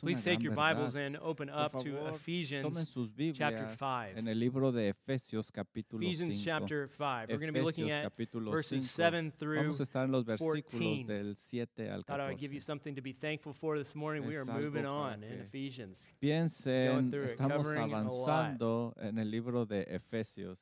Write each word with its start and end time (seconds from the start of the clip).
Please 0.00 0.22
take 0.22 0.42
your. 0.42 0.52
Bibles 0.52 0.94
and 0.94 1.16
open 1.16 1.50
up 1.50 1.72
to 1.72 1.82
favor, 1.82 1.98
Tomen 1.98 2.14
Ephesians 2.14 3.36
chapter 3.36 3.68
5. 3.76 4.16
en 4.16 4.28
el 4.28 4.38
libro 4.38 4.70
de 4.70 4.92
Efesios 4.92 5.50
capítulo 5.50 6.02
Ephesians 6.02 6.36
5. 6.36 6.44
chapter 6.44 6.88
5. 6.88 7.28
We're 7.28 7.38
going 7.38 7.52
to 7.52 7.58
be 7.58 7.64
looking 7.64 7.90
at 7.90 8.12
verses 8.32 8.88
7 8.88 9.32
through. 9.38 9.56
Vamos 9.56 9.80
a 9.80 9.82
estar 9.82 10.04
en 10.04 10.12
los 10.12 10.24
versículos 10.24 10.62
14. 10.70 11.04
del 11.04 11.36
7 11.36 11.90
al 11.90 12.04
Thought 12.04 12.20
I 12.20 12.28
would 12.28 12.38
give 12.38 12.52
you 12.52 12.60
something 12.60 12.94
to 12.94 13.02
be 13.02 13.12
thankful 13.12 13.52
for 13.52 13.76
this 13.76 13.94
morning. 13.94 14.24
We 14.24 14.36
are 14.36 14.44
moving 14.44 14.86
on 14.86 15.24
in 15.24 15.40
Ephesians. 15.40 16.00
Piensen, 16.22 17.10
through 17.10 17.24
it, 17.24 17.32
estamos 17.32 17.64
covering 17.64 17.92
a 17.92 18.08
lot. 18.08 18.28
avanzando 18.28 18.94
en 19.00 19.18
el 19.18 19.28
libro 19.28 19.66
de 19.66 19.84
Efesios. 19.84 20.58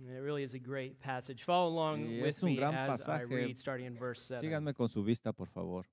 It 0.00 0.22
really 0.22 0.42
is 0.42 0.54
a 0.54 0.58
great 0.58 1.00
passage. 1.00 1.42
Follow 1.42 1.68
along 1.68 2.06
Y 2.06 2.22
with 2.22 2.36
es 2.36 2.42
me 2.42 2.58
as 2.62 3.08
I 3.08 3.22
read, 3.22 3.58
starting 3.58 3.86
in 3.86 3.98
verse 3.98 4.22
7. 4.22 4.40
Síganme 4.40 4.74
con 4.74 4.88
su 4.88 5.02
vista, 5.02 5.32
por 5.32 5.48
favor. 5.48 5.84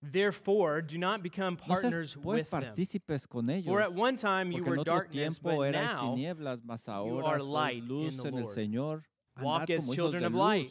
Therefore, 0.00 0.80
do 0.80 0.96
not 0.96 1.22
become 1.22 1.54
No 1.54 1.74
partners 1.74 2.16
pues 2.22 2.36
with 2.38 2.50
them. 2.50 2.62
partícipes 2.62 3.28
con 3.28 3.50
ellos. 3.50 3.66
For 3.66 3.80
at 3.80 3.92
one 3.92 4.16
time 4.16 4.52
you 4.52 4.62
were 4.62 4.76
darkness, 4.84 5.38
but 5.40 5.72
now 5.72 6.14
tinieblas, 6.14 6.60
mas 6.64 6.86
are 6.88 7.00
ahora 7.00 7.42
light 7.42 7.82
in 7.82 7.88
luz 7.88 8.16
the 8.16 8.28
en 8.28 8.34
el 8.34 8.40
Lord. 8.42 8.56
Señor. 8.56 9.02
Walk 9.42 9.70
as 9.70 9.88
children 9.88 10.24
of 10.24 10.34
light. 10.34 10.70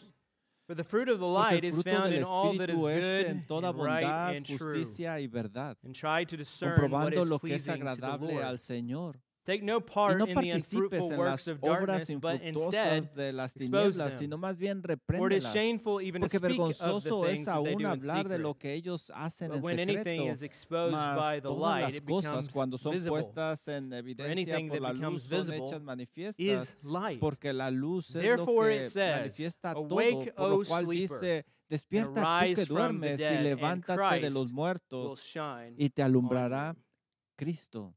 For 0.68 0.76
the 0.76 0.84
fruit 0.84 1.08
of 1.08 1.20
the 1.20 1.26
light 1.28 1.64
is 1.64 1.82
found 1.82 2.14
in 2.14 2.24
all 2.26 2.54
that 2.56 2.70
is 2.70 2.76
good 2.76 3.26
en 3.26 3.46
toda 3.48 3.70
and 3.70 3.80
right 3.80 4.04
bondad, 4.04 4.36
and 4.36 4.46
true. 4.46 4.86
y 4.98 5.28
verdad, 5.28 5.78
And 5.84 5.96
try 5.96 6.26
to 6.26 6.36
discern 6.36 6.92
what 6.92 7.14
is 7.14 7.28
lo 7.28 7.40
que 7.40 7.54
es 7.56 7.64
pleasing 7.66 7.86
to 7.86 7.96
the 7.96 8.18
Lord. 8.20 8.44
al 8.44 8.58
Señor. 8.58 9.16
Take 9.48 9.64
no 9.64 9.78
Y 9.78 9.82
part 9.82 10.18
no 10.18 10.26
in 10.26 10.30
the 10.30 10.34
participes 10.36 10.74
unfruitful 10.74 11.12
en 11.14 11.18
works 11.20 11.32
las 11.32 11.48
of 11.48 11.64
obras 11.64 11.88
darkness, 11.88 12.20
but 12.20 12.34
instead, 12.44 12.98
infructuosas 12.98 13.16
de 13.16 13.32
las 13.32 13.56
expose 13.56 13.70
tinieblas, 13.72 14.10
them. 14.10 14.20
sino 14.20 14.38
más 14.38 14.58
bien 14.58 14.82
for 14.82 14.92
it 14.92 14.98
is 15.38 15.44
repréndelas. 15.46 15.54
shameful 15.54 16.02
even 16.02 16.22
to 16.22 16.26
Porque 16.28 16.38
speak 16.38 16.60
of 16.60 16.78
the 16.78 16.84
vergonzoso 16.84 17.26
things 17.28 17.40
es 17.40 17.46
that 17.46 17.64
they 17.64 17.72
aún 17.74 17.78
do 17.78 17.80
in 17.80 17.86
hablar 17.86 18.18
de 18.18 18.24
secret. 18.24 18.42
lo 18.42 18.54
que 18.56 18.74
ellos 18.74 19.10
hacen 19.16 19.48
But 19.48 19.58
en 19.60 19.64
when 19.64 19.80
anything 19.80 20.04
secreto. 20.04 20.34
is 20.34 20.42
exposed 20.44 20.92
Mas 20.92 21.18
by 21.18 21.36
the 21.40 21.48
todas 21.48 21.62
light, 21.62 21.82
las 21.86 21.94
it 21.96 22.06
cosas, 22.06 22.32
becomes 22.34 22.52
cuando 22.54 22.78
son 22.78 22.92
visible. 22.92 23.10
puestas 23.12 23.68
en 23.70 23.94
evidencia 23.94 24.32
anything 24.34 24.68
por 24.68 24.78
that 24.80 24.84
la 24.84 24.92
becomes 24.92 25.14
luz, 25.14 25.24
son 25.24 25.40
visible 25.48 25.66
hechas 25.66 25.82
manifiestas. 25.82 26.40
Is 26.46 26.78
light. 26.84 27.20
Porque 27.22 27.54
la 27.54 27.72
luz 27.72 28.10
es 28.10 28.16
lo 28.16 28.22
Therefore 28.22 28.70
que 28.70 28.84
it 28.84 28.90
says, 28.90 29.16
manifiesta 29.22 29.74
todo, 29.74 29.88
"Awake, 29.98 30.34
por 30.36 30.50
lo 30.50 30.56
O 30.58 30.64
cual 30.66 30.84
sleeper, 30.84 31.20
dice, 31.22 31.46
despierta 31.70 32.14
tú 32.22 32.28
arise 32.28 32.56
que 32.62 32.66
from 32.66 32.76
the 32.76 32.82
duermes 32.84 33.14
y 33.14 33.24
dead, 33.24 33.36
and 33.38 33.44
levántate 33.46 34.20
de 34.20 34.30
los 34.30 34.44
Christ 34.44 34.54
muertos 34.54 35.08
will 35.08 35.16
shine 35.18 35.76
y 35.78 35.90
te 35.90 36.02
on 36.02 36.08
alumbrará 36.10 36.74
you." 36.76 36.84
Cristo. 37.38 37.94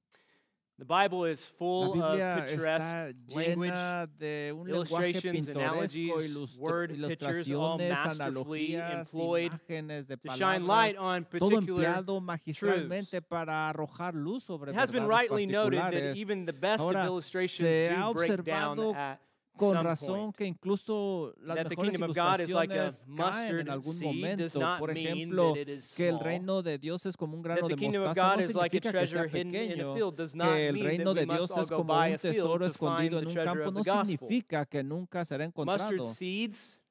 The 0.80 0.86
Bible 0.86 1.26
is 1.26 1.44
full 1.58 2.02
of 2.02 2.18
picturesque 2.18 3.14
language, 3.34 3.74
de 4.18 4.50
un 4.50 4.66
illustrations, 4.66 5.48
analogies, 5.48 6.56
word 6.58 6.98
pictures, 7.06 7.52
all 7.52 7.76
masterfully 7.76 8.76
employed 8.76 9.52
de 9.68 10.16
to 10.16 10.30
shine 10.34 10.66
light 10.66 10.96
on 10.96 11.26
particular 11.26 12.02
magistralmente 12.22 13.20
para 13.20 13.70
arrojar 13.70 14.14
luz 14.14 14.44
sobre 14.44 14.70
It 14.70 14.74
has 14.74 14.90
been 14.90 15.06
rightly 15.06 15.44
noted 15.44 15.80
that 15.80 16.16
even 16.16 16.46
the 16.46 16.54
best 16.54 16.82
of 16.82 16.94
illustrations 16.94 17.68
do 17.68 18.14
break 18.14 18.42
down 18.42 18.80
at 18.96 19.20
Con 19.60 19.84
razón 19.84 20.32
que 20.32 20.46
incluso 20.46 21.34
las 21.42 21.56
That 21.56 21.64
the 21.64 21.70
mejores 21.70 21.92
kingdom 21.92 22.10
of 22.10 22.16
God 22.16 22.40
is 22.40 22.50
like 22.50 22.72
a 22.72 22.86
ilustraciones 22.86 23.06
caen 23.16 23.58
en 23.60 23.70
algún 23.70 24.00
momento. 24.00 24.60
Por 24.78 24.90
ejemplo, 24.96 25.54
que 25.96 26.08
el 26.08 26.18
reino 26.20 26.62
de 26.62 26.78
Dios 26.78 27.06
es 27.06 27.16
como 27.16 27.36
un 27.36 27.42
grano 27.42 27.68
de 27.68 27.76
mostaza 27.76 28.36
no 28.36 28.42
significa 28.42 28.92
que 28.92 29.06
sea 29.06 29.28
pequeño. 29.28 29.94
Que 29.94 30.68
el 30.68 30.80
reino 30.80 31.14
de 31.14 31.26
Dios 31.26 31.50
es 31.50 31.68
como 31.68 31.94
un 31.94 32.16
tesoro 32.18 32.66
escondido 32.66 33.18
en 33.20 33.28
un 33.28 33.34
campo. 33.34 33.70
No 33.70 33.84
significa 33.84 34.66
que 34.66 34.82
nunca 34.82 35.24
será 35.24 35.44
encontrado. 35.44 36.12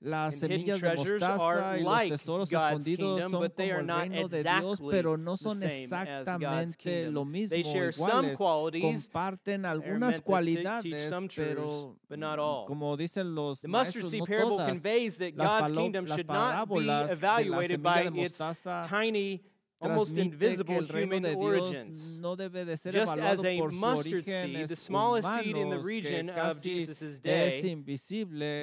Las 0.02 0.38
semillas 0.39 0.80
de 0.80 0.95
mostaza 0.95 1.78
y 1.78 1.83
los 1.83 2.00
tesoros 2.19 2.52
escondidos 2.52 3.19
son 3.22 3.31
como 3.31 3.44
el 3.44 3.88
reino 3.88 4.28
de 4.30 4.44
Dios, 4.44 4.80
pero 4.89 5.17
no 5.17 5.36
the 5.36 5.44
son 5.44 5.61
exactamente 5.64 7.11
lo 7.11 7.25
mismo, 7.25 7.58
iguales. 7.58 8.38
Comparten 8.81 9.66
algunas 9.66 10.22
cualidades, 10.22 11.11
pero 11.36 11.97
all. 12.39 12.66
como 12.66 12.96
dicen 12.96 13.35
los 13.35 13.63
maestros, 13.66 14.12
seed 14.12 14.19
no 14.19 14.25
parable 14.25 14.41
todas. 14.50 14.69
conveys 14.69 15.18
that 15.18 15.34
Las, 15.35 15.47
God's 15.50 15.62
palo- 15.72 15.81
kingdom 15.81 16.06
las 16.06 16.18
should 16.18 16.28
not 16.28 16.35
be 16.35 16.50
parábolas 16.50 17.09
de 17.09 17.16
la 17.16 17.19
evaluated 17.41 17.81
by 17.81 18.03
semilla 18.03 18.12
de 18.12 18.22
its 18.25 18.40
mostaza 18.40 18.88
tiny, 18.90 19.41
almost 19.81 20.12
invisible 20.17 20.81
human 20.81 21.23
origins. 21.35 22.17
No 22.17 22.35
Just 22.35 23.17
as 23.17 23.44
a 23.45 23.57
mustard 23.72 24.25
seed, 24.25 24.67
the 24.67 24.75
smallest 24.75 25.28
seed 25.45 25.56
in 25.57 25.69
the 25.69 25.79
region 25.79 26.29
of 26.29 26.62
Jesus' 26.62 27.19
day, 27.19 27.62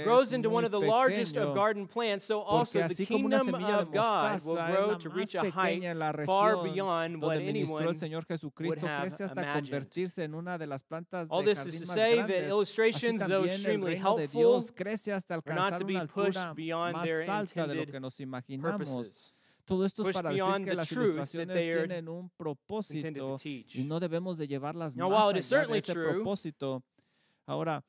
grows 0.05 0.33
into 0.33 0.51
one 0.51 0.65
of 0.65 0.71
the 0.73 0.81
largest 0.81 1.37
of 1.37 1.55
garden 1.55 1.87
plants, 1.87 2.25
so 2.25 2.41
also 2.41 2.79
the 2.89 2.95
kingdom 3.07 3.55
of 3.55 3.93
God 3.93 4.45
will 4.45 4.57
grow 4.75 4.95
to 4.99 5.09
reach 5.09 5.35
a 5.35 5.41
height 5.51 5.83
far 6.27 6.63
beyond 6.65 7.23
what 7.23 7.39
anyone 7.49 7.85
would 8.69 8.79
have 8.79 9.07
imagined. 9.45 9.91
All 11.31 11.43
this 11.43 11.59
is 11.67 11.81
to 11.81 11.87
say 11.87 12.17
that 12.17 12.45
illustrations, 12.49 13.21
though 13.27 13.45
extremely 13.45 13.97
helpful, 13.97 14.41
are 15.47 15.55
not 15.55 15.79
to 15.79 15.85
be 15.85 15.95
pushed 16.07 16.39
beyond 16.57 16.95
their 17.09 17.21
intended 17.67 17.93
purposes. 18.63 19.33
Todo 19.67 19.85
esto 19.85 20.09
es 20.09 20.15
para 20.15 20.31
decir 20.31 20.65
que 20.65 20.75
las 20.75 20.93
ilustraciones 20.93 21.57
tienen 21.57 22.09
un 22.09 22.31
propósito 22.31 23.37
y 23.43 23.85
no 23.85 23.99
debemos 23.99 24.39
de 24.39 24.47
llevarlas 24.47 24.95
Now, 24.95 25.11
más 25.11 25.35
allá 25.35 25.67
de 25.67 25.79
ese 25.79 25.93
true 25.93 26.15
propósito. 26.15 26.85
Ahora, 27.45 27.85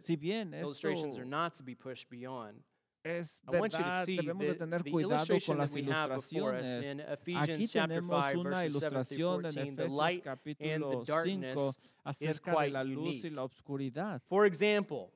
si 0.00 0.16
bien 0.16 0.54
esto 0.54 0.68
illustrations 0.68 1.16
are 1.18 1.26
not 1.26 1.54
to 1.54 1.62
be 1.62 1.76
pushed 1.76 2.08
beyond. 2.08 2.64
es 3.04 3.40
verdad, 3.44 4.06
debemos 4.06 4.46
de 4.46 4.54
tener 4.54 4.90
cuidado 4.90 5.34
con 5.46 5.58
las 5.58 5.76
ilustraciones. 5.76 7.06
Aquí 7.36 7.68
tenemos 7.68 8.24
5, 8.30 8.40
una 8.40 8.50
verses 8.62 8.80
7 8.80 9.04
through 9.14 9.44
ilustración 9.44 9.46
en 9.46 9.76
14. 9.76 9.76
The 9.76 9.88
Efesios 9.88 10.22
capítulo 10.24 10.90
5 10.90 11.04
darkness 11.06 11.78
acerca 12.04 12.60
de 12.62 12.70
la 12.70 12.84
luz 12.84 13.24
y 13.24 13.30
la 13.30 13.44
oscuridad. 13.44 14.22
For 14.28 14.46
example, 14.46 15.10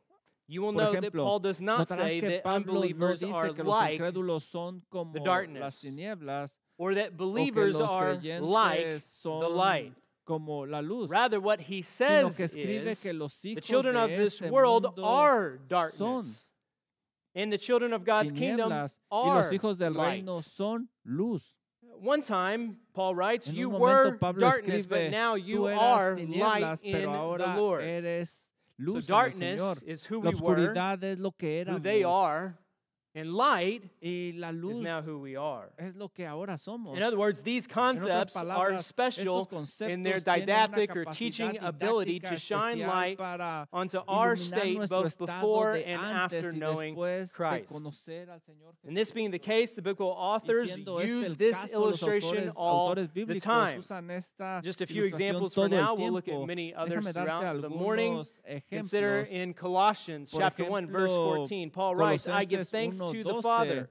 you 0.48 0.62
will 0.62 0.72
Por 0.72 0.82
know 0.82 0.92
that 0.92 1.02
ejemplo, 1.04 1.24
Paul 1.24 1.38
does 1.40 1.60
not 1.60 1.88
Notarás 1.88 1.96
say 2.08 2.20
que 2.20 2.28
that 2.28 2.44
Pablo 2.44 2.72
no 2.74 2.78
unbelievers 2.80 3.22
are 3.22 3.46
dice 3.48 3.54
que 3.56 3.64
los 3.64 3.70
like 3.72 4.00
incrédulos 4.00 4.42
son 4.42 4.82
como 4.90 5.12
las 5.14 5.24
darkness, 5.24 5.80
tinieblas 5.82 6.52
or 6.78 6.94
that 6.94 7.06
o 7.06 7.10
que 7.10 7.16
believers 7.16 7.76
los 7.78 7.90
are 7.90 8.16
creyentes 8.16 8.40
like 8.42 8.84
the 8.84 8.98
son 9.00 9.54
light. 9.56 9.92
como 10.26 10.62
la 10.66 10.80
luz, 10.80 11.08
Rather, 11.08 11.40
what 11.40 11.60
he 11.60 11.82
sino 11.82 12.28
says 12.30 12.36
que 12.36 12.44
escribe 12.46 12.86
is 12.88 13.00
que 13.00 13.12
los 13.12 13.34
the 13.36 13.54
hijos 13.56 13.62
children 13.64 13.96
of 13.96 14.08
de 14.10 14.16
this 14.16 14.40
este 14.40 14.50
world 14.52 14.84
mundo 14.84 15.04
are 15.04 15.58
son 15.58 15.68
darkness, 15.68 16.48
and 17.34 17.52
the 17.52 17.58
children 17.58 17.92
of 17.92 18.04
God's 18.04 18.32
kingdom 18.32 18.70
tinieblas 18.70 18.98
y 19.10 19.16
are 19.28 19.42
los 19.42 19.52
hijos 19.52 19.78
del 19.78 19.92
light. 19.94 20.24
reino 20.24 20.40
son 20.42 20.88
luz. 21.04 21.54
One 22.00 22.20
time, 22.22 22.78
Paul 22.94 23.14
writes, 23.14 23.48
En 23.48 23.54
you 23.54 23.70
un 23.70 23.78
were 23.80 24.04
momento 24.04 24.18
Pablo 24.18 24.40
darkness, 24.40 24.86
but 24.86 24.98
escribe, 25.02 25.10
now 25.12 25.36
tú 25.36 25.44
you 25.46 25.68
eras 25.68 25.80
are 25.80 26.16
light 26.16 26.28
tinieblas, 26.28 26.82
in 26.82 26.92
pero 26.92 27.12
the 27.12 27.18
ahora 27.18 27.54
Lord. 27.56 27.82
So 28.84 28.92
luz 28.92 29.08
el 29.10 29.16
darkness 29.16 29.60
Señor. 29.60 29.82
is 29.86 30.04
who 30.10 30.20
we 30.20 30.28
were, 30.30 30.34
oscuridad 30.36 31.02
es 31.04 31.18
lo 31.18 31.32
que 31.32 31.64
who 31.64 31.78
they 31.80 32.02
are, 32.04 32.54
and 33.14 33.34
light 33.34 33.82
y 34.02 34.32
la 34.36 34.48
is 34.48 34.54
luz 34.56 34.82
now 34.82 35.02
who 35.02 35.18
we 35.18 35.36
are. 35.36 35.70
es 35.78 35.94
lo 35.96 36.08
que 36.08 36.24
ahora 36.24 36.56
somos. 36.56 36.96
In 36.96 37.02
other 37.02 37.18
words, 37.18 37.42
these 37.42 37.66
concepts 37.66 38.36
are 38.36 38.80
special 38.80 39.48
in 39.80 40.02
their 40.02 40.20
conceptos 40.20 40.22
tienen 40.22 40.26
una 40.26 40.40
didactic 40.40 40.96
or 40.96 41.04
teaching 41.06 41.58
ability 41.60 42.20
to 42.20 42.36
shine 42.36 42.80
light 42.80 43.20
onto 43.72 43.98
our 44.08 44.36
state 44.36 44.88
both 44.88 45.18
before 45.18 45.72
and 45.72 46.00
after 46.00 46.52
knowing 46.52 46.94
Christ. 46.94 47.72
And 48.86 48.96
this 48.96 49.10
being 49.10 49.30
the 49.30 49.38
case, 49.38 49.74
the 49.74 49.82
biblical 49.82 50.08
authors 50.08 50.76
use 50.78 51.34
this 51.34 51.72
illustration 51.72 52.48
autores, 52.48 52.52
all 52.56 52.94
autores 52.94 53.12
the 53.12 53.40
time. 53.40 53.82
Just 54.62 54.80
a 54.80 54.86
few 54.86 55.04
examples 55.04 55.54
for 55.54 55.68
now. 55.68 55.94
We'll 55.94 56.12
look 56.12 56.28
at 56.28 56.46
many 56.46 56.74
others 56.74 57.06
throughout 57.08 57.60
the 57.60 57.68
morning. 57.68 58.24
Consider 58.70 59.20
in 59.30 59.54
Colossians 59.54 60.32
chapter 60.36 60.64
1, 60.64 60.86
verse 60.86 61.10
14, 61.10 61.70
Paul 61.70 61.96
writes, 61.96 62.26
I 62.26 62.44
give 62.44 62.68
thanks 62.68 62.98
1, 62.98 63.01
to 63.10 63.24
the 63.24 63.30
12, 63.30 63.42
Father 63.42 63.90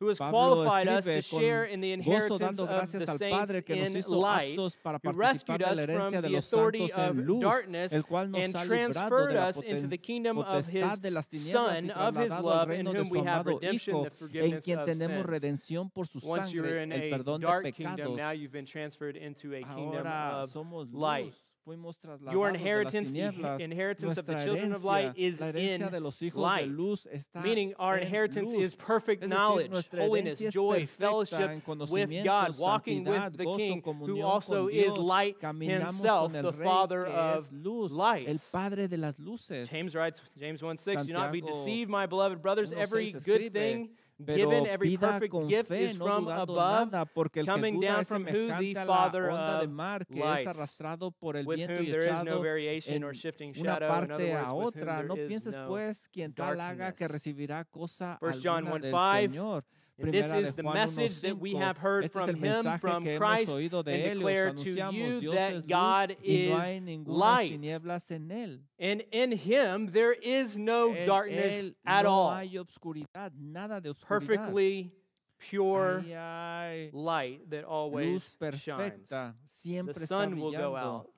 who 0.00 0.08
has 0.08 0.16
Pablo 0.16 0.32
qualified 0.64 0.88
us 0.88 1.04
to 1.04 1.10
escribe 1.10 1.30
con 1.30 1.40
share 1.40 1.64
in 1.66 1.80
the 1.82 1.88
gozo 1.90 1.92
inheritance 1.92 2.38
dando 2.40 2.62
of 2.62 2.68
gracias 2.70 3.04
the 3.04 3.10
al 3.10 3.18
saints 3.18 3.38
Padre 3.38 3.60
que 3.62 3.76
nos 3.76 3.86
in 3.88 3.94
hizo 3.96 4.08
light, 4.18 4.58
aptos 4.58 4.76
para 4.82 4.96
who 4.96 5.12
participar 5.12 5.18
rescued 5.18 5.58
de 5.58 5.66
la 5.66 5.72
us 5.72 5.78
herencia 5.78 6.00
from 6.00 6.12
de 6.14 6.22
the 6.22 6.28
los 6.30 6.46
authority 6.46 6.88
santos 6.88 6.98
en 6.98 7.10
of 7.20 7.26
luz, 7.26 7.40
darkness 7.42 7.92
el 7.92 8.02
cual 8.04 8.30
nos 8.30 8.40
and 8.42 8.56
ha 8.56 8.64
librado 8.64 8.66
transferred 8.94 9.28
de 9.28 9.34
la 9.34 9.48
us 9.50 9.56
into 9.62 9.88
the 9.88 9.98
poten- 9.98 10.02
kingdom 10.02 10.38
of 10.38 10.66
his 10.68 10.82
potestad 10.84 11.00
de 11.02 11.10
las 11.10 11.28
tinieblas 11.28 11.52
Son, 11.52 11.84
y 11.84 11.90
of 11.90 12.16
his 12.16 12.32
trasladado 12.32 12.36
al 12.38 12.42
love, 12.44 12.62
in 12.62 12.68
reino 12.70 12.92
de 12.94 12.98
whom 12.98 13.06
su 13.08 13.12
we 13.12 13.18
have 13.18 13.28
amado 13.28 13.58
redemption, 13.58 13.94
Hijo, 13.94 14.04
the 14.04 14.10
en 14.10 14.16
forgiveness 14.16 14.64
quien 14.64 14.78
of 14.78 14.86
tenemos 14.86 15.16
sins. 15.18 15.26
redención 15.26 15.90
por 15.92 16.06
su 16.06 16.18
Once 16.26 16.50
you 16.50 16.62
were 16.62 16.68
sangre, 16.70 16.82
in 16.82 16.92
el 16.92 16.98
a 17.02 17.18
perdón 17.18 17.40
de 17.42 17.46
dark 17.46 17.64
kingdom, 17.74 17.96
pecados. 17.96 18.16
now 18.16 18.30
you've 18.30 18.52
been 18.52 18.64
transferred 18.64 19.16
into 19.18 19.52
a 19.54 19.60
kingdom 19.60 20.06
Ahora 20.06 20.40
of 20.44 20.50
somos 20.50 20.88
light. 20.94 21.34
Fuimos 21.64 21.98
trasladados 22.00 22.32
Your 22.32 22.46
de 22.46 22.52
las 22.54 22.60
inheritance, 22.62 23.10
tinieblas. 23.12 23.60
inheritance 23.60 24.18
of 24.18 24.24
the 24.26 24.32
Nuestra 24.32 24.44
children 24.44 24.72
of 24.72 24.80
herencia, 24.82 24.84
light 24.84 25.12
is 25.18 25.40
la 25.40 25.46
herencia 25.52 25.86
in 25.86 25.90
de 25.92 26.00
los 26.00 26.18
hijos 26.22 26.34
light. 26.42 26.66
de 26.66 26.72
luz 26.72 27.06
está 27.12 27.42
Meaning 27.42 27.74
our 27.78 27.96
en 27.98 28.02
inheritance 28.04 28.52
luz. 28.54 28.62
is 28.64 28.74
perfect 28.74 29.22
Es 29.22 29.28
decir, 29.28 29.36
knowledge, 29.36 29.70
nuestra 29.70 30.02
holiness, 30.04 30.40
herencia 30.40 30.48
es 30.48 30.54
joy, 30.54 30.78
perfecta 30.80 30.96
fellowship 30.98 31.50
with 31.50 31.64
conocimiento, 31.64 32.24
God, 32.24 32.58
walking 32.58 33.04
with 33.04 33.14
santidad, 33.14 33.36
the 33.36 33.44
gozo, 33.44 33.56
King, 33.58 33.82
who 33.84 33.92
comunión 33.92 34.24
also 34.24 34.64
con 34.66 34.70
is 34.74 34.84
Dios. 34.94 34.98
light 34.98 35.38
Caminamos 35.40 35.86
himself, 35.86 36.32
con 36.32 36.36
el 36.46 36.50
the 36.52 36.58
Rey 36.58 36.64
Father 36.66 37.04
que 37.04 37.12
of 37.12 37.44
es 37.46 37.52
luz, 37.52 37.92
light. 37.92 38.26
el 38.28 38.38
Padre 38.50 38.88
de 38.88 38.96
las 38.96 39.18
luces. 39.18 39.68
James 39.68 39.94
writes, 39.94 40.22
James 40.38 40.62
1 40.62 40.78
6, 40.78 41.04
do 41.04 41.12
not 41.12 41.30
be 41.30 41.40
Santiago 41.40 41.58
deceived, 41.58 41.90
my 41.90 42.06
beloved 42.06 42.40
brothers. 42.40 42.72
1:6 42.72 42.78
Every 42.80 43.12
good 43.12 43.42
escribe, 43.42 43.52
thing 43.52 43.90
Pero 44.24 44.50
given 44.50 44.66
every 44.66 44.96
perfect 44.96 45.34
gift 45.48 45.68
fe, 45.68 45.84
is 45.86 45.98
no 45.98 46.04
from 46.04 46.28
above, 46.28 46.90
nada, 46.90 47.06
porque 47.06 47.40
el 47.40 47.46
que 47.46 47.52
coming 47.52 47.80
duda 47.80 47.86
down 47.88 48.00
es 48.00 48.08
from 48.08 48.24
who? 48.26 48.46
The 48.48 48.78
a 48.78 48.86
Father 48.86 49.30
of 49.30 49.68
mar 49.68 50.06
que 50.06 50.18
es 50.18 50.24
lights, 50.24 50.46
arrastrado 50.48 51.10
por 51.12 51.36
el 51.36 51.46
with 51.46 51.56
viento 51.56 51.74
whom 51.74 51.86
y 51.86 51.90
there 51.90 52.12
is 52.12 52.24
no 52.24 52.40
variation 52.40 53.04
or 53.04 53.14
shifting 53.14 53.54
una 53.56 53.78
shadow. 53.78 53.86
In 53.86 53.92
other 53.92 54.08
parte 54.08 54.32
a 54.32 54.52
words, 54.52 54.76
with 54.76 54.82
whom 54.82 54.88
otra. 54.88 55.02
No 55.02 55.14
pienses 55.14 55.54
no 55.54 55.68
pues 55.68 56.08
quien 56.08 56.34
tal 56.34 56.60
haga 56.60 56.92
que 56.92 57.04
darkness. 57.06 57.10
recibirá 57.10 57.64
cosa 57.64 58.18
1 58.20 58.32
John 58.42 58.66
1, 58.66 58.78
del 58.80 58.92
5, 58.92 59.32
Señor. 59.32 59.64
And 60.02 60.12
this 60.14 60.26
Primera 60.28 60.40
is 60.40 60.46
de 60.48 60.52
the 60.56 60.62
Juan 60.62 60.74
message 60.74 61.20
that 61.20 61.38
we 61.38 61.52
1:5. 61.54 61.60
have 61.60 61.76
heard 61.78 62.04
Este 62.04 62.16
es 62.16 62.20
from 62.24 62.30
el 62.30 62.34
him, 62.36 62.40
mensaje 62.40 62.80
from 62.80 63.04
que 63.04 63.10
hemos 63.12 63.18
Christ, 63.18 63.52
oído 63.52 63.74
and 63.80 63.84
de 63.84 63.92
él 63.92 64.06
y 64.06 64.10
os 64.10 64.16
declare 64.18 64.44
to 64.44 64.50
anunciamos. 64.70 64.94
you 64.94 65.20
Dios 65.20 65.34
that 65.34 65.50
es 65.52 65.56
luz 65.56 65.66
God 65.66 66.10
y 66.10 66.46
no 66.48 66.56
is 66.56 66.64
hay 66.64 66.80
ninguna 66.80 67.18
light. 67.18 67.52
tinieblas 67.52 68.10
en 68.10 68.28
él. 68.30 68.60
And 68.78 69.04
in 69.12 69.32
him 69.32 69.86
there 69.92 70.12
is 70.12 70.58
no 70.58 70.92
En 70.94 71.06
darkness 71.06 71.64
él 71.64 71.74
at 71.84 72.04
no 72.04 72.10
all. 72.10 72.30
hay 72.34 72.48
obscuridad, 72.56 73.32
nada 73.38 73.80
de 73.80 73.90
obscuridad. 73.90 74.08
Perfectly 74.26 74.92
pure 75.38 76.02
Ahí 76.06 76.12
hay 76.14 76.90
light 76.92 77.50
that 77.50 77.64
always 77.64 78.06
luz 78.12 78.36
shines. 78.58 78.60
perfecta, 79.08 79.34
The 79.42 79.48
siempre 79.48 79.94
está 79.94 80.06
sun 80.08 80.38
will 80.40 80.52
go 80.52 80.72
brillando. 80.72 80.76
out, 80.76 81.10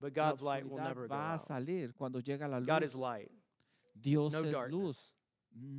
but 0.00 0.14
La 0.16 0.24
God's 0.30 0.42
light 0.42 0.64
will 0.64 0.78
oscuridad 0.78 0.88
never 0.88 1.08
go 1.08 1.14
va 1.14 1.30
a 1.30 1.34
out. 1.34 1.40
salir 1.40 1.94
cuando 1.96 2.20
llega 2.20 2.48
la 2.48 2.60
God 2.60 2.82
luz. 2.82 2.90
is 2.90 2.94
light, 2.94 3.30
Dios 3.98 4.32
no 4.32 4.38
es 4.40 4.44
luz. 4.44 4.52
darkness. 4.52 5.12
No 5.12 5.17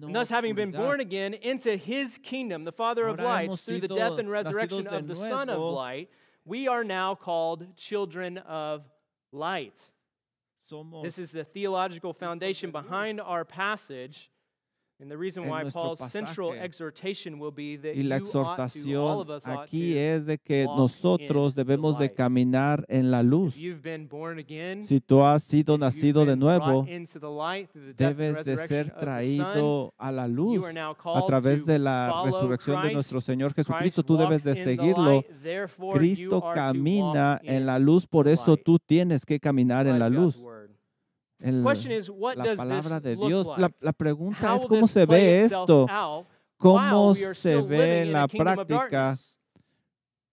and 0.01 0.15
thus, 0.15 0.29
having 0.29 0.55
been 0.55 0.71
born 0.71 0.99
again 0.99 1.33
into 1.33 1.75
his 1.75 2.17
kingdom, 2.17 2.63
the 2.63 2.71
Father 2.71 3.07
of 3.07 3.19
lights, 3.19 3.61
through 3.61 3.79
the 3.79 3.87
death 3.87 4.17
and 4.19 4.29
resurrection 4.29 4.87
of 4.87 5.07
the 5.07 5.15
Son 5.15 5.49
of 5.49 5.59
light, 5.73 6.09
we 6.45 6.67
are 6.67 6.83
now 6.83 7.15
called 7.15 7.75
children 7.77 8.37
of 8.39 8.83
light. 9.31 9.79
This 11.03 11.17
is 11.17 11.31
the 11.31 11.43
theological 11.43 12.13
foundation 12.13 12.71
behind 12.71 13.19
our 13.19 13.43
passage. 13.45 14.29
And 15.01 15.09
the 15.09 15.15
reason 15.17 15.47
why 15.47 15.63
Paul's 15.71 15.99
central 16.11 16.49
pasaje. 16.51 16.65
exhortation 16.65 17.39
will 17.39 17.53
be 17.53 17.77
that 17.77 17.95
y 17.95 18.03
la 18.03 18.17
you 18.17 18.25
ought 18.25 18.31
to, 18.33 18.39
all 18.39 18.53
exhortación 18.57 19.21
of 19.21 19.29
us 19.29 19.47
ought 19.47 19.63
aquí 19.63 19.93
to. 19.93 19.97
es 19.99 20.25
de 20.25 20.37
que 20.37 20.65
nosotros 20.65 21.55
debemos 21.55 21.97
de 21.97 22.11
caminar 22.13 22.83
en 22.89 23.09
la 23.09 23.23
luz. 23.23 23.55
Again, 23.55 24.83
Si 24.83 24.99
tú 24.99 25.23
has 25.23 25.43
sido 25.43 25.77
nacido 25.77 26.25
de 26.25 26.35
nuevo, 26.35 26.85
debes 27.97 28.43
de 28.43 28.67
ser 28.67 28.89
traído 28.89 29.93
a 29.97 30.11
la 30.11 30.27
luz 30.27 30.61
a 31.05 31.25
través 31.25 31.61
to 31.61 31.71
de 31.71 31.79
la 31.79 32.21
resurrección 32.25 32.75
de 32.77 32.81
Christ. 32.81 32.93
nuestro 32.95 33.21
Señor 33.21 33.53
Jesucristo. 33.53 34.03
Tú 34.03 34.17
debes 34.17 34.43
de 34.43 34.55
seguirlo. 34.55 35.23
light, 35.41 35.71
Cristo 35.93 36.41
to 36.41 36.51
camina 36.53 37.39
en 37.43 37.65
la 37.65 37.79
luz, 37.79 38.05
por 38.05 38.27
eso 38.27 38.57
tú 38.57 38.77
tienes 38.77 39.25
que 39.25 39.39
caminar 39.39 39.87
en 39.87 39.97
la 39.97 40.09
luz. 40.09 40.37
El- 41.39 41.63
Question 41.63 41.91
is, 41.91 42.09
what 42.09 42.35
la 42.37 42.43
does 42.43 42.57
this 42.57 42.59
palabra 42.59 42.99
de 42.99 43.15
look 43.15 43.27
Dios. 43.27 43.47
like? 43.47 43.61
La, 43.61 43.69
la 43.79 43.93
pregunta 43.93 44.53
How 44.53 44.57
es 44.57 44.65
cómo 44.67 44.87
se 44.87 45.05
ve 45.05 45.41
esto, 45.45 45.87
cómo 46.57 47.15
se 47.15 47.61
ve 47.61 48.01
en 48.01 48.11
la 48.11 48.27
práctica, 48.27 48.89
darkness? 48.89 49.37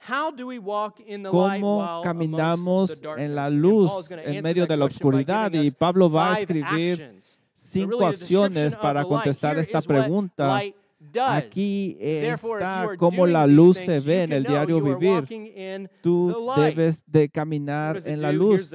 How 0.09 0.31
do 0.31 0.47
we 0.47 0.59
walk 0.59 1.01
in 1.01 1.23
the 1.23 1.31
light 1.31 1.61
cómo 1.61 2.01
caminamos 2.05 2.93
en 3.17 3.35
la 3.35 3.51
luz 3.51 3.91
en 4.11 4.43
medio 4.43 4.67
de 4.67 4.77
la 4.77 4.85
oscuridad 4.85 5.53
y 5.53 5.71
Pablo 5.73 6.09
va 6.11 6.35
a 6.35 6.41
escribir 6.41 7.21
cinco 7.55 8.07
acciones 8.07 8.77
para 8.77 9.05
contestar 9.05 9.59
esta 9.59 9.81
pregunta. 9.81 10.61
Aquí 11.19 11.97
está 12.01 12.87
doing 12.99 13.33
la 13.33 13.47
luz 13.47 13.77
se 13.79 14.01
ve 14.01 14.23
en 14.23 14.33
el 14.33 14.45
diario 14.45 14.81
vivir. 14.81 15.89
Tú 16.03 16.53
debes 16.57 17.03
de 17.07 17.29
caminar 17.29 18.01
en 18.05 18.23
la 18.23 18.33
luz. 18.33 18.71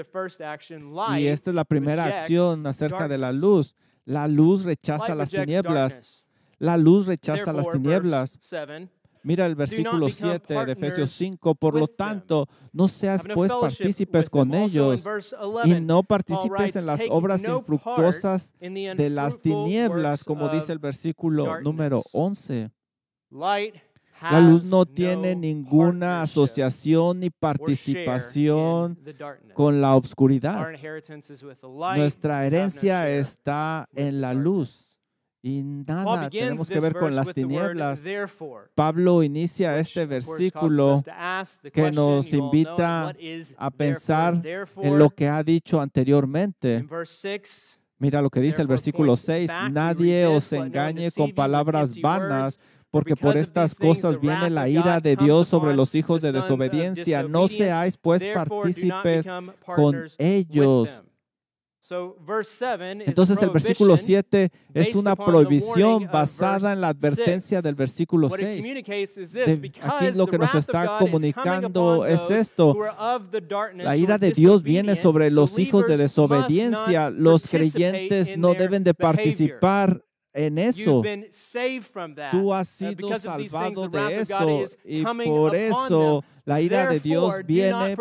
Y 1.18 1.28
esta 1.28 1.50
es 1.52 1.56
la 1.56 1.66
primera 1.66 2.06
acción 2.06 2.66
acerca 2.68 3.08
de 3.08 3.18
la 3.18 3.32
luz. 3.32 3.76
La 4.06 4.28
luz 4.28 4.64
rechaza 4.64 5.16
las 5.16 5.30
tinieblas. 5.30 6.24
La 6.58 6.78
luz 6.78 7.08
rechaza 7.08 7.54
las 7.54 7.72
tinieblas. 7.72 8.38
7, 9.22 9.28
Mira 9.28 9.46
el 9.46 9.56
versículo 9.56 10.06
become 10.06 10.12
7 10.12 10.54
de 10.54 10.72
Efesios 10.72 10.80
partners 10.80 11.12
5. 11.12 11.56
Por 11.56 11.76
lo 11.76 11.88
tanto, 11.88 12.48
no 12.74 12.88
seas 12.88 13.24
pues 13.34 13.52
partícipes 13.52 14.30
con 14.30 14.54
ellos 14.54 15.04
y 15.04 15.72
11, 15.72 15.82
no 15.82 16.04
partícipes 16.04 16.76
en 16.76 16.86
las 16.86 17.00
"Take 17.00 17.12
obras 17.12 17.44
infructuosas 17.44 18.52
de 18.60 19.10
las 19.10 19.40
tinieblas, 19.40 20.24
como 20.24 20.50
dice 20.50 20.72
el 20.72 20.80
versículo 20.80 21.62
número 21.62 21.98
darkness." 21.98 22.12
11. 22.14 22.72
Light 23.32 23.76
La 24.22 24.40
luz 24.40 24.64
no 24.64 24.86
tiene 24.86 25.36
ninguna 25.36 26.22
asociación 26.22 27.22
ni 27.22 27.32
participación 27.32 29.00
con 29.56 29.82
la 29.82 29.96
oscuridad. 29.96 30.68
Nuestra 31.96 32.46
herencia 32.46 33.10
está 33.10 33.90
en 33.96 34.22
la 34.22 34.34
luz 34.34 34.91
y 35.44 35.64
nada 35.64 36.30
tenemos 36.30 36.68
que 36.68 36.80
ver 36.80 36.94
con 36.94 37.16
las 37.16 37.34
tinieblas. 37.34 38.04
Pablo 38.76 39.24
inicia 39.24 39.80
este 39.80 40.06
versículo 40.06 41.04
que 41.74 41.92
nos 41.92 42.32
invita 42.32 43.14
a 43.58 43.72
pensar 43.72 44.42
en 44.46 45.00
lo 45.00 45.10
que 45.10 45.28
ha 45.28 45.44
dicho 45.44 45.82
anteriormente. 45.82 46.78
in 46.78 46.88
verse 46.88 47.14
6, 47.22 47.80
Mira 47.98 48.22
lo 48.22 48.32
que 48.32 48.40
dice 48.40 48.62
el 48.62 48.68
versículo 48.68 49.10
points 49.14 49.26
6, 49.26 49.48
back, 49.48 49.64
we 49.64 49.70
nadie 49.70 50.26
os 50.26 50.52
engañe 50.54 51.12
con 51.12 51.32
palabras 51.34 51.92
vanas, 52.02 52.60
porque 52.90 53.16
por 53.16 53.38
estas 53.38 53.76
cosas 53.76 54.20
viene 54.20 54.50
la 54.50 54.68
ira 54.68 55.00
de 55.00 55.16
Dios 55.16 55.48
sobre 55.48 55.76
los 55.76 55.94
hijos 55.94 56.20
de 56.20 56.32
desobediencia. 56.32 57.24
No 57.24 57.48
seáis 57.48 57.98
pues 57.98 58.24
partícipes 58.34 59.28
con 59.76 60.08
ellos. 60.18 61.04
Entonces 61.90 63.42
el 63.42 63.50
versículo 63.50 63.96
prohibition. 63.96 64.24
7 64.30 64.52
es 64.74 64.96
una 64.96 65.16
prohibición 65.16 66.08
basada 66.12 66.74
en 66.74 66.82
la 66.82 66.90
advertencia 66.90 67.62
del 67.62 67.76
versículo 67.76 68.28
What 68.28 68.40
it 68.40 68.46
6. 68.46 68.58
communicates 68.62 69.18
is 69.18 69.32
this, 69.32 69.46
De- 69.62 69.72
aquí 69.82 70.12
lo 70.16 70.28
que 70.28 70.38
nos 70.38 70.54
está 70.56 70.98
comunicando 71.00 72.06
es 72.06 72.22
esto. 72.30 72.76
La 73.76 73.98
ira 73.98 74.18
de 74.18 74.32
Dios 74.32 74.64
viene 74.64 74.96
sobre 74.96 75.32
los 75.32 75.58
hijos 75.58 75.88
de 75.88 75.98
desobediencia. 75.98 77.10
Los 77.10 77.48
creyentes 77.48 78.38
no 78.38 78.54
deben 78.54 78.84
de 78.84 78.94
participar 78.94 80.04
en 80.34 80.56
You've 80.58 80.70
eso. 80.82 81.02
been 81.02 81.28
saved 81.32 81.84
from 81.92 82.16
that. 82.16 82.32
Tú 82.32 82.54
has 82.54 82.70
Uh, 82.82 82.86
sido 82.86 83.20
salvado 83.20 83.88
de 83.90 84.20
eso 84.22 84.66
y 84.86 85.04
por 85.04 85.56
eso 85.56 86.24
la 86.46 86.62
ira 86.62 86.90
de 86.90 87.00
Dios 87.00 87.46
viene. 87.46 87.96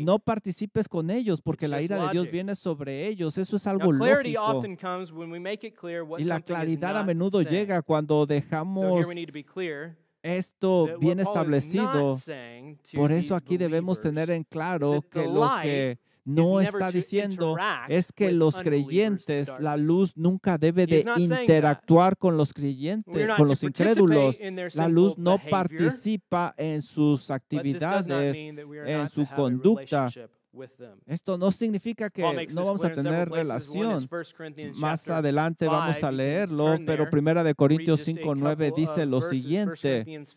No 0.00 0.18
participes 0.18 0.88
con 0.88 1.10
ellos 1.10 1.40
porque 1.40 1.66
la 1.68 1.80
ira 1.82 2.04
de 2.06 2.12
Dios 2.12 2.30
viene 2.30 2.54
sobre 2.54 3.06
ellos. 3.06 3.38
Eso 3.38 3.56
es 3.56 3.66
algo 3.66 3.90
clarity 3.90 4.32
lógico. 4.32 4.58
often 4.58 4.76
comes 4.76 5.10
when 5.10 5.30
we 5.30 5.40
make 5.40 5.66
it 5.66 5.74
clear 5.74 6.02
what 6.02 6.20
Y 6.20 6.24
la 6.24 6.40
claridad 6.40 6.96
a 6.96 7.04
menudo 7.04 7.42
llega 7.42 7.82
cuando 7.82 8.26
dejamos 8.26 9.06
we 9.06 9.14
need 9.14 9.26
to 9.28 9.32
be 9.32 9.44
clear 9.44 9.96
esto 10.22 10.88
bien 11.00 11.20
establecido. 11.20 12.16
Por 12.94 13.12
eso 13.12 13.34
aquí 13.34 13.56
debemos 13.56 14.00
tener 14.00 14.30
en 14.30 14.44
claro 14.44 15.02
que 15.10 15.24
lo 15.26 15.50
que 15.62 15.98
no 16.24 16.60
está 16.60 16.90
diciendo 16.90 17.56
es 17.88 18.12
que 18.12 18.32
los 18.32 18.56
creyentes, 18.56 19.50
la 19.58 19.76
luz 19.76 20.16
nunca 20.16 20.58
debe 20.58 20.86
de 20.86 21.04
interactuar 21.16 22.16
con 22.16 22.36
los 22.36 22.52
creyentes, 22.52 23.28
con 23.36 23.48
los 23.48 23.62
incrédulos. 23.62 24.38
La 24.74 24.88
luz 24.88 25.18
no 25.18 25.38
participa 25.38 26.54
en 26.56 26.82
sus 26.82 27.30
actividades. 27.30 28.36
en 28.36 29.08
su 29.08 29.26
conducta. 29.26 30.08
Esto 31.06 31.36
no 31.36 31.50
significa 31.50 32.10
que 32.10 32.22
no 32.52 32.64
vamos 32.64 32.84
a 32.84 32.94
tener 32.94 33.28
relación. 33.28 34.06
1 34.08 34.24
Corinthians 34.36 34.78
Más 34.78 35.08
adelante 35.08 35.66
vamos 35.66 35.96
5, 35.96 36.06
a 36.06 36.12
leerlo, 36.12 36.78
pero. 36.86 37.10
Primera 37.10 37.44
de 37.44 37.54
Corintios 37.54 38.00
just 38.00 38.08
a 38.08 38.12
5:9 38.22 38.68
couple 38.68 38.72
dice 38.76 39.02
of 39.02 39.08
lo 39.08 39.20
verses. 39.20 39.32
1 39.32 39.42
siguiente. 39.42 40.04
Corinthians 40.04 40.34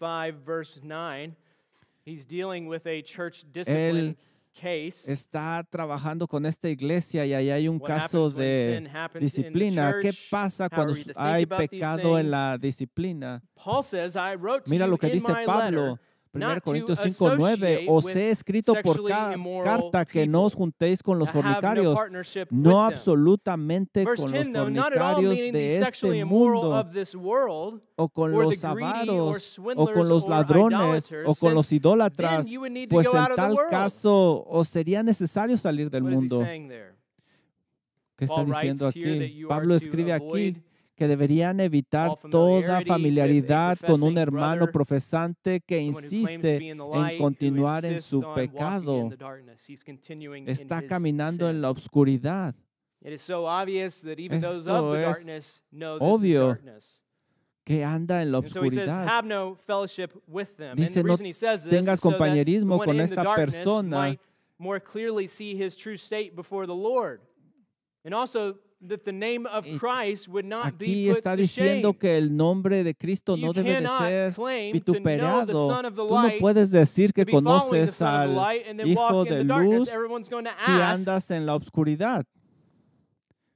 5 4.61 4.67
verse 4.69 5.07
9. 5.07 5.07
He's 5.07 5.07
dealing 5.07 5.07
with 5.07 5.07
a 5.07 5.07
church 5.07 5.07
discipline 5.07 5.07
case. 5.07 5.11
Está 5.11 5.63
trabajando 5.69 6.27
con 6.27 6.45
esta 6.45 6.69
iglesia 6.69 7.25
y 7.25 7.33
ahí 7.33 7.49
hay 7.49 7.67
un 7.67 7.79
caso 7.79 8.29
de 8.29 8.89
disciplina. 9.19 9.95
¿Qué 10.01 10.11
pasa 10.29 10.69
cuando 10.69 10.93
hay 11.15 11.45
pecado 11.45 12.19
en 12.19 12.31
la 12.31 12.57
disciplina? 12.57 13.41
Paul 13.55 13.83
says, 13.83 14.15
I 14.15 14.35
wrote 14.35 14.65
to 14.65 14.69
Mira 14.69 14.87
lo 14.87 14.97
que 14.97 15.09
dice 15.09 15.33
Pablo. 15.45 15.99
1 16.33 16.39
not 16.39 16.55
to 16.55 16.61
Corintios 16.61 16.99
5:9 16.99 17.53
associate 17.53 17.85
Os 17.89 18.05
with 18.05 18.15
he 18.15 18.29
escrito 18.31 18.73
por 18.83 19.07
ca- 19.07 19.35
carta 19.63 20.05
que 20.05 20.27
no 20.27 20.43
os 20.43 20.53
juntéis 20.53 21.01
con 21.01 21.17
los 21.19 21.29
fornicarios, 21.29 21.97
no 22.51 22.83
absolutamente 22.83 24.03
con 24.03 24.15
los 24.15 24.31
10, 24.31 24.51
though, 24.53 24.69
not 24.69 24.93
at 24.93 25.01
all 25.01 25.15
fornicarios 25.15 25.53
de 25.53 25.77
este 25.79 26.25
mundo, 26.25 26.85
o 27.95 28.09
con 28.09 28.31
los 28.31 28.63
avaros, 28.63 29.59
o 29.75 29.87
con 29.91 30.07
los 30.07 30.27
ladrones, 30.27 31.09
o 31.25 31.35
con 31.35 31.53
los 31.53 31.71
idólatras, 31.71 32.45
pues 32.89 33.07
en 33.07 33.35
tal 33.35 33.55
caso 33.69 34.43
os 34.47 34.67
sería 34.67 35.03
necesario 35.03 35.57
salir 35.57 35.89
del 35.89 36.03
mundo. 36.03 36.45
¿Qué 38.17 38.25
está 38.25 38.43
diciendo 38.43 38.87
aquí? 38.87 39.43
Pablo 39.47 39.75
escribe 39.75 40.11
aquí 40.13 40.63
que 40.97 41.07
deberían 41.07 41.59
evitar 41.59 42.17
toda 42.31 42.81
familiaridad 42.81 43.77
con 43.85 44.01
un 44.01 44.17
hermano 44.17 44.67
profesante 44.71 45.61
que 45.61 45.79
insiste 45.79 46.57
en 46.57 47.17
continuar 47.19 47.85
en 47.85 48.01
su 48.01 48.21
pecado. 48.33 49.09
Está 50.47 50.81
caminando 50.87 51.49
en 51.49 51.61
la 51.61 51.69
oscuridad. 51.69 52.55
Esto 52.99 53.47
es 53.47 54.67
obvio 55.99 56.57
que 57.63 57.83
anda 57.83 58.21
en 58.23 58.31
la 58.31 58.39
oscuridad. 58.39 59.07
have 59.07 59.27
no 59.27 59.55
fellowship 59.55 60.09
with 60.25 60.47
them. 60.57 60.71
and 60.71 60.79
Dice, 60.79 61.03
"No 61.03 61.15
tengas 61.69 61.99
compañerismo 61.99 62.79
con 62.79 62.99
esta 62.99 63.35
persona. 63.35 64.17
more 64.57 64.79
clearly 64.79 65.27
see 65.27 65.55
his 65.55 65.75
true 65.75 65.97
state 65.97 66.35
before 66.35 66.65
the 66.65 66.73
Lord. 66.73 67.21
And 68.03 68.15
also 68.15 68.57
that 68.79 69.03
the 69.05 69.11
name 69.11 69.45
of 69.47 69.65
Y 69.65 69.77
Christ 69.79 70.27
would 70.27 70.45
not 70.45 70.77
be 70.77 70.85
Aquí 70.85 71.07
put 71.09 71.17
está 71.17 71.31
to 71.35 71.41
diciendo 71.41 71.89
shame. 71.93 71.99
que 71.99 72.17
el 72.17 72.35
nombre 72.35 72.83
de 72.83 72.93
Cristo 72.93 73.35
You 73.35 73.47
no 73.47 73.53
debe 73.53 73.69
de 73.69 73.75
cannot 73.81 74.01
ser 74.01 74.33
claim 74.33 74.79
to 74.79 74.79
know 74.79 74.93
the 74.93 74.99
vituperado. 75.01 75.67
Son 75.67 75.85
of 75.85 75.95
the 75.95 76.03
Tú 76.03 76.09
no 76.09 76.13
light, 76.15 76.39
puedes 76.39 76.69
decir 76.71 77.13
que 77.13 77.25
to 77.25 77.25
be 77.25 77.31
following 77.31 77.57
the 77.57 77.87
conoces 77.87 77.95
Son 77.95 78.07
of 78.07 78.13
the 78.13 78.29
al 78.29 78.35
light 78.35 78.65
and 78.67 78.79
then 78.79 78.87
Hijo 78.87 79.21
in 79.23 79.29
de 79.29 79.35
the 79.37 79.43
darkness. 79.45 79.79
luz 79.79 79.87
Everyone's 79.89 80.29
going 80.29 80.45
to 80.45 80.51
si 80.57 80.71
ask, 80.71 80.99
andas 80.99 81.31
en 81.31 81.45
la 81.45 81.55
oscuridad. 81.55 82.25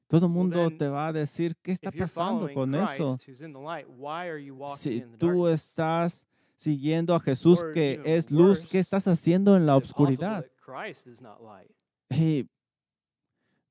Todo 0.08 0.25
el 0.25 0.32
mundo 0.32 0.58
then, 0.70 0.78
te 0.78 0.88
va 0.90 1.08
a 1.08 1.13
decir, 1.13 1.56
¿qué 1.63 1.72
está 1.72 1.88
if 1.90 1.96
you're 1.96 2.06
pasando 2.06 2.48
following 2.50 2.56
con 2.56 2.75
eso? 2.75 3.16
Christ, 3.18 3.28
who's 3.30 3.42
in 3.42 3.54
the 3.54 3.60
light, 3.60 3.86
why 3.90 4.28
are 4.28 4.38
you 4.40 4.54
walking 4.56 4.78
Si 4.78 4.98
in 4.98 5.12
the 5.12 5.18
tú 5.18 5.28
darkness? 5.46 5.62
estás 5.70 6.25
siguiendo 6.58 7.16
a 7.16 7.20
Jesús 7.22 7.62
Or 7.62 7.72
que 7.74 7.94
even 7.94 8.08
es 8.08 8.30
luz, 8.30 8.68
¿qué 8.68 8.80
estás 8.80 9.08
haciendo 9.08 9.56
en 9.56 9.66
la 9.66 9.78
Is 9.78 9.84
it 9.84 9.94
possible 9.96 10.16
oscuridad? 10.16 10.42
that 10.42 10.50
Christ 10.60 11.08
is 11.08 11.22
not 11.22 11.42
light? 11.42 11.70
Y 12.10 12.50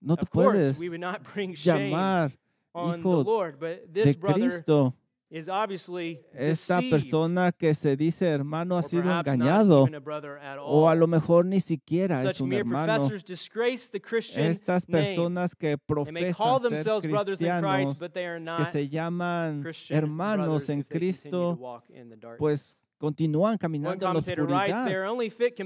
no 0.02 0.16
te 0.16 0.22
of 0.22 0.30
course, 0.30 0.56
puedes 0.56 0.78
we 0.78 0.88
would 0.88 1.00
not 1.00 1.22
bring 1.34 1.54
shame 1.54 1.90
llamar 1.90 2.32
on 2.74 2.92
the 2.92 3.08
hijo 3.08 3.22
Lord, 3.24 3.58
but 3.60 3.92
de 3.92 4.04
this 4.04 4.16
brother 4.16 4.48
Cristo. 4.50 4.94
is 5.30 5.48
obviously 5.48 6.20
Esta 6.34 6.80
deceived, 6.80 6.90
persona 6.90 7.52
que 7.52 7.72
se 7.74 7.94
dice 7.96 8.22
hermano 8.26 8.74
ha 8.76 8.80
or 8.80 8.88
sido 8.88 9.02
perhaps 9.04 9.26
not 9.26 9.38
engañado 9.38 9.82
even 9.82 9.94
a 9.94 10.00
brother 10.00 10.38
at 10.38 10.58
o 10.60 10.88
a 10.88 10.94
lo 10.96 11.06
mejor 11.06 11.44
ni 11.44 11.60
siquiera 11.60 12.20
es 12.22 12.36
Such 12.36 12.40
un 12.42 12.48
mere 12.48 12.60
hermano. 12.62 12.86
professors 12.96 13.22
disgrace 13.24 13.88
the 13.90 14.00
Christian 14.00 14.44
Estas 14.50 14.88
name. 14.88 15.04
personas 15.14 15.54
que 15.54 15.76
They 15.76 16.10
may 16.12 16.32
call 16.32 16.58
profesan 16.58 16.62
ser 16.62 16.70
themselves 16.70 17.06
brothers 17.06 17.40
in 17.40 17.46
Christ, 17.46 17.62
cristianos, 17.94 17.98
but 18.00 18.12
they 18.12 18.24
are 18.26 18.38
que 18.38 18.44
not 18.44 18.72
se 18.72 18.88
llaman 18.88 19.62
Christian 19.62 19.96
hermanos 19.98 20.46
brothers 20.46 20.68
en 20.70 20.78
if 20.80 20.88
they 20.88 20.98
continue 20.98 21.12
to 21.12 21.20
Cristo, 21.22 21.52
walk 21.60 21.84
in 21.90 22.08
the 22.10 22.16
darkness. 22.16 22.38
pues 22.40 22.76
continúan 23.00 23.56
caminando 23.56 24.06
en 24.06 24.12
la 24.12 24.20
oscuridad. 24.20 24.86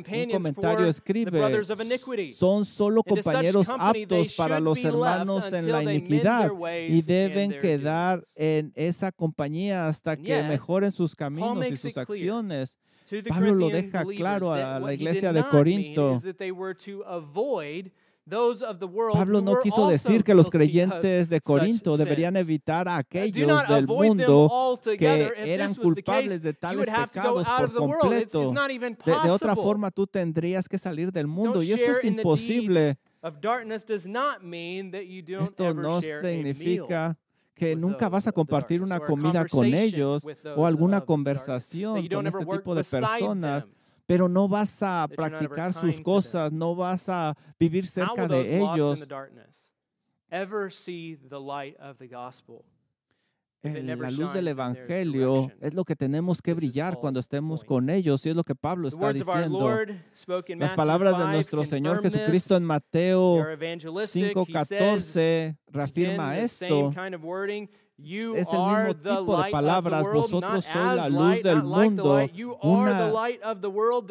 Un 0.07 0.31
comentario 0.31 0.87
escribe, 0.87 1.65
son 2.37 2.65
solo 2.65 3.03
compañeros 3.03 3.67
aptos 3.69 4.35
para 4.37 4.61
los 4.61 4.79
hermanos 4.79 5.53
en 5.53 5.71
la 5.71 5.83
iniquidad 5.83 6.51
y 6.89 7.03
deben 7.03 7.51
quedar 7.61 8.25
en 8.37 8.73
esa 8.77 9.11
compañía 9.11 9.89
hasta 9.89 10.17
que 10.17 10.43
mejoren 10.45 10.93
sus 10.93 11.15
caminos 11.17 11.67
y 11.69 11.77
sus 11.77 11.97
acciones. 11.97 12.79
Pablo 13.29 13.55
lo 13.55 13.69
deja 13.69 14.05
claro 14.05 14.53
a 14.53 14.79
la 14.79 14.95
iglesia 14.95 15.33
de 15.33 15.45
Corinto. 15.45 16.15
Pablo 19.13 19.43
no 19.43 19.61
quiso 19.61 19.89
decir 19.89 20.25
que 20.25 20.35
los 20.35 20.49
creyentes 20.51 21.29
de 21.29 21.41
Corinto 21.41 21.97
deberían 21.97 22.37
evitar 22.37 22.89
a 22.89 22.97
aquellos 22.97 23.69
del 23.69 23.87
mundo 23.87 24.79
que 24.99 25.33
eran 25.45 25.75
culpables 25.75 26.43
de 26.43 26.55
tales 26.55 26.87
pecados 27.13 27.47
por 27.47 27.73
completo. 28.01 28.53
De, 28.53 29.13
de 29.25 29.31
otra 29.31 29.55
forma, 29.55 29.91
tú 29.91 30.07
tendrías 30.07 30.69
que 30.69 30.79
salir 30.79 31.13
del 31.13 31.27
mundo 31.27 31.63
y 31.63 31.73
eso 31.73 31.83
es 31.93 32.05
imposible. 32.05 32.99
Esto 35.43 35.75
no 35.75 36.01
significa 36.23 37.17
que 37.55 37.77
nunca 37.77 38.09
vas 38.09 38.27
a 38.27 38.33
compartir 38.33 38.83
una 38.83 39.01
comida 39.01 39.47
con 39.47 39.67
ellos 39.67 40.23
o 40.57 40.67
alguna 40.67 41.01
conversación 41.03 42.09
con 42.09 42.27
este 42.27 42.45
tipo 42.59 42.75
de 42.75 42.83
personas. 42.85 43.69
Pero 44.07 44.29
no 44.29 44.49
vas 44.49 44.83
a 44.83 45.09
practicar 45.15 45.73
sus 45.75 46.01
cosas, 46.01 46.53
no 46.53 46.75
vas 46.75 47.09
a 47.09 47.37
vivir 47.59 47.87
cerca 47.87 48.29
de 48.29 48.59
ellos. 48.59 49.01
the 49.01 49.07
darkness 49.07 49.71
ever 50.31 50.71
see 50.71 51.15
the 51.15 51.41
light 51.41 51.77
of 51.79 51.99
the 51.99 52.09
gospel? 52.09 52.65
if 53.65 53.75
it 53.75 53.79
En 53.79 53.87
never 53.87 54.03
la 54.03 54.11
luz 54.11 54.33
del 54.35 54.49
Evangelio 54.49 55.51
es 55.61 55.73
lo 55.73 55.85
que 55.85 55.97
tenemos 55.97 56.43
que 56.43 56.53
brillar 56.53 56.99
cuando 56.99 57.19
estemos 57.21 57.65
con 57.65 57.89
ellos 57.89 58.25
y 58.27 58.29
es 58.29 58.37
lo 58.37 58.45
que 58.45 58.55
Pablo 58.55 58.89
está 58.89 59.13
diciendo. 59.13 59.87
Las 60.59 60.73
palabras 60.73 61.17
de 61.17 61.25
5 61.25 61.33
nuestro 61.33 61.65
Señor 61.65 62.03
Jesucristo 62.03 62.57
en 62.57 62.65
Mateo 62.65 63.41
are 63.41 63.55
evangelistic. 63.55 64.37
He 64.37 64.65
says, 64.65 65.17
5:14 65.17 65.57
reafirma 65.69 66.39
esto. 66.39 66.93
You 67.97 68.35
Es 68.35 68.49
el 68.53 68.59
mismo 68.59 68.97
tipo 68.97 69.43
de 69.43 69.51
palabras. 69.53 70.03
Vosotros 70.03 70.65
sois 70.65 70.97
la 70.97 71.09
luz 71.09 71.43
del 71.45 71.63
mundo. 71.63 72.19
Una 72.63 73.13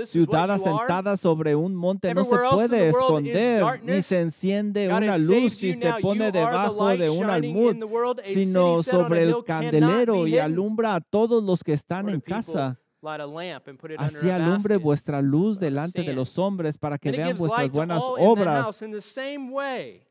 Ciudad 0.05 0.51
asentada 0.51 1.17
sobre 1.17 1.53
un 1.53 1.75
monte 1.75 2.13
no 2.13 2.23
se 2.23 2.35
puede 2.49 2.89
esconder, 2.89 3.83
ni 3.83 4.01
se 4.01 4.21
enciende 4.21 4.87
una 4.87 5.17
luz 5.17 5.61
y 5.61 5.73
se 5.73 5.93
pone 6.01 6.31
debajo 6.31 6.87
de 6.87 7.09
un 7.09 7.25
almud, 7.25 7.75
sino 8.23 8.81
sobre 8.83 9.23
el 9.23 9.43
candelero 9.43 10.27
y 10.27 10.37
alumbra 10.37 10.95
a 10.95 11.01
todos 11.01 11.43
los 11.43 11.61
que 11.61 11.73
están 11.73 12.07
en 12.07 12.21
casa. 12.21 12.79
Light 13.03 13.19
a 13.19 13.25
lamp 13.25 13.67
and 13.67 13.77
put 13.77 13.91
it 13.91 13.99
under 13.99 14.17
Así 14.17 14.29
alumbre 14.29 14.77
vuestra 14.77 15.21
luz 15.21 15.59
delante 15.59 16.03
de 16.03 16.13
los 16.13 16.37
hombres 16.37 16.77
para 16.77 16.97
que 16.97 17.11
vean 17.11 17.35
vuestras 17.37 17.69
buenas 17.69 18.01
obras 18.01 18.83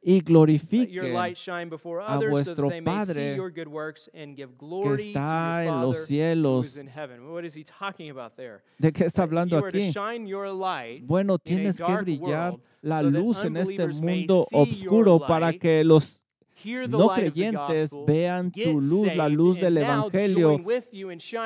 y 0.03 0.21
glorifiquen 0.21 1.17
a 1.17 2.19
vuestro 2.31 2.69
Padre 2.85 3.39
que 4.37 4.95
está 4.95 5.65
en 5.65 5.81
los 5.81 6.07
cielos. 6.07 6.77
in 6.77 6.89
heaven. 6.89 7.33
What 7.33 7.45
is 7.45 7.57
he 7.57 7.65
talking 7.65 8.11
about 8.11 8.37
there? 8.37 8.63
¿De 8.79 8.93
qué 8.93 9.05
está 9.07 9.23
hablando 9.23 9.59
aquí? 9.59 9.93
Bueno, 11.03 11.39
tienes 11.39 11.77
que 11.77 11.97
brillar 11.97 12.57
la 12.83 13.03
luz 13.03 13.45
en 13.45 13.57
este 13.57 13.87
mundo 13.89 14.47
oscuro 14.53 15.21
para 15.21 15.53
que 15.53 15.85
los 15.85 16.22
no 16.89 17.09
creyentes 17.15 17.91
vean 18.07 18.51
tu 18.51 18.81
luz, 18.81 19.09
la 19.15 19.29
luz 19.29 19.61
del 19.61 19.79
Evangelio, 19.79 20.61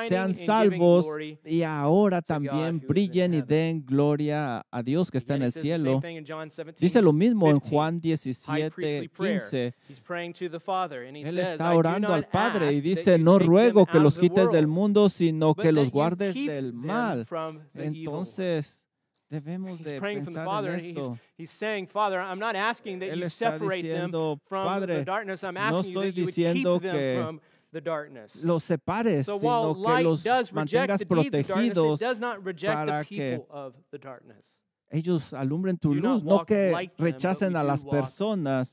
sean 0.07 0.33
salvos 0.33 1.05
y 1.45 1.63
ahora 1.63 2.21
también 2.21 2.79
brillen 2.79 3.33
y 3.33 3.41
den 3.41 3.85
gloria 3.85 4.65
a 4.71 4.83
Dios 4.83 5.09
que 5.11 5.17
está 5.17 5.35
en 5.35 5.43
el 5.43 5.51
cielo. 5.51 5.99
thing 6.01 6.17
in 6.17 6.25
John 6.27 6.49
17, 6.49 6.77
Dice 6.79 7.01
lo 7.01 7.13
mismo 7.13 7.49
en 7.49 7.59
15, 7.59 7.69
Juan 7.69 7.93
high 7.95 8.01
17, 8.01 8.71
priestly 8.71 9.07
prayer. 9.07 9.39
15. 9.39 9.73
He's 9.87 9.99
praying 9.99 10.33
to 10.33 10.49
the 10.49 10.59
Father, 10.59 11.05
and 11.07 11.17
he 11.17 11.23
Él 11.23 11.39
está 11.39 11.71
"I 11.71 11.73
do 11.73 11.79
orando 11.79 12.13
al 12.13 12.27
Padre 12.27 12.73
y 12.73 12.81
dice, 12.81 13.17
no 13.17 13.39
ruego 13.39 13.85
que 13.85 13.99
los 13.99 14.17
quites 14.17 14.51
del 14.51 14.67
mundo, 14.67 15.09
sino 15.09 15.55
que 15.55 15.71
los 15.71 15.89
guardes 15.89 16.33
del 16.33 16.73
mal. 16.73 17.25
from 17.25 17.59
the 17.73 17.85
evil 17.85 18.07
one." 18.09 18.17
Entonces, 18.17 18.83
debemos 19.31 19.77
He's 19.77 19.87
de 19.87 19.99
praying 19.99 20.23
from 20.23 20.33
the 20.33 20.43
Father, 20.43 20.71
and 20.71 21.17
he's, 21.37 21.51
saying, 21.51 21.87
Father, 21.87 22.19
I'm 22.19 22.39
not 22.39 22.55
asking 22.55 22.99
that 22.99 23.11
Él 23.11 23.17
you 23.17 23.29
separate 23.29 23.83
them 23.83 24.11
from 24.47 24.81
the 24.81 25.03
darkness. 25.03 25.43
I'm 25.43 25.55
no 25.55 25.59
asking 25.59 25.91
you 25.91 25.99
that 25.99 26.15
you 26.15 26.25
would 26.25 26.35
keep 26.35 26.63
them 26.81 27.23
from 27.23 27.41
the 27.71 27.81
darkness. 27.81 28.37
los 28.43 28.63
separes, 28.63 29.25
So 29.25 29.37
while 29.37 29.73
sino 29.73 29.73
que 29.73 29.81
light 29.81 30.05
los 30.05 30.23
does 30.23 30.53
reject 30.53 30.99
the 30.99 31.05
deeds 31.05 31.35
of 31.35 31.47
darkness, 31.47 31.77
it 31.77 31.99
does 31.99 32.19
not 32.19 32.43
reject 32.45 32.87
the 32.87 33.05
people 33.07 33.47
of 33.49 33.73
the 33.91 33.97
darkness 33.97 34.57
ellos 34.89 35.33
alumbren 35.33 35.77
tu 35.77 35.93
luz, 35.93 36.23
no 36.23 36.45
que 36.45 36.71
like 36.71 36.95
rechacen 36.97 37.55
a 37.55 37.63
las 37.63 37.83
personas 37.83 38.71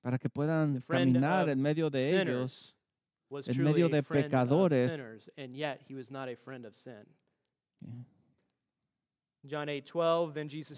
para 0.00 0.18
que 0.18 0.28
puedan 0.30 0.82
caminar 0.86 1.48
en 1.48 1.60
medio 1.60 1.90
de 1.90 2.08
ellos. 2.08 2.20
Sinners 2.20 2.74
was 3.30 3.48
en 3.48 3.62
medio 3.62 3.88
de 3.88 4.02
pecadores. 4.02 4.90
sinners, 4.90 5.28
and 5.36 5.54
yet 5.54 5.82
he 5.86 5.94
was 5.94 6.10
not 6.10 6.28
a 6.28 6.36
friend 6.36 6.64
of 6.64 6.74
sin. 6.74 7.06
Yeah. 7.82 7.90
John 7.90 8.04
8:12, 8.04 8.06
then 8.06 8.06
Jesus 8.06 9.27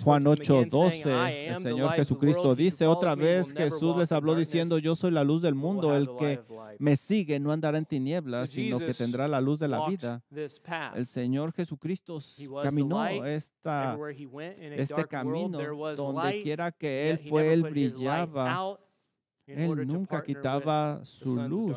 Juan 0.04 0.22
spoke 0.22 0.42
to 0.42 0.52
them 0.52 0.62
again, 0.62 0.70
8:12, 0.70 1.02
saying, 1.02 1.06
I 1.06 1.46
el 1.46 1.54
am 1.54 1.62
the 1.62 1.70
Señor 1.70 1.92
Jesucristo 1.92 2.54
dice 2.54 2.86
otra 2.86 3.14
vez, 3.14 3.52
Jesús 3.52 3.96
les 3.96 4.12
habló 4.12 4.34
diciendo, 4.34 4.78
yo 4.78 4.94
soy 4.94 5.10
la 5.10 5.24
luz 5.24 5.42
del 5.42 5.54
mundo, 5.54 5.96
el 5.96 6.08
que 6.16 6.24
light 6.24 6.40
of 6.40 6.50
life." 6.50 6.76
me 6.78 6.96
sigue 6.96 7.40
no 7.40 7.52
andará 7.52 7.78
en 7.78 7.86
tinieblas, 7.86 8.50
sino 8.50 8.78
que 8.78 8.94
tendrá 8.94 9.28
la 9.28 9.40
luz 9.40 9.58
de 9.58 9.68
la 9.68 9.86
vida. 9.88 10.22
El 10.94 11.06
Señor 11.06 11.52
Jesucristo 11.52 12.20
caminó 12.62 13.04
esta, 13.24 13.98
este 14.76 15.04
camino 15.06 15.58
donde 15.96 16.42
quiera 16.42 16.70
que 16.70 17.10
Él 17.10 17.18
fue, 17.28 17.52
Él 17.52 17.62
brillaba. 17.62 18.78
Él 19.46 19.86
nunca 19.86 20.22
quitaba 20.22 21.04
su 21.04 21.36
luz. 21.36 21.76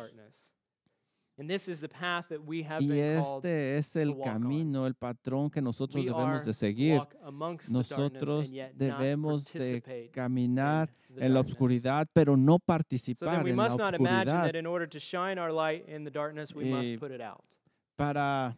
Y 1.36 3.00
este 3.00 3.78
es 3.78 3.96
el 3.96 4.16
camino, 4.20 4.86
el 4.86 4.94
patrón 4.94 5.50
que 5.50 5.60
nosotros 5.60 6.04
We 6.04 6.10
debemos 6.10 6.44
de 6.46 6.52
seguir. 6.52 7.00
Nosotros 7.70 8.48
debemos 8.74 9.44
de 9.52 10.10
caminar 10.12 10.90
en 11.16 11.34
la 11.34 11.40
oscuridad, 11.40 12.06
pero 12.12 12.36
no 12.36 12.58
participar 12.60 13.42
we 13.42 13.50
en 13.50 13.56
la 13.56 13.64
must 13.64 13.78
not 13.78 13.94
imagine 13.94 14.30
oscuridad. 14.30 14.52
that 14.52 14.56
in 14.56 14.66
order 14.66 14.88
to 14.88 15.00
shine 15.00 15.38
our 15.38 15.50
light 15.50 15.88
in 15.88 16.04
the 16.04 16.10
darkness, 16.10 16.54
we 16.54 16.66
Y 16.66 16.70
must 16.70 17.00
put 17.00 17.10
it 17.10 17.20
out. 17.20 17.42
Para 17.96 18.56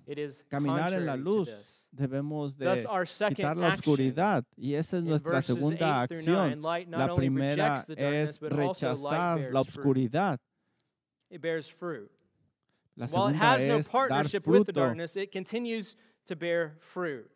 caminar 0.48 0.92
en 0.94 1.06
la 1.06 1.16
luz 1.16 1.48
debemos 1.90 2.56
de 2.56 2.86
our 2.86 3.06
second 3.06 3.36
quitar 3.36 3.56
la 3.56 3.74
oscuridad 3.74 4.44
y 4.56 4.74
esa 4.74 4.98
es 4.98 5.02
nuestra 5.02 5.42
segunda 5.42 6.02
8 6.02 6.08
through 6.08 6.18
acción. 6.20 6.60
9, 6.60 6.62
light 6.62 6.88
not 6.88 7.00
La 7.00 7.14
primera 7.14 7.84
es 7.96 8.38
rechazar 8.40 9.50
la 9.52 9.60
oscuridad. 9.60 10.38
It 11.30 11.40
bears 11.40 11.68
fruit. 11.68 12.10
La 12.96 13.06
While 13.06 13.28
it 13.28 13.36
has 13.36 13.66
no 13.66 13.82
partnership 13.82 14.46
with 14.46 14.66
the 14.66 14.72
darkness, 14.72 15.16
it 15.16 15.30
continues 15.30 15.96
to 16.26 16.34
bear 16.34 16.76
fruit. 16.80 17.30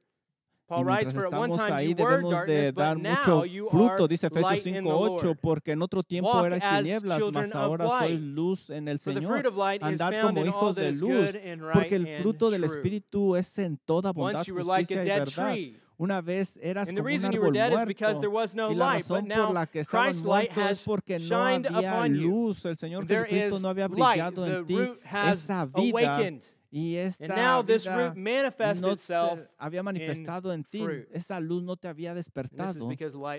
Paul 0.71 0.85
writes, 0.85 1.13
For 1.13 1.27
at 1.27 1.33
one 1.33 1.51
time 1.51 1.89
you 1.89 1.97
were 1.97 2.23
darkness, 2.23 2.71
but 2.73 2.99
now 2.99 3.43
you 3.43 3.67
fruto, 3.67 4.05
are 4.05 4.09
dice 4.09 4.23
Efesios 4.23 4.43
light 4.43 4.67
in 4.67 4.85
the 4.85 4.91
5:8, 4.91 5.25
Lord. 5.25 5.39
porque 5.41 5.73
en 5.73 5.83
otro 5.83 6.05
tiempo 6.05 6.45
erais 6.45 6.63
as 6.63 6.79
tinieblas, 6.85 7.33
mas 7.33 7.55
ahora 7.57 7.87
sois 7.89 8.21
luz 8.21 8.71
en 8.71 8.87
el 8.87 9.01
Señor. 9.01 9.47
Andad 9.81 10.23
como 10.23 10.47
hijos 10.47 10.77
de 10.77 10.93
luz, 10.93 11.31
Porque 11.73 11.97
el 11.97 12.23
fruto 12.23 12.51
del. 12.51 12.63
Espíritu 12.65 13.35
es 13.35 13.59
en 13.59 13.79
toda 13.79 14.13
bondad, 14.13 14.47
justicia 14.47 15.03
y 15.03 15.09
verdad. 15.09 15.57
Una 16.03 16.23
vez 16.23 16.59
eras 16.63 16.89
And 16.89 16.97
the 16.97 17.03
como 17.03 17.09
un 17.09 17.13
reason 17.13 17.33
you 17.33 17.41
were 17.43 17.51
árbol 17.51 17.53
dead 17.53 17.73
is 17.75 17.85
because 17.85 18.21
there 18.21 18.31
muerto. 18.31 18.43
was 18.43 18.55
no 18.55 18.71
Y 18.71 18.75
la 18.75 18.87
light, 18.95 19.07
but 19.07 19.17
razón 19.25 19.29
por 19.29 19.37
now 19.37 19.53
la 19.53 19.67
que 19.67 19.81
estaban 19.83 20.07
Christ's 20.07 20.25
light 20.25 20.51
es 20.51 20.57
has 20.57 20.83
porque 20.83 21.19
no 21.19 21.25
shined 21.27 21.67
había 21.67 21.93
upon 21.93 22.15
you. 22.15 22.31
luz. 22.31 22.65
El 22.65 22.77
Señor 22.79 23.07
There 23.07 23.25
Jesucristo 23.27 23.57
is 23.57 23.63
no 23.63 23.69
había 23.69 23.89
light. 23.89 23.99
brillado 23.99 24.45
The 24.47 24.57
en 24.57 24.67
ti. 24.67 24.77
root 24.77 25.01
has 25.05 25.39
Esa 25.45 25.67
vida 25.67 26.17
awakened. 26.17 26.43
Y 26.73 26.97
And 27.19 27.29
now 27.29 27.63
this 27.63 27.85
root 27.87 28.15
manifests 28.17 28.81
no 28.81 28.93
itself. 28.93 29.39
se 29.41 29.49
había 29.59 29.83
manifestado 29.83 30.53
en 30.53 30.63
ti. 30.65 30.85
fruit. 30.85 31.09
Esa 31.13 31.41
luz 31.41 31.63
no 31.63 31.77
te 31.77 31.89
había 31.89 32.15
despertado. 32.15 32.89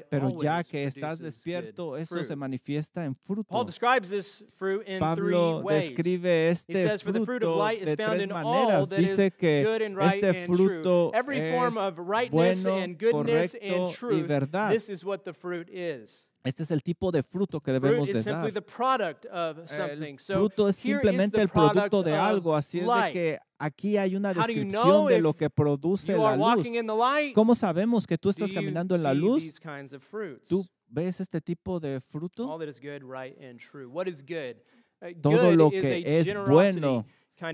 Pero 0.09 0.41
ya 0.41 0.63
que 0.63 0.83
estás 0.85 1.19
despierto, 1.19 1.95
eso 1.97 2.15
fruit. 2.15 2.27
se 2.27 2.35
manifiesta 2.35 3.05
en 3.05 3.15
Paul 3.15 3.65
describes 3.65 4.09
this 4.09 4.43
fruit 4.57 4.81
in 4.81 4.85
three 4.85 4.99
Pablo 4.99 5.61
ways. 5.61 5.89
describe 5.95 6.25
este 6.51 6.73
says, 6.73 7.01
"For 7.01 7.13
the 7.13 7.25
fruit 7.25 7.43
of 7.43 7.55
light 7.57 7.79
is 7.81 7.85
de 7.85 7.95
found 7.95 8.17
tres 8.17 8.23
in 8.23 8.31
all 8.33 8.43
maneras. 8.43 8.89
that 8.89 8.99
is 8.99 9.17
Dice 9.17 9.31
que 9.37 9.63
good 9.63 9.81
and 9.81 9.95
right 9.97 10.23
este 10.23 10.37
and 10.43 10.53
true. 10.53 10.67
fruto 10.83 11.11
es 11.13 11.51
form 11.55 11.77
of 11.77 11.95
bueno, 12.65 12.77
and 12.77 12.97
goodness 12.97 13.53
correcto 13.53 13.87
and 13.87 13.95
y 14.13 14.21
verdad. 14.27 14.71
This 14.71 14.89
is 14.89 15.05
what 15.05 15.23
the 15.23 15.33
fruit 15.33 15.69
is. 15.71 16.27
Este 16.43 16.63
es 16.63 16.71
el 16.71 16.81
tipo 16.81 17.11
de 17.11 17.21
fruto 17.21 17.61
que 17.61 17.71
debemos 17.71 18.07
is 18.09 18.25
de 18.25 18.31
dar. 18.31 18.47
El 18.47 18.53
fruto 20.39 20.69
es 20.69 20.75
simplemente 20.75 21.39
el 21.41 21.49
producto 21.49 21.89
product 21.89 22.05
de 22.07 22.15
algo, 22.15 22.55
así 22.55 22.79
es 22.79 22.85
de 22.85 22.89
que 23.13 23.39
aquí 23.59 23.97
hay 23.97 24.15
una 24.15 24.33
descripción 24.33 25.07
de 25.07 25.21
lo 25.21 25.33
que 25.35 25.49
produce 25.51 26.17
la 26.17 26.35
luz. 26.55 26.63
¿Cómo 27.35 27.53
sabemos 27.55 28.07
que 28.07 28.17
tú 28.17 28.29
estás 28.29 28.51
caminando 28.51 28.95
en 28.95 29.03
la 29.03 29.13
luz? 29.13 29.43
¿Tú 30.49 30.65
ves 30.87 31.21
este 31.21 31.39
tipo 31.41 31.79
de 31.79 32.01
fruto? 32.01 32.47
Uh, 32.47 32.57
Todo 35.21 35.51
lo 35.51 35.69
que 35.69 35.79
es 36.19 36.25
bueno, 36.47 37.05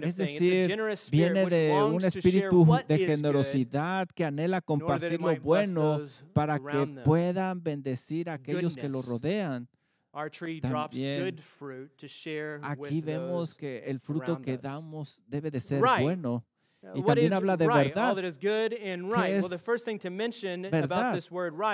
es 0.01 0.15
decir, 0.15 0.77
viene 1.12 1.46
de 1.46 1.74
un 1.74 2.03
espíritu 2.03 2.65
de 2.88 2.98
generosidad 2.98 4.08
que 4.13 4.25
anhela 4.25 4.62
compartir 4.62 5.20
lo 5.20 5.36
bueno 5.39 6.01
para 6.34 6.60
que 6.60 7.01
puedan 7.03 7.63
bendecir 7.63 8.29
a 8.29 8.34
aquellos 8.34 8.75
que 8.75 8.89
lo 8.89 9.01
rodean. 9.01 9.67
Our 10.13 10.32
tree 10.32 10.60
drops 10.60 10.96
También 10.96 11.25
good 11.25 11.41
fruit 11.41 11.91
to 11.98 12.08
share 12.08 12.60
with 12.75 12.88
Aquí 12.88 13.01
vemos 13.01 13.53
que 13.53 13.84
el 13.86 14.00
fruto 14.00 14.41
que 14.41 14.58
damos 14.58 15.22
debe 15.27 15.51
de 15.51 15.60
ser 15.60 15.79
bueno. 15.79 16.44
Uh, 16.82 16.98
y 16.98 17.03
también 17.03 17.34
habla 17.34 17.56
de 17.56 17.67
verdad. 17.67 18.15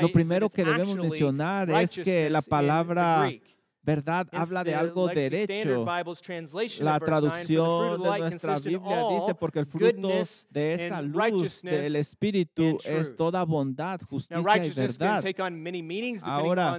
Lo 0.02 0.12
primero 0.12 0.50
que 0.50 0.66
debemos 0.66 0.96
mencionar 0.96 1.70
es 1.70 1.92
que 1.92 2.30
la 2.30 2.42
palabra. 2.42 3.30
Verdad 3.84 4.28
habla 4.32 4.64
de 4.64 4.76
algo 4.76 5.08
derecho. 5.08 5.86
La 5.86 6.02
of 6.08 6.20
verse 6.20 6.32
9, 6.32 6.70
"For 6.80 6.84
the 6.84 6.84
fruit 6.84 7.06
traducción 7.06 8.04
de 8.04 8.20
nuestra 8.20 8.60
Biblia 8.60 9.04
dice, 9.10 9.36
porque 9.36 9.60
el 9.60 9.66
fruto 9.66 10.08
de 10.50 10.74
esa 10.74 11.02
luz 11.02 11.62
del 11.62 11.96
Espíritu 11.96 12.78
es 12.86 13.16
toda 13.16 13.44
bondad, 13.44 14.00
justicia 14.02 14.66
y 14.66 14.70
verdad. 14.72 15.24
Ahora. 16.24 16.78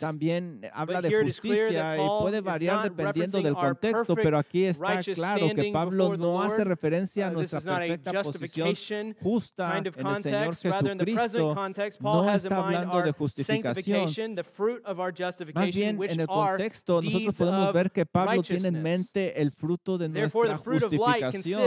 También 0.00 0.62
habla 0.72 1.02
de 1.02 1.22
justicia 1.22 1.96
y 1.96 2.08
puede 2.20 2.40
variar 2.40 2.90
dependiendo 2.90 3.40
del 3.42 3.54
contexto, 3.54 4.14
pero 4.14 4.38
aquí 4.38 4.64
está 4.64 5.00
claro 5.14 5.48
que 5.54 5.70
Pablo 5.72 6.16
no 6.16 6.42
hace 6.42 6.64
referencia 6.64 7.26
a 7.26 7.30
Uh, 7.30 7.32
nuestra 7.34 7.60
perfecta 7.60 8.22
posición 8.22 9.16
justa 9.22 9.78
en 9.78 9.86
el 9.86 10.22
Señor 10.22 10.56
Jesucristo. 10.56 11.54
no 12.00 12.30
está 12.32 12.56
hablando 12.56 13.02
de 13.02 13.12
justificación. 13.12 13.74
sanctification, 13.74 14.34
the 14.34 14.44
fruit 14.44 14.80
of 14.84 14.98
our 14.98 15.12
Más 15.12 15.18
justification, 15.18 15.70
bien, 15.70 15.89
which 15.98 16.12
en 16.12 16.20
el 16.20 16.26
contexto, 16.26 17.00
nosotros 17.02 17.36
podemos 17.36 17.72
ver 17.72 17.90
que 17.90 18.06
Pablo 18.06 18.42
tiene 18.42 18.68
en 18.68 18.82
mente 18.82 19.40
el 19.40 19.50
fruto 19.52 19.98
de 19.98 20.08
nuestra 20.08 20.56
justificación. 20.58 21.62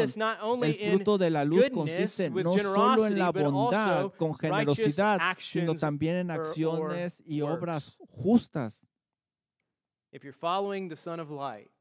El 0.63 0.91
fruto 0.91 1.17
de 1.17 1.29
la 1.29 1.45
luz 1.45 1.69
consiste 1.69 2.29
no 2.29 2.53
solo 2.53 3.07
en 3.07 3.19
la 3.19 3.31
bondad, 3.31 4.11
con 4.17 4.33
generosidad, 4.35 5.19
sino 5.39 5.75
también 5.75 6.15
en 6.15 6.31
acciones 6.31 7.23
y 7.25 7.41
obras 7.41 7.97
justas. 8.09 8.81
If 10.11 10.23
you're 10.23 10.31
following 10.31 10.89
the 10.89 10.95
Son 10.95 11.19
of 11.19 11.31
Light, 11.31 11.71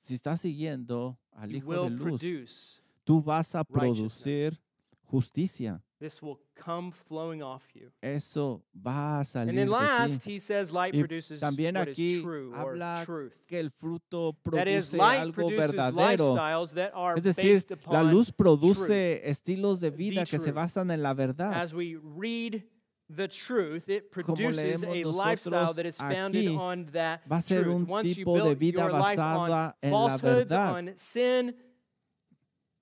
Si, 0.00 0.14
estás 0.14 0.40
siguiendo 0.40 1.18
al 1.32 1.52
Hijo 1.52 1.84
de 1.84 1.90
Luz, 1.90 2.80
tú 3.02 3.20
vas 3.20 3.54
a 3.56 3.64
producir 3.64 4.60
justicia. 5.04 5.82
This 6.02 6.20
will 6.20 6.40
come 6.56 6.90
flowing 6.90 7.44
off 7.44 7.62
you. 7.74 7.92
Eso 8.02 8.60
va 8.74 8.90
a 8.90 9.18
And 9.20 9.26
salir 9.28 9.54
then 9.54 9.66
de 9.66 9.70
last, 9.70 10.24
he 10.24 10.40
says 10.40 10.72
light 10.72 10.92
produces 10.92 11.38
también 11.40 11.74
what 11.76 11.86
is 11.90 11.96
aquí 11.96 12.20
true 12.20 12.52
or 12.56 12.74
truth. 13.04 13.32
Que 13.46 13.60
el 13.60 13.70
fruto 13.70 14.34
That 14.50 14.66
is, 14.66 14.92
light 14.92 15.20
algo 15.20 15.32
produces 15.34 15.70
verdadero. 15.70 16.34
lifestyles 16.34 16.74
that 16.74 16.90
are 16.92 17.16
Es 17.16 17.22
decir, 17.22 17.52
based 17.54 17.70
la 17.70 17.76
upon 18.00 18.10
luz 18.12 18.32
produce 18.32 19.20
estilos 19.24 19.78
de 19.78 19.90
vida 19.90 20.24
que 20.26 20.38
se 20.40 20.46
truth. 20.46 20.54
basan 20.56 20.90
en 20.90 21.02
la 21.04 21.14
verdad. 21.14 21.52
As 21.54 21.72
we 21.72 21.96
read 22.02 22.64
the 23.08 23.28
truth, 23.28 23.88
it 23.88 24.10
produces 24.10 24.82
a 24.82 25.04
lifestyle 25.04 25.72
that 25.74 25.86
is 25.86 25.98
founded 25.98 26.48
on 26.56 26.86
that 26.92 27.20
va 27.30 27.36
a 27.36 27.42
ser 27.42 27.62
truth. 27.62 27.76
un 27.76 27.86
Once 27.86 28.08
you 28.08 28.24
tipo 28.24 28.38
de 28.38 28.42
build 28.42 28.58
vida 28.58 28.80
your 28.80 28.90
life 28.90 29.18
on 29.20 29.48
basada 29.48 29.76
en 29.82 29.92
la 29.92 30.08
falsehoods, 30.08 30.48
verdad. 30.50 30.74
on 30.74 30.92
sin, 30.96 31.54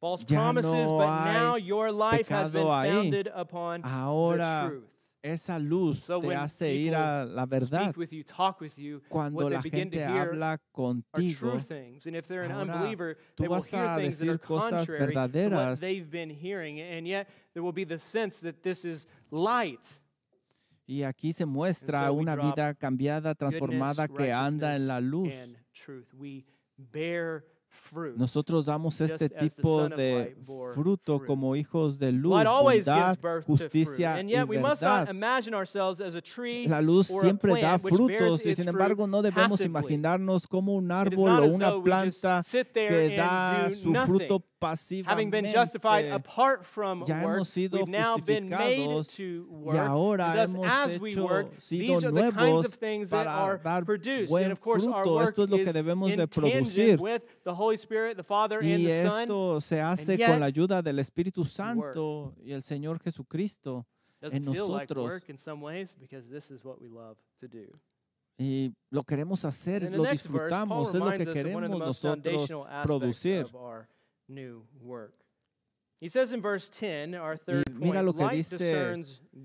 false 0.00 0.24
Ya 0.28 0.38
promises, 0.38 0.72
no 0.72 0.98
but 0.98 1.24
now 1.32 1.56
your 1.56 1.92
life 1.92 2.28
has 2.28 2.50
been 2.50 2.62
pecado 2.62 2.70
ahí. 2.70 2.90
founded 2.90 3.30
upon 3.34 3.82
the 3.82 3.88
Ahora 3.88 4.66
truth. 4.70 4.84
esa 5.22 5.58
luz 5.58 6.02
So 6.02 6.22
te 6.22 6.28
hace 6.34 6.74
ir 6.74 6.94
a 6.94 7.26
la 7.26 7.44
verdad. 7.44 7.90
Speak 7.90 7.96
with 7.98 8.12
you, 8.12 8.22
talk 8.24 8.60
with 8.60 8.78
you, 8.78 9.02
Cuando 9.10 9.48
la 9.50 9.60
begin 9.60 9.90
to 9.90 9.96
gente 9.98 10.12
hear 10.12 10.28
habla 10.32 10.58
contigo, 10.74 11.38
true 11.38 11.60
things. 11.60 12.06
And 12.06 12.16
if 12.16 12.26
they're 12.26 12.44
an 12.44 12.52
Ahora, 12.52 12.62
unbeliever, 12.72 13.16
tú 13.36 13.42
they 13.42 13.48
will 13.48 13.56
vas 13.56 13.66
hear 13.70 13.84
a 13.84 13.96
things 13.98 14.18
that 14.18 14.28
are 14.28 14.32
decir 14.38 14.40
cosas 14.40 14.70
contrary 14.70 14.98
to 14.98 15.04
what 15.20 15.30
verdaderas. 15.32 15.80
they've 15.80 16.10
been 16.10 16.30
hearing. 16.30 16.80
And 16.80 17.06
yet 17.06 17.28
there 17.52 17.62
will 17.62 17.72
be 17.72 17.84
the 17.84 17.98
sense 17.98 18.38
that 18.40 18.62
this 18.62 18.84
is 18.86 19.06
light. 19.30 20.00
y 20.88 21.04
aquí 21.04 21.32
se 21.32 21.44
muestra 21.44 22.06
so 22.06 22.14
una 22.14 22.34
vida 22.34 22.74
cambiada, 22.74 23.34
transformada 23.36 24.08
goodness, 24.08 24.26
que 24.26 24.32
anda 24.32 24.74
en 24.74 24.88
la 24.88 24.98
luz. 25.00 25.28
righteousness, 25.28 25.44
and 25.44 25.56
truth. 25.74 26.14
We 26.18 26.46
bear. 26.78 27.44
Nosotros 28.16 28.66
damos 28.66 29.00
este 29.00 29.28
tipo 29.28 29.88
de 29.88 30.36
fruto 30.74 31.24
como 31.26 31.56
hijos 31.56 31.98
de 31.98 32.12
luz, 32.12 32.42
bondad, 32.44 33.16
justicia 33.46 34.14
And 34.14 34.28
y 34.28 34.32
yet 34.34 34.48
we 34.48 34.58
must 34.58 34.82
not 34.82 35.06
verdad. 35.06 35.14
imagine 35.14 35.54
ourselves 35.54 36.00
as 36.00 36.14
a 36.14 36.20
tree 36.22 36.66
La 36.66 36.80
luz 36.80 37.06
siempre 37.06 37.60
da 37.60 37.78
frutos 37.78 38.44
y 38.46 38.54
sin 38.54 38.68
embargo 38.68 39.06
no 39.06 39.22
debemos 39.22 39.60
imaginarnos 39.60 40.46
como 40.46 40.74
un 40.74 40.90
árbol 40.90 41.40
o 41.40 41.46
una 41.46 41.82
planta 41.82 42.42
que 42.72 43.16
da 43.16 43.68
su 43.70 43.92
fruto 43.94 44.44
Having 44.60 45.30
been 45.30 45.50
justified 45.50 46.06
apart 46.06 46.66
from 46.66 47.04
Ya 47.06 47.24
work, 47.24 47.46
we've 47.54 47.88
now 47.88 48.18
been 48.18 48.48
made 48.48 49.08
to 49.08 49.46
work. 49.48 49.76
ahora 49.76 50.34
and 50.36 50.54
thus, 50.54 50.92
as 50.94 51.00
we 51.00 51.16
work, 51.16 51.58
these 51.68 52.04
are 52.04 52.10
the 52.10 52.30
kinds 52.30 52.64
of 52.66 52.74
things 52.74 53.08
that 53.10 53.26
are 53.26 53.58
produced. 53.84 54.32
And 54.32 54.52
of 54.52 54.60
course, 54.60 54.86
our 54.86 55.06
work 55.06 55.30
Esto 55.30 55.44
es 55.44 55.68
is 55.68 55.72
de 55.72 56.96
with 56.98 57.22
the 57.44 57.54
Holy 57.54 57.76
Spirit, 57.76 58.16
the 58.16 58.22
Father, 58.22 58.58
and 58.60 58.68
Y 58.68 58.76
the 58.84 59.08
Son. 59.08 59.22
esto 59.22 59.60
se 59.60 59.80
hace 59.80 60.16
yet, 60.18 60.28
con 60.28 60.40
la 60.40 60.46
ayuda 60.46 60.82
del 60.82 60.98
Espíritu 60.98 61.44
Santo 61.46 62.34
y 62.44 62.52
el 62.52 62.62
Señor 62.62 63.00
Jesucristo. 63.02 63.86
En 64.22 64.30
feel 64.52 64.68
like 64.68 64.90
nosotros. 64.90 65.04
work 65.04 65.28
in 65.30 65.38
some 65.38 65.62
ways 65.62 65.96
because 65.98 66.28
this 66.28 66.50
is 66.50 66.62
what 66.62 66.80
we 66.80 66.88
love 66.88 67.16
to 67.40 67.48
do. 67.48 67.80
Y 68.38 68.72
lo 68.90 69.02
queremos 69.04 69.44
hacer, 69.44 69.82
lo 69.82 70.02
next 70.02 70.26
verse, 70.26 70.28
disfrutamos, 70.28 70.88
es 70.88 70.94
lo 70.94 71.10
que 71.10 71.26
queremos 71.26 71.70
nosotros 71.70 72.50
producir. 72.84 73.46
New 74.30 74.64
work. 74.80 75.14
He 76.00 76.08
says 76.08 76.32
in 76.32 76.40
verse 76.40 76.70
10, 76.70 77.14
our 77.14 77.36
third 77.36 77.64
mira 77.74 78.02
point, 78.02 78.06
lo 78.06 78.12
que 78.14 78.24
light 78.24 78.48
dice. 78.48 78.94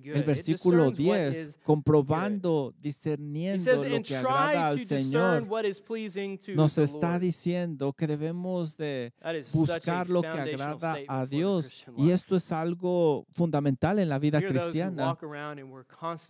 El 0.06 0.24
versículo 0.24 0.90
discerns 0.90 1.10
what 1.10 1.18
10, 1.18 1.36
is 1.36 1.60
comprobando, 1.66 2.74
He 2.78 2.82
discerniendo 2.82 3.60
says, 3.62 3.84
lo 3.84 3.96
and 3.98 4.06
que 4.06 4.16
agrada 4.16 4.24
try 4.24 4.56
al 4.56 4.72
to 4.72 4.80
discern 4.80 5.04
Señor, 5.04 5.48
what 5.50 5.66
is 5.66 5.82
pleasing 5.82 6.38
to 6.38 6.56
nos 6.56 6.78
está 6.78 7.20
diciendo 7.20 7.92
que 7.92 8.08
debemos 8.08 8.78
de 8.78 9.12
That 9.22 9.36
is 9.36 9.48
such 9.48 9.70
a 9.70 9.74
buscar 9.74 10.10
lo 10.10 10.22
que 10.22 10.30
agrada 10.30 10.96
a 11.10 11.26
Dios. 11.26 11.66
Christian 11.66 11.96
Y 11.98 12.04
life. 12.04 12.14
esto 12.14 12.36
es 12.38 12.50
algo 12.54 13.26
fundamental 13.34 14.00
en 14.00 14.08
la 14.08 14.18
vida 14.18 14.40
cristiana. 14.40 15.18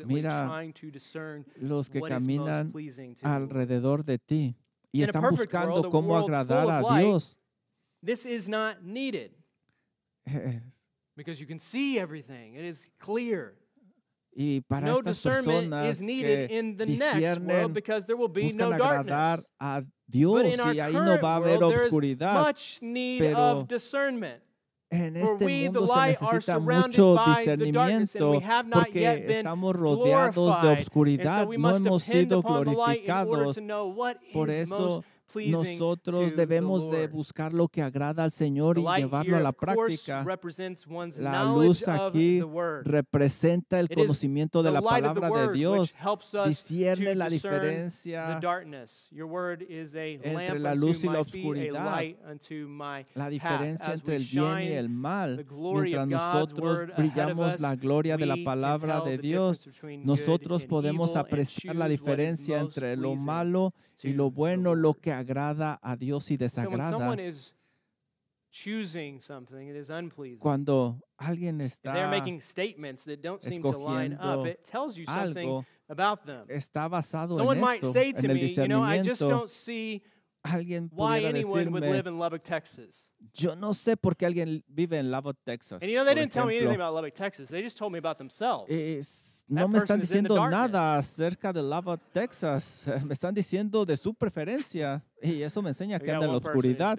Mira, 0.08 0.64
Los 1.58 1.88
que 1.88 2.02
caminan 2.02 2.74
alrededor 3.22 4.04
de 4.04 4.18
ti 4.18 4.56
y 4.92 5.04
están 5.04 5.24
buscando 5.30 5.88
cómo 5.92 6.18
agradar 6.18 6.68
a 6.68 6.98
Dios. 6.98 7.38
This 8.06 8.26
is 8.26 8.48
not 8.48 8.84
needed 8.84 9.32
because 11.18 11.40
you 11.42 11.48
can 11.48 11.60
see 11.60 11.98
everything. 11.98 12.54
It 12.56 12.66
is 12.66 12.86
clear. 13.00 13.56
Y 14.38 14.62
para 14.70 14.86
no 14.86 15.00
estas 15.00 15.16
discernment 15.16 15.72
personas 15.72 15.90
is 15.92 16.02
needed 16.02 16.50
que 16.50 16.60
in 16.60 16.76
the 16.78 16.86
next 16.86 17.40
world 17.40 17.74
because 17.74 18.06
there 18.06 18.18
will 18.18 18.28
be 18.28 18.52
no 18.52 18.78
darkness. 18.78 19.46
a 19.62 19.84
Dios 20.10 20.44
But 20.44 20.54
in 20.54 20.60
our 20.60 20.74
y 20.74 20.80
ahí 20.80 20.94
no 20.94 21.18
va 21.22 21.36
a 21.36 21.36
haber 21.38 21.58
world, 21.60 21.74
there 21.74 21.88
is 21.88 21.94
obscuridad. 21.94 22.44
much 22.44 22.80
need 22.82 23.22
pero 23.22 23.38
of 23.40 23.68
discernment. 23.68 24.42
En 24.92 25.14
For 25.16 25.34
este 25.34 25.46
we, 25.46 25.64
the 25.64 25.72
mundo 25.72 25.86
se 25.88 25.92
light, 25.94 26.22
are 26.22 26.40
necesita 26.40 26.54
surrounded 26.54 26.88
mucho 27.00 27.16
by 27.16 27.46
the 27.46 27.72
darkness, 27.72 28.16
and 28.16 28.24
discernimiento 28.24 28.32
we 28.32 28.40
have 28.44 28.68
not 28.68 28.94
yet 28.94 29.16
porque 29.16 29.28
been 29.28 29.46
estamos 29.46 29.74
rodeados 29.76 30.36
de 30.36 30.42
glorified. 30.42 30.66
And 30.66 30.78
so 30.78 30.84
obscuridad, 30.84 31.48
we 31.48 31.58
no 31.58 31.62
must 31.62 31.84
hemos 31.86 32.06
depend 32.06 32.30
sido 32.30 32.40
upon 32.40 32.66
the 32.66 32.72
light 32.72 33.04
in 33.06 33.12
order 33.12 33.26
glorificados. 33.46 33.54
to 33.56 33.62
know 33.62 33.88
what 33.88 34.18
Por 34.32 34.50
eso 34.52 34.78
most 34.78 35.06
nosotros 35.48 36.36
debemos 36.36 36.92
de 36.92 37.08
buscar 37.08 37.54
lo 37.54 37.68
que 37.68 37.82
agrada 37.82 38.24
al 38.24 38.32
Señor 38.32 38.78
y 38.78 38.84
llevarlo 38.98 39.38
a 39.38 39.40
la 39.40 39.52
práctica. 39.52 40.26
La 41.18 41.44
luz 41.46 41.88
aquí 41.88 42.42
representa 42.84 43.80
el 43.80 43.90
conocimiento 43.90 44.64
de 44.64 44.72
la 44.72 44.82
palabra 44.82 45.30
de 45.30 45.54
Dios. 45.54 45.94
Discierne 46.46 47.16
la 47.16 47.30
diferencia 47.30 48.40
darkness. 48.40 49.08
Your 49.12 49.28
word 49.28 49.62
is 49.62 49.96
a 49.96 50.06
entre 50.06 50.60
la 50.60 50.76
luz 50.76 51.04
y 51.04 51.08
la 51.08 51.22
oscuridad. 51.22 52.04
la 53.16 53.30
diferencia 53.30 53.94
entre 53.94 54.16
el 54.16 54.26
bien 54.26 54.60
y 54.62 54.74
el 54.74 54.90
mal. 54.90 55.46
Mientras 55.50 56.08
nosotros 56.08 56.90
brillamos 56.98 57.60
la 57.60 57.76
gloria 57.76 58.18
de 58.18 58.26
la 58.26 58.38
palabra 58.44 59.02
de 59.02 59.18
Dios, 59.18 59.68
nosotros 60.04 60.64
podemos 60.64 61.16
apreciar 61.16 61.76
la 61.76 61.88
diferencia 61.88 62.60
entre 62.60 62.96
lo 62.96 63.16
malo 63.16 63.74
y 64.04 64.14
lo 64.14 64.30
bueno, 64.32 64.76
lo 64.76 64.94
que 64.94 65.12
agrada 65.20 65.80
a 65.82 65.96
Dios 65.96 66.30
y 66.32 66.36
So 66.38 66.40
when 66.40 66.50
desagrada. 66.50 66.90
someone 66.92 67.20
is 67.20 67.54
choosing 68.52 69.22
something, 69.22 69.68
it 69.68 69.76
is 69.76 69.90
unpleasing. 69.90 70.40
Cuando 70.40 71.02
alguien 71.18 71.60
If 71.62 71.80
they're 71.82 71.94
está, 71.96 72.10
making 72.10 72.42
statements 72.42 73.04
that 73.04 73.22
don't 73.22 73.42
seem 73.44 73.62
to 73.62 73.78
line 73.78 74.14
up, 74.14 74.20
escogiendo 74.20 74.46
it 74.48 74.64
tells 74.66 74.98
you 74.98 75.06
something 75.06 75.50
algo, 75.50 75.66
about 75.90 76.26
them. 76.26 76.46
está 76.50 76.88
basado 76.88 77.36
Someone 77.38 77.58
en 77.58 77.62
might 77.64 77.84
esto, 77.84 77.92
say 77.94 78.14
to 78.14 78.20
en 78.26 78.32
el 78.32 78.36
me, 78.38 78.48
you 78.48 78.68
know, 78.68 78.82
I 78.84 78.98
just 79.04 79.22
discernimiento. 79.22 79.30
don't 79.30 79.50
see 79.50 80.02
Alguien 80.44 80.90
why 80.94 81.22
pudiera 81.22 81.30
anyone 81.30 81.72
would 81.72 81.82
decirme, 81.84 81.92
live 81.92 82.08
in 82.08 82.20
Lubbock, 82.20 82.44
Texas. 82.44 83.12
yo 83.34 83.56
no 83.56 83.74
sé 83.74 83.98
por 83.98 84.16
qué 84.16 84.28
alguien 84.28 84.64
vive 84.68 84.94
en 85.00 85.10
Lubbock, 85.10 85.38
Texas. 85.44 85.82
And 85.82 85.90
you 85.90 85.98
know, 85.98 86.06
they 86.06 86.14
por 86.14 86.22
didn't 86.22 86.32
tell 86.34 86.46
me 86.46 86.56
anything 86.56 86.76
ejemplo. 86.76 86.86
about 86.86 86.94
Lubbock, 86.94 87.16
Texas. 87.16 87.50
They 87.50 87.64
just 87.64 87.78
told 87.78 87.92
me 87.92 87.98
about 87.98 88.20
themselves. 88.20 88.70
No 89.48 89.68
me 89.68 89.78
están 89.78 90.02
diciendo 90.02 90.50
nada 90.50 90.98
acerca 90.98 91.54
de 91.54 91.62
Lubbock, 91.62 92.02
Texas. 92.12 92.84
Me 93.06 93.14
están 93.14 93.34
diciendo 93.34 93.86
de 93.86 93.96
su 93.96 94.14
preferencia. 94.14 95.04
Y 95.22 95.42
eso 95.44 95.62
me 95.62 95.70
enseña 95.70 96.00
que 96.00 96.12
anda 96.12 96.26
en 96.26 96.32
la 96.32 96.38
oscuridad. 96.38 96.98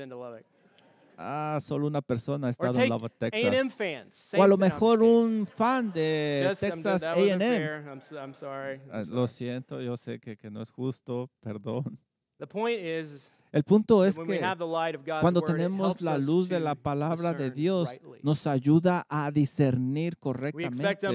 Ah, 1.19 1.59
solo 1.63 1.87
una 1.87 2.03
persona 2.03 2.49
ha 2.49 2.51
estado 2.51 2.79
en 2.81 2.93
A&M 2.93 3.09
Texas. 3.19 3.75
fans. 3.75 4.31
O 4.37 4.43
a 4.43 4.47
lo 4.47 4.59
mejor 4.59 5.03
un 5.03 5.47
fan 5.47 5.91
de 5.93 6.55
Texas 6.61 7.03
A&M. 7.03 7.71
Ah. 8.93 9.03
Lo 9.09 9.27
siento, 9.27 9.81
yo 9.81 9.97
sé 9.97 10.21
que, 10.21 10.37
que 10.37 10.51
no 10.51 10.63
es 10.63 10.71
justo, 10.71 11.31
perdón. 11.41 11.99
The 12.39 12.47
point 12.47 12.79
is, 12.79 13.33
El 13.57 13.65
punto 13.65 14.05
es 14.05 14.17
que 14.19 14.41
cuando 15.23 15.41
tenemos 15.41 16.03
la 16.03 16.19
luz 16.19 16.47
de 16.47 16.61
la 16.61 16.75
palabra 16.75 17.33
de 17.33 17.51
Dios, 17.51 17.89
nos 18.23 18.47
ayuda 18.47 19.07
a 19.09 19.31
discernir 19.31 20.19
correctamente. 20.19 21.09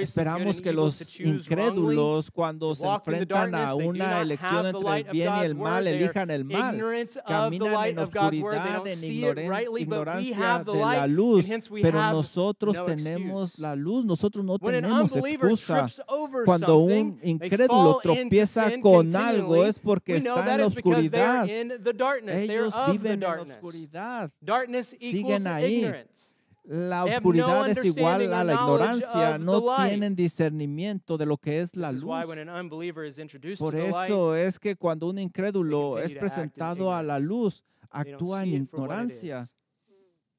Esperamos 0.00 0.60
que 0.60 0.72
los 0.72 1.18
incrédulos, 1.18 2.30
cuando 2.30 2.76
se 2.76 2.86
enfrentan 2.86 3.52
a 3.52 3.74
una 3.74 4.20
elección 4.20 4.66
entre 4.66 4.98
el 4.98 5.04
bien 5.10 5.32
y 5.34 5.40
el 5.40 5.54
mal, 5.56 5.86
elijan 5.88 6.30
el 6.30 6.44
mal. 6.44 6.80
Caminan 7.26 7.84
en 7.86 7.98
oscuridad, 7.98 8.86
en 8.86 9.04
ignorancia 9.78 10.62
de 10.64 10.78
la 10.78 11.06
luz. 11.08 11.46
Pero 11.82 12.12
nosotros 12.12 12.76
no 12.76 12.84
tenemos 12.84 13.58
la 13.58 13.74
luz, 13.74 14.04
nosotros 14.04 14.44
no 14.44 14.56
tenemos 14.56 15.16
excusa. 15.16 15.86
Cuando 16.44 16.78
un 16.78 17.18
incrédulo 17.24 17.98
tropieza 18.00 18.70
con 18.80 19.16
algo 19.16 19.64
es 19.64 19.80
porque 19.80 20.18
está 20.18 20.54
en 20.54 20.60
la 20.60 20.91
they're 20.91 20.91
oscuridad. 20.92 21.48
Ellos 21.48 22.74
viven 22.90 23.22
en 23.22 23.52
oscuridad. 23.52 24.30
Siguen 24.82 25.46
ahí. 25.46 25.92
La 26.64 27.04
oscuridad 27.04 27.68
es 27.68 27.84
igual 27.84 28.32
a 28.32 28.44
la 28.44 28.54
ignorancia. 28.54 29.38
No 29.38 29.76
tienen 29.84 30.14
discernimiento 30.14 31.18
de 31.18 31.26
lo 31.26 31.36
que 31.36 31.60
es 31.60 31.74
la 31.74 31.92
luz. 31.92 32.04
when 32.04 32.38
an 32.38 32.48
unbeliever 32.48 33.04
is 33.04 33.18
introduced 33.18 33.58
Por 33.58 33.74
eso 33.74 34.36
es 34.36 34.58
que 34.58 34.76
cuando 34.76 35.08
un 35.08 35.18
incrédulo 35.18 35.98
es 35.98 36.14
presentado 36.14 36.94
a 36.94 37.02
la 37.02 37.18
luz, 37.18 37.62
actúa 37.90 38.44
en 38.44 38.54
ignorancia 38.54 39.48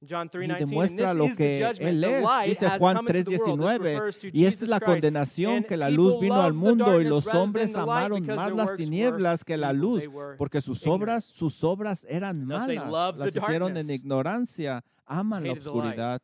John 0.09 0.27
y 0.27 0.29
3:19 0.29 0.51
and 0.51 0.69
demuestra 0.69 1.13
lo 1.13 1.35
que 1.35 1.63
él 1.79 2.03
es. 2.03 2.25
Dice 2.45 2.69
Juan 2.77 2.95
come 2.97 3.17
into 3.17 3.31
the 3.31 3.37
world. 3.37 3.59
This 3.59 3.79
3:19. 3.79 3.79
refers 3.79 4.19
to 4.19 4.27
Y 4.33 4.45
esta 4.45 4.65
es 4.65 4.69
la 4.69 4.79
condenación 4.79 5.63
que 5.63 5.77
la 5.77 5.89
luz 5.89 6.19
vino 6.19 6.41
al 6.41 6.53
mundo 6.53 6.99
y 7.01 7.05
los 7.05 7.27
hombres 7.33 7.75
amaron 7.75 8.25
más 8.25 8.51
las 8.53 8.75
tinieblas 8.75 9.43
que 9.43 9.57
la 9.57 9.73
luz, 9.73 10.03
porque 10.37 10.61
sus 10.61 10.85
obras, 10.87 11.23
sus 11.25 11.63
obras 11.63 12.05
eran 12.09 12.45
malas. 12.45 13.17
Las 13.17 13.35
hicieron 13.35 13.77
en 13.77 13.89
ignorancia, 13.89 14.83
aman 15.05 15.45
la 15.45 15.53
oscuridad. 15.53 16.21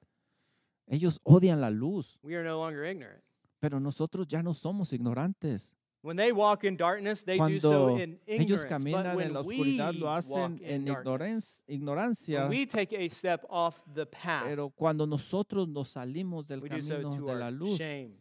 Ellos 0.87 1.19
odian 1.23 1.61
la 1.61 1.69
luz, 1.69 2.17
We 2.23 2.35
are 2.35 2.43
no 2.43 2.57
longer 2.63 2.83
ignorant. 2.89 3.21
pero 3.59 3.79
nosotros 3.79 4.27
ya 4.27 4.41
no 4.41 4.53
somos 4.53 4.91
ignorantes. 4.93 5.71
When 6.01 6.15
they 6.15 6.31
walk 6.31 6.63
in 6.63 6.77
darkness, 6.77 7.23
they 7.23 7.38
do 7.38 7.59
so 7.59 7.97
in 7.97 8.19
ellos 8.25 8.62
ignorance. 8.62 8.62
But 8.62 8.69
caminan 8.69 9.05
en 9.21 9.33
la 9.33 9.41
when 9.41 9.59
oscuridad 9.59 9.93
we 9.93 9.99
lo 9.99 10.05
walk 10.05 10.23
hacen 10.23 10.59
in 10.62 10.65
en 10.69 10.85
darkness, 10.85 11.59
ignoran- 11.67 12.17
ignorancia, 12.17 12.39
when 12.43 12.49
we 12.49 12.65
take 12.65 12.93
a 12.93 13.09
step 13.09 13.43
off 13.49 13.81
the 13.93 14.05
path, 14.05 14.45
pero 14.45 14.69
cuando 14.69 15.05
nosotros 15.05 15.67
nos 15.67 15.89
salimos 15.93 16.47
del 16.47 16.62
we 16.62 16.69
do 16.69 16.81
so 16.81 16.93
camino 17.01 17.12
to 17.12 17.25
de 17.25 17.33
la 17.35 17.45
our 17.47 17.51
luz, 17.51 17.77
shame. 17.77 18.13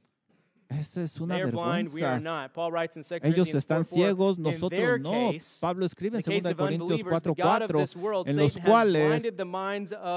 Esa 0.69 1.03
es 1.03 1.19
una 1.21 1.37
vergüenza. 1.39 2.21
not. 2.21 2.53
Paul 2.53 2.71
writes 2.73 2.97
in 2.97 3.03
2 3.03 3.21
Ellos 3.25 3.49
están 3.55 3.85
4:4, 3.85 3.89
ciegos, 3.89 4.39
nosotros 4.39 5.01
no. 5.01 5.31
Pablo 5.61 5.87
escribe 5.87 6.19
en 6.19 6.23
the 6.23 6.31
case 6.31 6.43
2 6.43 6.53
of 6.53 6.59
Corintios 6.59 7.03
unbelievers, 7.03 7.23
the 7.23 7.29
God 7.31 7.63
of 7.63 7.71
4:4, 7.71 7.81
this 7.81 7.97
world, 7.97 8.29
en 8.29 8.37
los 8.37 8.59
cuales, 8.59 9.25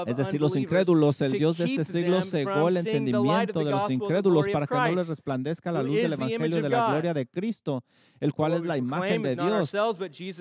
es 0.06 0.16
decir, 0.16 0.40
los 0.40 0.54
incrédulos, 0.56 1.20
el 1.22 1.32
Dios 1.32 1.56
de 1.58 1.64
este 1.64 1.84
siglo 1.84 2.22
cegó 2.22 2.68
el 2.68 2.76
entendimiento 2.76 3.64
de 3.64 3.70
los 3.70 3.90
incrédulos 3.90 4.46
para 4.52 4.66
que 4.66 4.74
no 4.74 4.96
les 4.96 5.08
resplandezca 5.08 5.72
la 5.72 5.82
luz 5.82 5.96
del 5.96 6.12
Evangelio 6.12 6.62
de 6.62 6.68
la 6.68 6.88
gloria 6.90 7.14
de 7.14 7.26
Cristo, 7.26 7.84
el 8.22 8.32
cual 8.32 8.54
es 8.54 8.62
la 8.62 8.76
imagen 8.78 9.22
de 9.22 9.34
Dios. 9.36 9.72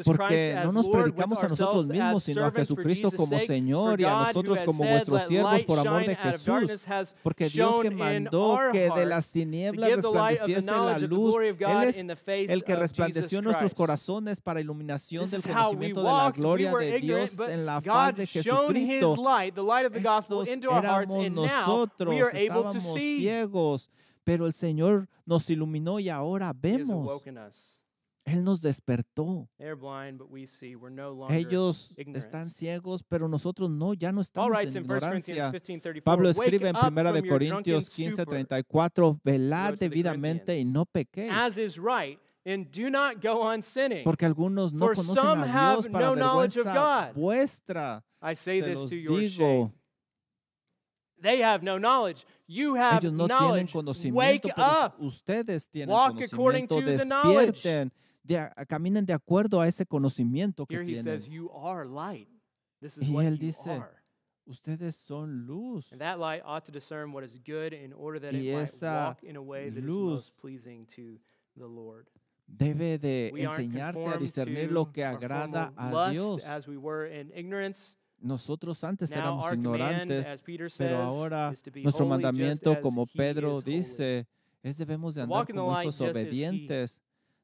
Porque 0.05 0.55
no 0.63 0.71
nos 0.71 0.87
predicamos 0.87 1.39
a 1.39 1.47
nosotros 1.47 1.87
mismos, 1.87 2.23
sino 2.23 2.45
a 2.45 2.51
Jesucristo 2.51 3.09
como. 3.17 3.39
Señor 3.41 3.99
y 3.99 4.03
a 4.03 4.27
nosotros 4.27 4.59
como 4.65 4.83
vuestros 4.83 5.19
"Let 5.21 5.27
siervos 5.27 5.61
por 5.63 5.79
amor 5.79 6.05
de 6.05 6.15
Jesús. 6.15 6.45
darkness", 6.45 6.87
has 6.87 7.15
Porque 7.23 7.49
Dios 7.49 7.81
que 7.81 7.89
mandó 7.91 8.59
que 8.71 8.89
de 8.89 9.05
las 9.05 9.31
tinieblas 9.31 9.89
resplandeciese 9.89 10.61
la 10.65 10.99
luz. 10.99 11.35
Él 11.41 11.83
es 11.83 12.49
el 12.49 12.63
que 12.63 12.75
resplandeció 12.75 13.39
en 13.39 13.45
nuestros 13.45 13.73
corazones 13.73 14.39
para 14.39 14.61
iluminación 14.61 15.29
del 15.29 15.41
conocimiento 15.41 16.03
de 16.03 16.11
la 16.11 16.31
gloria 16.31 16.71
de 16.75 16.99
Dios 16.99 17.31
en 17.49 17.65
la 17.65 17.81
faz 17.81 18.15
de 18.15 18.27
Jesucristo. 18.27 19.15
light, 19.21 19.55
the 19.55 19.63
light 19.63 19.85
of 19.87 19.93
the 19.93 20.01
gospel, 20.01 20.41
Estos 20.43 20.53
into 20.53 20.69
our 20.69 20.85
hearts, 20.85 21.13
éramos 21.13 21.25
and 21.25 21.35
now 21.35 21.43
nosotros, 21.45 22.09
we 22.13 22.21
are 22.21 22.29
able 22.29 22.63
to 22.71 22.77
estábamos 22.77 22.93
see. 22.93 23.17
ciegos, 23.19 23.89
pero 24.23 24.45
el 24.47 24.53
Señor 24.53 25.07
nos 25.25 25.49
iluminó 25.49 25.99
y 25.99 26.09
ahora 26.09 26.53
vemos. 26.53 27.21
Él 28.23 28.43
nos 28.43 28.61
despertó. 28.61 29.49
Ellos 31.29 31.89
están 31.97 32.51
ciegos, 32.51 33.03
pero 33.03 33.27
nosotros 33.27 33.69
no, 33.69 33.93
ya 33.95 34.11
no 34.11 34.21
estamos 34.21 34.51
en 34.59 34.69
in 34.69 34.83
1 34.83 34.87
Corinthians 34.99 35.25
ignorancia. 35.25 35.51
15:34, 35.51 36.03
Pablo 36.03 36.29
"Wake 36.29 36.39
escribe 36.43 36.69
en 36.69 36.75
up 36.75 36.81
1 36.83 36.93
from 36.93 36.95
de 36.95 37.03
your 37.03 37.21
drunken 37.21 37.29
Corintios 37.29 37.85
stupor, 37.85 38.25
15:34, 38.27 39.19
velad 39.23 39.73
debidamente 39.79 40.59
y 40.59 40.65
no 40.65 40.85
pequéis, 40.85 41.31
as 41.33 41.57
is 41.57 41.77
right, 41.77 42.19
and 42.45 42.67
do 42.71 42.91
not 42.91 43.21
go 43.23 43.41
on 43.41 43.61
sinning. 43.63 44.03
porque 44.03 44.25
algunos 44.25 44.71
no 44.71 44.85
For 44.85 44.95
conocen 44.95 45.15
some 45.15 45.41
a 45.43 45.45
have 45.47 45.81
Dios 45.81 45.91
para 45.91 46.05
no 46.09 46.15
knowledge 46.15 46.59
of 46.59 46.65
vergüenza 46.67 47.07
God. 47.07 47.15
vuestra. 47.19 48.03
I 48.21 48.35
say 48.35 48.61
Se 48.61 48.67
this 48.69 48.79
los 48.81 48.89
to 48.91 48.95
your 48.97 49.19
shame. 49.27 49.71
They 51.21 51.41
have 51.43 51.63
no 51.63 51.77
knowledge. 51.77 52.25
You 52.47 52.75
have 52.75 53.03
ellos 53.03 53.13
no 53.13 53.27
tienen 53.27 53.39
knowledge. 53.67 53.71
conocimiento, 53.73 54.15
Wake 54.15 54.53
pero 54.55 54.67
up. 54.85 54.95
ustedes 54.99 55.67
tienen 55.69 55.89
Walk 55.89 56.19
according 56.21 56.67
conocimiento, 56.67 56.97
to 56.97 56.97
the 56.97 57.05
knowledge. 57.05 57.51
despierten, 57.63 57.91
de 58.23 58.37
ah, 58.37 58.65
caminen 58.67 59.05
de 59.05 59.13
acuerdo 59.13 59.61
a 59.61 59.67
ese 59.67 59.85
conocimiento 59.85 60.65
que 60.67 60.77
Here 60.77 60.83
he 60.83 61.01
says. 61.01 61.27
You 61.27 61.51
are 61.51 61.85
light. 61.85 62.27
This 62.81 62.97
is 62.97 63.07
Y 63.07 63.13
what 63.13 63.25
él 63.25 63.33
you 63.39 63.47
dice, 63.51 63.67
are. 63.67 63.91
Ustedes 64.47 64.95
son 64.95 65.45
luz. 65.47 65.85
And 65.91 66.01
that 66.01 66.19
light 66.19 66.41
ought 66.43 66.65
to 66.65 66.71
discern 66.71 67.11
what 67.13 67.23
is 67.23 67.39
good 67.45 67.73
in 67.73 67.93
order 67.93 68.19
that 68.19 68.33
Y 68.33 68.39
it 68.39 68.53
might 68.55 68.73
esa 68.73 69.07
walk 69.09 69.23
in 69.23 69.35
a 69.35 69.41
way 69.41 69.69
that 69.69 69.77
is 69.77 69.85
luz 69.85 70.13
most 70.13 70.37
pleasing 70.37 70.87
to 70.95 71.19
the 71.55 71.67
Lord. 71.67 72.07
Debe 72.47 72.97
de 72.99 73.29
We 73.31 73.45
aren't 73.45 73.59
enseñarte 73.71 73.99
a 73.99 74.03
conformed 74.03 74.21
discernir 74.21 74.67
to 74.67 74.73
lo 74.73 74.91
que 74.91 75.05
our 75.05 75.15
agrada 75.15 75.71
former 75.75 75.89
a 75.89 75.93
lust 75.93 76.13
Dios. 76.13 76.43
as 76.43 76.67
we 76.67 76.75
were 76.77 77.05
in 77.05 77.31
ignorance. 77.33 77.95
Nosotros 78.21 78.83
antes 78.83 79.11
éramos 79.11 79.51
ignorantes, 79.51 80.43
pero 80.77 80.97
ahora 81.01 81.53
nuestro 81.83 82.05
mandamiento, 82.05 82.79
como 82.81 83.07
Pedro 83.07 83.61
dice, 83.61 84.27
es 84.61 84.77
debemos 84.77 85.15
de 85.15 85.25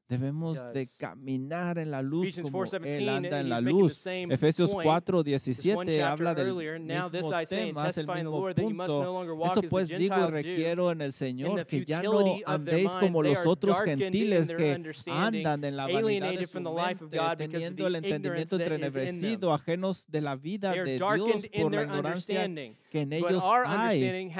Debemos 0.08 0.56
de 0.72 0.88
caminar 0.96 1.76
en 1.76 1.90
la 1.90 2.00
luz 2.00 2.40
como 2.40 2.64
Él 2.64 3.08
anda 3.10 3.40
en 3.40 3.50
la 3.50 3.60
luz. 3.60 4.06
Efesios 4.06 4.70
4, 4.74 5.22
17 5.22 6.02
habla 6.02 6.34
del 6.34 6.54
mismo 6.54 7.10
tema, 7.46 7.90
el 7.94 8.06
mismo 8.06 8.54
punto. 8.54 9.44
Esto 9.44 9.62
pues 9.68 9.88
digo 9.88 10.16
y 10.16 10.30
requiero 10.30 10.90
en 10.92 11.02
el 11.02 11.12
Señor 11.12 11.66
que 11.66 11.84
ya 11.84 12.02
no 12.02 12.24
andéis 12.46 12.90
como 12.92 13.22
los 13.22 13.44
otros 13.44 13.78
gentiles 13.82 14.48
que 14.48 14.82
andan 15.08 15.62
en 15.64 15.76
la 15.76 15.86
vanidad 15.86 16.32
de 16.32 16.46
su 16.46 16.60
mente, 16.60 17.18
teniendo 17.36 17.86
el 17.86 17.96
entendimiento 17.96 18.56
entrenebrecido, 18.58 19.52
ajenos 19.52 20.04
de 20.08 20.20
la 20.22 20.36
vida 20.36 20.72
de 20.72 20.96
Dios 20.96 21.48
por 21.60 21.74
la 21.74 21.82
ignorancia 21.82 22.48
que 22.90 23.00
en 23.00 23.12
ellos 23.12 23.44
hay. 23.66 24.30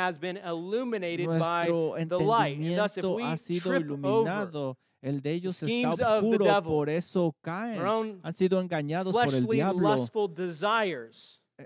Nuestro 1.18 1.98
entendimiento 1.98 3.18
ha 3.22 3.36
sido 3.36 3.76
iluminado. 3.76 4.78
El 5.00 5.20
de 5.20 5.32
ellos 5.32 5.62
está 5.62 6.18
oscuro, 6.18 6.62
por 6.62 6.88
eso 6.88 7.34
caen. 7.40 8.20
Han 8.22 8.34
sido 8.34 8.60
engañados 8.60 9.12
por 9.12 9.34
el 9.34 9.46
diablo. 9.46 9.96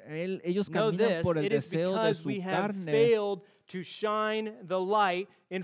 El, 0.06 0.40
e-, 0.44 0.50
ellos 0.50 0.68
caminan 0.70 1.22
por 1.22 1.38
el 1.38 1.48
deseo 1.48 2.02
de 2.02 2.14
su 2.14 2.28
carne. 2.42 3.16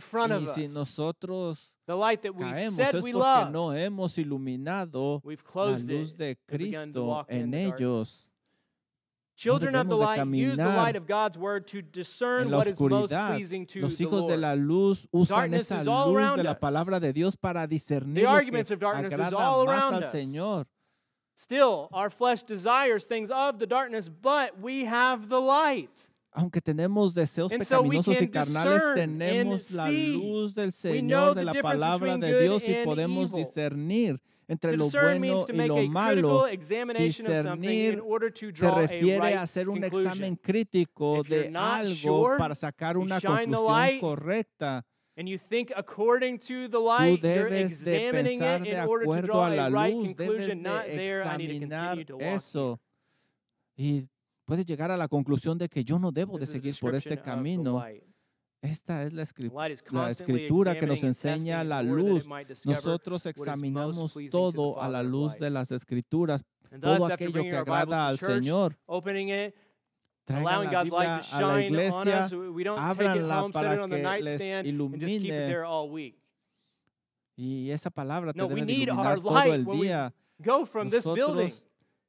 Front 0.01 0.43
y 0.43 0.47
si 0.55 0.69
nosotros 0.69 1.73
caemos 1.87 2.77
said 2.77 2.95
es 2.95 3.01
porque 3.01 3.05
we 3.05 3.13
love, 3.13 3.51
no 3.51 3.75
hemos 3.75 4.19
iluminado 4.19 5.23
la 5.25 5.79
luz 5.79 6.17
de 6.17 6.37
Cristo 6.47 7.25
en 7.29 7.55
ellos 7.55 8.29
Children 9.39 9.77
of 9.77 9.89
the 9.89 9.97
light 9.97 10.27
use 10.27 10.57
the 10.57 10.65
light 10.65 10.97
of 10.97 11.07
God's 11.07 11.39
word 11.39 11.69
to 11.69 11.81
discern 11.81 12.51
what 12.51 12.67
is 12.67 12.81
most 12.81 13.13
pleasing 13.13 13.67
to 13.67 13.83
Los 13.83 13.93
hijos 13.97 14.11
the 14.11 14.17
Lord. 14.17 14.31
de 14.33 14.37
la 14.37 14.55
luz 14.55 15.07
usan 15.15 15.29
darkness 15.29 15.71
esa 15.71 15.85
luz 15.89 16.37
de 16.37 16.43
la 16.43 16.55
palabra 16.55 17.01
de 17.01 17.13
Dios 17.13 17.37
para 17.37 17.65
discernir 17.69 18.23
the 18.23 18.27
arguments 18.27 18.73
of 18.73 18.81
darkness 18.81 19.13
is 19.13 19.33
all 19.33 19.63
around 19.63 19.95
al 19.95 20.03
us. 20.03 20.13
Señor. 20.13 20.67
Still, 21.37 21.89
our 21.93 22.11
flesh 22.11 22.43
desires 22.43 23.05
things 23.05 23.31
of 23.31 23.61
the 23.61 23.67
darkness, 23.67 24.09
but 24.09 24.59
we 24.61 24.87
have 24.87 25.29
the 25.29 25.41
light. 25.41 26.09
Aunque 26.33 26.61
tenemos 26.61 27.15
deseos 27.15 27.53
and 27.53 27.63
pecaminosos 27.63 28.17
so 28.17 28.21
y 28.21 28.27
carnales, 28.27 28.95
tenemos 28.97 29.73
la 29.73 29.89
luz 29.89 30.53
del 30.53 30.73
Señor 30.73 31.37
de 31.37 31.45
la 31.45 31.53
palabra 31.53 32.19
de 32.19 32.43
Dios 32.43 32.65
y 32.67 32.85
podemos 32.85 33.31
evil. 33.31 33.45
discernir 33.45 34.21
entre 34.49 34.77
lo 34.77 34.89
bueno 34.89 35.47
y 35.49 35.67
lo 35.67 35.77
malo. 35.89 36.47
Discernir 36.47 38.03
se 38.55 38.71
refiere 38.71 39.35
a 39.35 39.43
hacer 39.43 39.69
un 39.69 39.85
examen 39.85 40.37
crítico 40.37 41.23
de 41.23 41.53
algo 41.55 42.37
para 42.39 42.55
sacar 42.55 42.97
una 42.97 43.21
conclusión 43.21 44.01
correcta. 44.01 44.85
And 45.17 45.29
you 45.29 45.37
think 45.37 45.73
according 45.75 46.39
to 46.47 46.69
the 46.69 46.79
light, 46.79 47.21
you're 47.25 47.49
examining 47.49 48.41
it 48.41 48.65
in 48.65 48.87
order 48.87 49.05
to 49.05 49.23
draw 49.23 49.47
a, 49.47 49.69
right 49.69 49.93
conclusion. 49.93 50.63
Not 50.63 50.87
there, 50.87 51.25
I 51.25 51.37
need 51.37 51.49
to 51.61 51.67
continue 51.67 52.05
to 52.05 52.17
walk. 52.19 52.23
Eso. 52.23 52.81
Y 53.77 54.07
puedes 54.45 54.65
llegar 54.65 54.93
a 54.93 54.97
la 54.97 55.09
conclusión 55.09 55.59
de 55.59 55.69
que 55.69 55.83
yo 55.83 55.99
no 55.99 56.13
debo 56.13 56.39
seguir 56.47 56.77
por 56.81 56.95
este 56.95 57.21
camino. 57.21 57.85
Esta 58.61 59.05
es 59.05 59.13
la, 59.13 59.25
la, 59.93 60.11
escritura 60.11 60.79
que 60.79 60.87
nos 60.87 61.03
enseña 61.05 61.63
la 61.63 61.83
luz. 61.83 62.27
Nosotros 62.65 63.25
examinamos 63.27 64.15
todo 64.31 64.83
a 64.83 64.89
la 64.89 65.03
luz 65.03 65.39
de 65.39 65.51
las 65.51 65.71
escrituras, 65.71 66.45
todo 66.81 67.07
aquello 67.07 67.43
que 67.43 67.57
agrada 67.57 68.09
al 68.09 68.19
Señor. 68.19 68.77
Traigan 70.25 70.73
la 70.73 70.83
Biblia 70.83 71.23
a 71.33 71.41
la 71.41 71.63
iglesia, 71.63 72.29
ábranla 72.77 73.49
para 73.51 73.89
que 73.89 74.23
les 74.23 74.67
ilumine. 74.67 75.57
Y 77.37 77.71
esa 77.71 77.89
palabra 77.89 78.33
te 78.33 78.43
debe 78.43 78.61
iluminar 78.61 79.21
todo 79.21 79.43
el 79.45 79.65
día. 79.65 80.13
Nosotros 80.39 81.68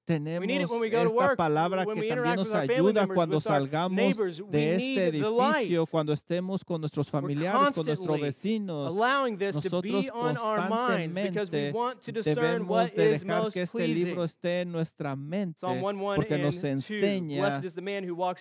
tenemos 0.09 0.83
esta 0.83 1.35
palabra 1.35 1.85
que 1.85 2.01
también 2.07 2.35
nos 2.35 2.51
ayuda 2.51 3.05
cuando 3.05 3.39
salgamos 3.39 4.17
de 4.49 4.75
este 4.75 5.07
edificio, 5.09 5.85
cuando 5.85 6.13
estemos 6.13 6.65
con 6.65 6.81
nuestros 6.81 7.07
familiares, 7.11 7.75
con 7.75 7.85
nuestros 7.85 8.19
vecinos. 8.19 8.95
Nosotros 8.95 10.07
constantemente 10.11 11.73
debemos 12.23 12.91
de 12.95 13.19
dejar 13.19 13.51
que 13.51 13.61
este 13.61 13.87
libro 13.87 14.23
esté 14.23 14.61
en 14.61 14.71
nuestra 14.71 15.15
mente 15.15 15.59
porque 16.15 16.39
nos 16.39 16.63
enseña 16.63 17.61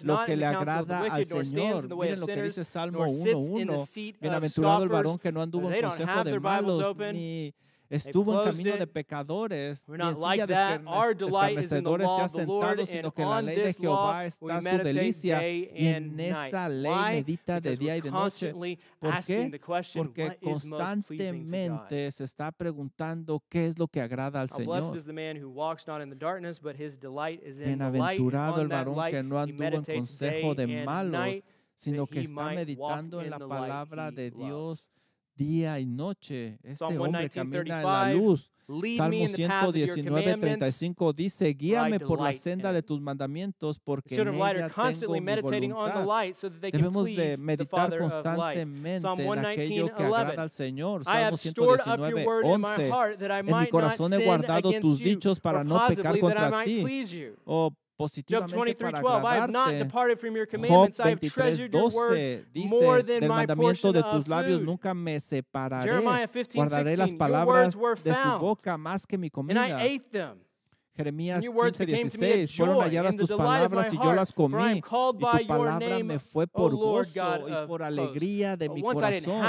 lo 0.00 0.24
que 0.24 0.36
le 0.36 0.46
agrada 0.46 1.00
al 1.12 1.26
Señor. 1.26 1.86
Miren 1.98 2.20
lo 2.20 2.26
que 2.26 2.42
dice 2.44 2.64
Salmo 2.64 3.04
1.1. 3.04 4.18
Bienaventurado 4.20 4.84
el 4.84 4.88
varón 4.88 5.18
que 5.18 5.30
no 5.30 5.42
anduvo 5.42 5.70
en 5.70 5.82
consejo 5.84 6.24
de 6.24 6.40
malos 6.40 6.96
ni 7.12 7.54
estuvo 7.90 8.32
en 8.32 8.50
camino 8.50 8.76
de 8.76 8.86
pecadores 8.86 9.84
y 9.88 9.92
en 10.08 10.16
silla 10.32 10.46
de 10.46 10.54
escarnecedores 11.26 12.06
se 12.16 12.20
ha 12.22 12.28
sentado, 12.28 12.86
sino 12.86 13.12
que 13.12 13.22
la 13.24 13.42
ley 13.42 13.56
de 13.56 13.72
Jehová 13.74 14.26
está 14.26 14.62
su 14.62 14.78
delicia 14.84 15.38
y 15.74 15.86
en 15.88 16.20
esa 16.20 16.68
ley 16.68 16.90
medita 17.12 17.60
de 17.60 17.76
día 17.76 17.96
y 17.96 18.00
de 18.00 18.10
noche. 18.10 18.54
¿Por 18.98 19.22
qué? 19.24 19.50
Porque 19.94 20.36
constantemente 20.42 22.12
se 22.12 22.24
está 22.24 22.52
preguntando 22.52 23.42
qué 23.48 23.66
es 23.68 23.78
lo 23.78 23.88
que 23.88 24.00
agrada 24.00 24.40
al 24.40 24.50
Señor. 24.50 25.00
Bienaventurado 27.64 28.60
el 28.62 28.68
varón 28.68 28.94
que 29.10 29.22
no 29.22 29.38
anduvo 29.40 29.82
en 29.82 29.84
consejo 29.84 30.54
de 30.54 30.66
malos, 30.84 31.28
sino 31.76 32.06
que 32.06 32.20
está 32.20 32.50
meditando 32.50 33.20
en 33.22 33.30
la 33.30 33.38
palabra 33.38 34.10
de 34.10 34.30
Dios 34.30 34.88
día 35.38 35.78
y 35.78 35.86
noche. 35.86 36.58
Este 36.62 36.74
Psalm 36.74 37.00
hombre 37.00 37.20
19, 37.22 37.68
camina 37.68 37.78
en 37.78 37.86
la 37.86 38.12
luz. 38.12 38.50
Salmo 38.68 39.26
119, 39.26 40.36
35 40.36 41.12
dice, 41.14 41.54
guíame 41.54 41.98
por 41.98 42.20
la 42.20 42.34
senda 42.34 42.70
de 42.70 42.82
tus 42.82 43.00
mandamientos 43.00 43.78
porque 43.78 44.14
en 44.16 44.28
ella 44.34 44.68
tengo 44.68 45.14
mi 45.14 45.40
voluntad. 45.40 46.06
Debemos 46.60 47.06
de 47.06 47.38
meditar 47.38 47.96
constantemente 47.96 49.08
en 49.08 49.38
aquello 49.38 49.94
que 49.96 50.02
agrada 50.02 50.42
al 50.42 50.50
Señor. 50.50 51.04
Salmo 51.04 51.36
119, 51.38 52.26
11. 52.42 52.90
En 53.38 53.46
mi 53.46 53.66
corazón 53.68 54.12
he 54.12 54.24
guardado 54.24 54.70
tus 54.80 54.98
dichos 54.98 55.40
para 55.40 55.64
no 55.64 55.80
pecar 55.88 56.18
contra 56.18 56.62
ti. 56.64 56.84
O 57.46 57.72
Job 58.26 58.46
23:12 58.48 59.24
I 59.24 59.36
have 59.36 59.50
not 59.50 59.72
departed 59.76 60.20
from 60.20 60.36
your 60.36 60.46
commandments. 60.46 61.00
I 61.00 61.10
have 61.10 61.20
treasured 61.20 61.74
your 61.74 61.90
words 61.90 62.46
more 62.54 63.02
than 63.02 63.26
my 63.26 63.44
de 63.44 64.02
tus 64.02 64.28
labios 64.28 64.62
nunca 64.62 64.94
me 64.94 65.18
separaré. 65.18 65.90
Jeremiah 65.90 66.28
Guardaré 66.54 66.96
las 66.96 67.12
palabras 67.14 67.74
de 68.04 68.14
su 68.14 68.38
boca 68.38 68.76
más 68.78 69.04
que 69.04 69.18
mi 69.18 69.30
comida. 69.30 69.64
And 69.64 69.72
I 69.72 69.96
ate 69.96 70.10
them. 70.12 70.47
Jeremías 70.98 71.44
15, 71.44 71.86
16, 71.86 72.56
fueron 72.56 72.80
halladas 72.80 73.14
tus 73.16 73.30
palabras 73.30 73.94
y 73.94 73.96
yo 73.96 74.12
las 74.12 74.32
comí, 74.32 74.78
y 74.78 74.80
tu 74.80 75.18
palabra 75.46 76.00
me 76.02 76.18
fue 76.18 76.48
por 76.48 76.74
gozo 76.74 77.48
y 77.48 77.66
por 77.68 77.84
alegría 77.84 78.56
de 78.56 78.68
mi 78.68 78.82
corazón. 78.82 79.40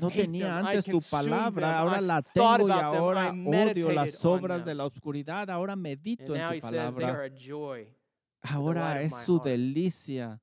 No 0.00 0.10
tenía 0.10 0.58
antes 0.58 0.86
tu 0.86 1.02
palabra, 1.02 1.78
ahora 1.78 2.00
la 2.00 2.22
tengo 2.22 2.66
y 2.66 2.72
ahora 2.72 3.30
odio 3.30 3.92
las 3.92 4.24
obras 4.24 4.64
de 4.64 4.74
la 4.74 4.86
oscuridad, 4.86 5.50
ahora 5.50 5.76
medito 5.76 6.34
en 6.34 6.54
tu 6.54 6.60
palabra. 6.60 7.30
Ahora 8.40 9.02
es 9.02 9.14
su 9.14 9.38
delicia 9.38 10.40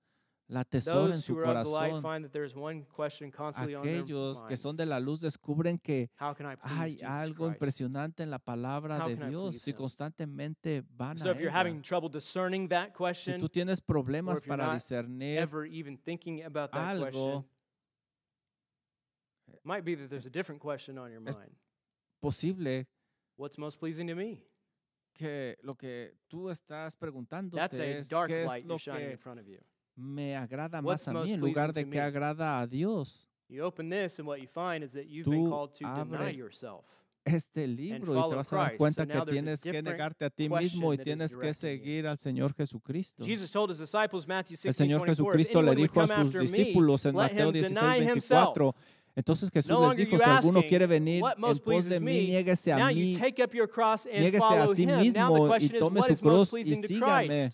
la 0.48 0.64
tesora 0.64 1.16
en 1.16 1.22
su 1.22 1.36
corazón. 1.36 2.04
Aquellos 3.56 4.44
que 4.44 4.58
son 4.58 4.76
de 4.76 4.86
la 4.86 5.00
luz 5.00 5.22
descubren 5.22 5.80
que 5.80 6.10
hay 6.62 7.02
algo 7.02 7.48
impresionante 7.48 8.24
en 8.24 8.30
la 8.30 8.40
palabra 8.40 9.08
de 9.08 9.16
Dios 9.16 9.62
si 9.62 9.74
constantemente 9.74 10.84
van 10.90 11.18
a 11.22 11.32
ella. 11.32 13.14
Si 13.14 13.38
tú 13.40 13.50
tienes 13.50 13.82
problemas 13.82 14.42
para 14.42 14.74
discernir 14.74 15.50
algo, 16.72 17.46
might 19.64 19.84
be 19.84 19.96
that 19.96 20.10
there's 20.10 20.26
a 20.26 20.30
different 20.30 20.62
question 20.62 20.98
on 20.98 21.12
your 21.12 21.22
mind. 21.22 21.56
Posible. 22.22 22.86
What's 23.36 23.58
most 23.58 23.80
pleasing 23.80 24.08
to 24.08 24.16
me? 24.16 24.44
Que 25.14 25.58
lo 25.64 25.76
que 25.76 26.18
tú 26.28 26.50
estás 26.50 26.96
preguntándote 26.96 28.00
es 28.00 28.10
qué 28.10 28.44
es 28.44 28.66
lo 28.66 28.78
que 28.78 29.18
me 29.96 30.36
agrada 30.36 30.82
más 30.82 31.08
a 31.08 31.14
mí 31.14 31.32
en 31.32 31.40
lugar 31.40 31.74
de 31.74 31.90
que 31.90 32.00
agrada 32.00 32.60
a 32.60 32.68
Dios. 32.68 33.30
Tú 35.24 35.32
abres 35.86 36.38
este 37.24 37.68
libro 37.68 38.14
y 38.14 38.30
te 38.30 38.36
vas 38.36 38.54
a 38.54 38.56
dar 38.58 38.78
cuenta 38.78 39.08
que 39.08 39.22
tienes 39.32 39.62
que 39.62 39.82
negarte 39.82 40.26
a 40.26 40.30
ti 40.30 40.48
mismo 40.50 40.94
y 40.94 40.98
tienes 40.98 41.36
que 41.36 41.54
seguir 41.54 42.08
al 42.08 42.18
Señor 42.20 42.54
Jesucristo. 42.54 43.24
El 44.64 44.76
Señor 44.76 45.06
Jesucristo 45.06 45.62
le 45.62 45.76
dijo 45.76 46.02
a 46.02 46.08
sus 46.08 46.34
discípulos 46.34 47.06
en 47.06 47.16
Mateo 47.16 47.52
16, 47.52 48.06
24, 48.06 48.76
entonces 49.16 49.50
Jesús 49.52 49.70
les 49.90 49.98
dijo, 49.98 50.18
si 50.18 50.24
alguno 50.30 50.62
quiere 50.68 50.88
venir 50.88 51.24
en 51.24 51.60
pos 51.60 51.86
de 51.86 52.00
mí, 52.00 52.28
niéguese 52.28 52.74
a 52.74 52.88
mí, 52.88 53.18
niéguese 54.20 54.44
a 54.46 54.68
sí 54.76 54.86
mismo 54.88 55.56
y 55.58 55.70
tome 55.70 56.02
su 56.02 56.16
cruz 56.22 56.54
y 56.60 56.66
sígame. 56.88 57.52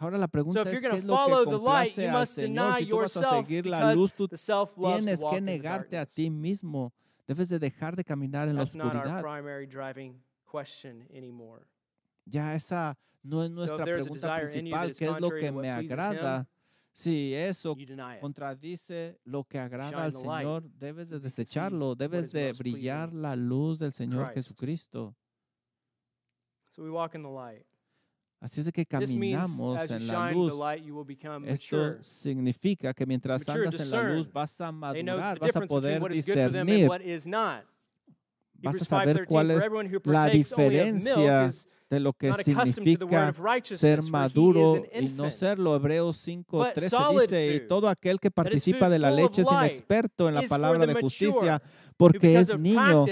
Ahora 0.00 0.16
la 0.16 0.28
pregunta 0.28 0.64
so 0.64 0.70
es 0.70 0.80
qué 0.80 0.86
es 0.86 1.04
lo 1.04 1.26
que 1.26 1.44
complace 1.44 2.00
light, 2.00 2.14
al 2.14 2.26
Señor. 2.26 2.78
Si 2.78 2.86
tú 2.86 2.96
vas 2.96 3.16
a 3.18 3.36
seguir 3.36 3.66
la 3.66 3.94
luz, 3.94 4.14
tú 4.14 4.26
tienes 4.28 5.20
que 5.20 5.40
negarte 5.42 5.98
a 5.98 6.06
ti 6.06 6.30
mismo. 6.30 6.94
Debes 7.28 7.50
de 7.50 7.58
dejar 7.58 7.94
de 7.96 8.02
caminar 8.02 8.48
en 8.48 8.56
That's 8.56 8.74
la 8.74 8.86
oscuridad. 8.86 9.22
Ya 12.24 12.54
esa 12.54 12.98
no 13.22 13.44
es 13.44 13.50
nuestra 13.50 13.76
so 13.76 13.84
pregunta 13.84 14.40
principal, 14.40 14.94
qué 14.94 15.04
es 15.04 15.20
lo 15.20 15.30
que 15.30 15.52
me 15.52 15.70
agrada. 15.70 16.48
Si 16.92 17.34
eso 17.34 17.76
contradice 18.22 19.20
lo 19.24 19.44
que 19.44 19.58
agrada 19.58 20.04
al 20.04 20.14
Señor, 20.14 20.62
debes 20.78 21.10
de 21.10 21.20
desecharlo, 21.20 21.94
debes 21.94 22.32
de 22.32 22.54
brillar 22.54 23.12
la 23.12 23.36
luz 23.36 23.78
del 23.78 23.92
Señor 23.92 24.32
Jesucristo. 24.32 25.14
So 26.70 26.82
we 26.84 26.90
walk 26.90 27.14
in 27.14 27.22
the 27.22 27.28
light. 27.28 27.66
Así 28.40 28.62
es 28.62 28.72
que 28.72 28.86
caminamos 28.86 29.78
en 29.90 30.06
la 30.06 30.14
luz. 30.32 30.52
Esto 31.46 32.02
significa 32.02 32.94
que 32.94 33.04
mientras 33.06 33.42
andas 33.48 33.74
en 33.80 33.90
la 33.90 34.02
luz 34.16 34.32
vas 34.32 34.60
a 34.60 34.72
madurar, 34.72 35.38
vas 35.38 35.56
a 35.56 35.60
poder 35.66 36.00
discernir. 36.10 36.88
Vas 38.62 38.80
a 38.82 38.84
saber 38.84 39.26
5:13, 39.26 39.26
cuál 39.26 39.50
es 39.50 39.62
la 40.04 40.26
diferencia 40.26 41.52
de 41.90 41.98
lo 41.98 42.12
que 42.12 42.32
significa 42.44 43.34
ser 43.64 44.02
maduro 44.04 44.84
y 44.94 45.08
no 45.08 45.28
serlo. 45.30 45.74
Hebreos 45.74 46.24
But 46.24 46.76
5:13 46.76 46.88
solid 46.88 47.20
dice, 47.22 47.54
y 47.56 47.66
todo 47.66 47.88
aquel 47.88 48.20
que 48.20 48.30
participa 48.30 48.88
de 48.88 49.00
la 49.00 49.10
leche 49.10 49.42
es 49.42 49.48
inexperto 49.50 50.28
en 50.28 50.36
la 50.36 50.42
palabra 50.42 50.86
de 50.86 50.94
justicia, 51.00 51.60
porque 51.96 52.38
es 52.38 52.56
niño, 52.56 53.06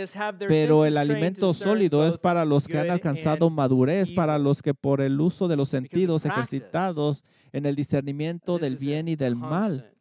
pero 0.47 0.85
el 0.85 0.97
alimento 0.97 1.53
sólido 1.53 2.07
es 2.07 2.19
para 2.19 2.45
los 2.45 2.69
que 2.69 2.79
han 2.79 2.91
alcanzado 2.91 3.51
madurez, 3.51 4.13
para 4.13 4.39
los 4.39 4.63
que 4.63 4.75
por 4.75 5.01
el 5.01 5.21
uso 5.21 5.49
de 5.49 5.57
los 5.57 5.69
sentidos 5.69 6.25
ejercitados 6.25 7.25
en 7.53 7.67
el 7.67 7.75
discernimiento 7.75 8.59
del 8.59 8.77
bien 8.77 9.09
y 9.09 9.17
del 9.17 9.35
mal. 9.35 9.93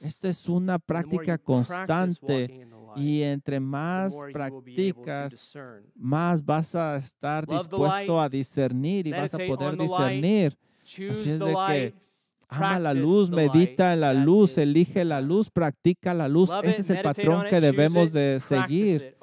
Esta 0.00 0.28
es 0.28 0.48
una 0.48 0.78
práctica 0.78 1.38
constante 1.38 2.66
y 2.96 3.22
entre 3.22 3.60
más 3.60 4.14
practicas, 4.32 5.56
más 5.94 6.44
vas 6.44 6.74
a 6.74 6.96
estar 6.96 7.46
dispuesto 7.46 8.20
a 8.20 8.28
discernir 8.28 9.06
y 9.06 9.12
vas 9.12 9.34
a 9.34 9.38
poder 9.38 9.76
discernir. 9.76 10.58
Así 10.82 11.30
es 11.30 11.38
de 11.38 11.54
que. 11.68 12.09
Ama 12.50 12.78
la 12.78 12.94
luz, 12.94 13.30
medita 13.30 13.92
en 13.92 14.00
la 14.00 14.12
luz, 14.12 14.58
elige 14.58 15.04
la 15.04 15.20
luz, 15.20 15.50
practica 15.50 16.12
la 16.12 16.28
luz. 16.28 16.50
Ese 16.62 16.82
es 16.82 16.90
el 16.90 17.02
patrón 17.02 17.44
que 17.48 17.60
debemos 17.60 18.12
de 18.12 18.40
seguir. 18.40 19.16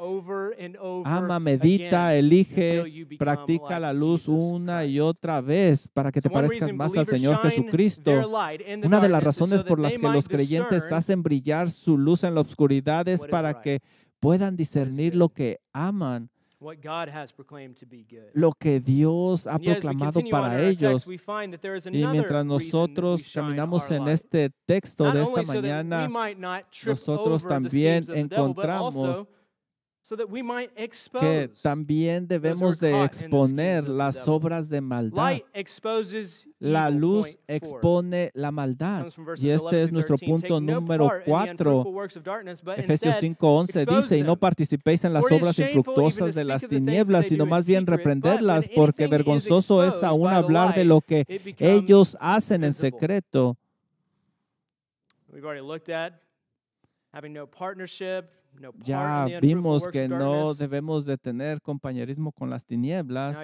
Ama, 1.04 1.40
medita, 1.40 2.16
elige, 2.16 3.08
practica 3.20 3.80
la 3.80 3.94
luz 3.94 4.28
una 4.28 4.86
y 4.86 5.00
otra 5.00 5.42
vez 5.42 5.88
para 5.94 6.12
que 6.12 6.22
te 6.22 6.30
parezcas 6.30 6.74
más 6.74 6.96
al 6.98 7.08
Señor 7.08 7.42
Jesucristo. 7.42 8.12
Una 8.84 9.00
de 9.00 9.10
las 9.10 9.24
razones 9.24 9.64
por 9.64 9.80
las 9.80 9.94
que 9.94 10.08
los 10.08 10.28
creyentes 10.28 10.92
hacen 10.92 11.22
brillar 11.22 11.70
su 11.70 11.98
luz 11.98 12.24
en 12.24 12.36
la 12.36 12.42
oscuridad 12.42 13.08
es 13.08 13.22
para 13.26 13.62
que 13.62 13.82
puedan 14.20 14.56
discernir 14.56 15.16
lo 15.16 15.30
que 15.30 15.60
aman, 15.74 16.30
what 16.60 16.82
God 16.82 17.10
has 17.10 17.32
proclaimed 17.32 17.76
to 17.78 17.86
be 17.86 18.04
good. 18.10 18.32
lo 18.34 18.52
que 18.52 18.80
Dios 18.80 19.46
ha 19.48 19.60
proclamado 19.60 20.22
para 20.30 20.62
ellos. 20.64 21.06
Y 21.06 22.06
mientras 22.06 22.46
nosotros 22.46 23.22
caminamos 23.34 23.90
en 23.92 24.08
este 24.08 24.50
texto 24.66 25.12
de 25.12 25.24
esta 25.24 25.44
mañana, 25.44 26.10
nosotros 26.86 27.44
también 27.44 28.06
encontramos 28.14 29.28
que 31.20 31.52
también 31.62 32.28
debemos 32.28 32.80
de 32.80 33.04
exponer 33.04 33.88
las 33.88 34.28
obras 34.28 34.70
de 34.70 34.80
maldad. 34.80 35.42
La 36.60 36.90
luz 36.90 37.38
expone 37.48 38.32
la 38.34 38.52
maldad. 38.52 39.08
Y 39.38 39.52
11 39.52 39.56
este 39.56 39.84
es 39.84 39.92
nuestro 39.92 40.16
13. 40.18 40.32
punto 40.32 40.62
número 40.62 41.08
part 41.08 41.28
in 41.28 41.34
the 41.34 41.52
unfruitful 41.52 41.84
4. 41.84 41.92
works 41.92 42.16
of 42.16 42.24
darkness, 42.24 42.62
but 42.62 42.78
Efesios 42.78 43.22
instead 43.22 43.38
5:11 43.38 43.82
expose 43.82 44.02
dice, 44.02 44.18
y 44.18 44.24
no 44.24 44.38
participéis 44.38 45.04
en 45.04 45.14
las 45.14 45.26
obras 45.26 45.60
infructuosas 45.60 46.34
de 46.34 46.44
las 46.46 46.66
tinieblas, 46.68 47.26
sino 47.26 47.46
más 47.46 47.66
bien 47.66 47.86
reprenderlas, 47.86 48.68
porque 48.74 49.08
vergonzoso 49.08 49.84
es 49.84 50.02
aún 50.04 50.30
hablar 50.30 50.74
de 50.74 50.86
lo 50.86 51.02
que 51.02 51.26
ellos 51.60 52.18
hacen 52.20 52.64
en 52.64 52.74
secreto. 52.74 53.58
Ya 58.84 59.28
vimos 59.42 59.88
que 59.88 60.08
no 60.08 60.54
debemos 60.54 61.06
de 61.06 61.18
tener 61.18 61.62
compañerismo 61.62 62.32
con 62.32 62.50
las 62.50 62.66
tinieblas. 62.66 63.38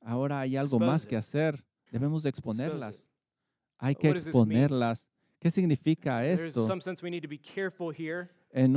Ahora 0.00 0.40
hay 0.40 0.56
algo 0.56 0.78
más 0.78 1.06
que 1.06 1.16
hacer. 1.16 1.64
Debemos 1.90 2.22
de 2.22 2.30
exponerlas. 2.30 3.06
Hay 3.78 3.94
que 3.94 4.10
exponerlas. 4.10 5.06
¿Qué 5.38 5.50
significa 5.50 6.22
There's 6.22 6.40
esto? 6.40 6.66
some 6.66 6.80
sense 6.80 7.02
we 7.02 7.10
need 7.10 7.22
to 7.22 7.28
be 7.28 7.38
careful 7.38 7.92
here. 7.92 8.28
En 8.52 8.72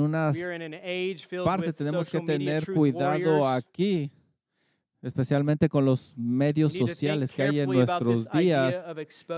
partes 1.45 1.67
with 1.67 1.75
tenemos 1.75 2.09
que 2.09 2.19
tener 2.19 2.65
cuidado 2.65 3.47
aquí, 3.47 4.11
especialmente 5.01 5.69
con 5.69 5.85
los 5.85 6.13
medios 6.17 6.73
sociales 6.73 7.31
que 7.31 7.43
hay 7.43 7.59
en 7.59 7.69
nuestros 7.69 8.29
días. 8.31 8.85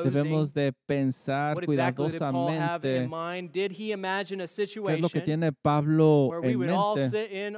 Debemos 0.03 0.53
de 0.53 0.73
pensar 0.85 1.63
cuidadosamente 1.65 3.07
mind? 3.07 3.51
Did 3.51 3.71
he 3.71 3.91
imagine 3.91 4.43
a 4.43 4.47
qué 4.47 4.63
es 4.63 4.77
lo 4.77 5.09
que 5.09 5.19
situation 5.19 5.25
tiene 5.25 5.51
Pablo 5.51 6.31
en 6.43 6.59
mente. 6.59 7.51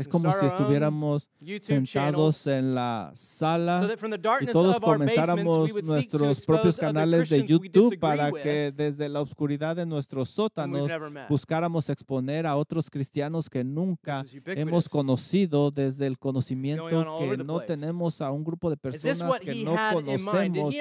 Es 0.00 0.08
como 0.08 0.32
si 0.32 0.46
estuviéramos 0.46 1.30
sentados 1.60 2.46
en 2.46 2.74
la 2.74 3.12
sala 3.14 3.86
y 4.40 4.46
todos 4.46 4.80
comenzáramos 4.80 5.70
nuestros 5.84 6.46
propios 6.46 6.78
canales 6.78 7.28
de 7.28 7.46
YouTube 7.46 7.98
para 7.98 8.30
que 8.32 8.72
desde 8.74 9.08
la 9.08 9.20
oscuridad 9.20 9.76
de 9.76 9.86
nuestros 9.86 10.30
sótanos 10.30 10.88
buscáramos 11.28 11.88
exponer 11.90 12.46
a 12.46 12.56
otros 12.56 12.88
cristianos 12.90 13.48
que 13.50 13.62
nunca 13.62 14.24
hemos 14.46 14.88
conocido 14.88 15.70
desde 15.70 16.06
el 16.06 16.18
conocimiento 16.18 16.86
que 17.18 17.36
no 17.36 17.60
tenemos 17.60 18.20
a 18.20 18.30
un 18.30 18.42
grupo 18.44 18.70
de 18.70 18.76
personas 18.76 19.40
que 19.40 19.54
no 19.64 19.76
conocemos. 19.92 20.74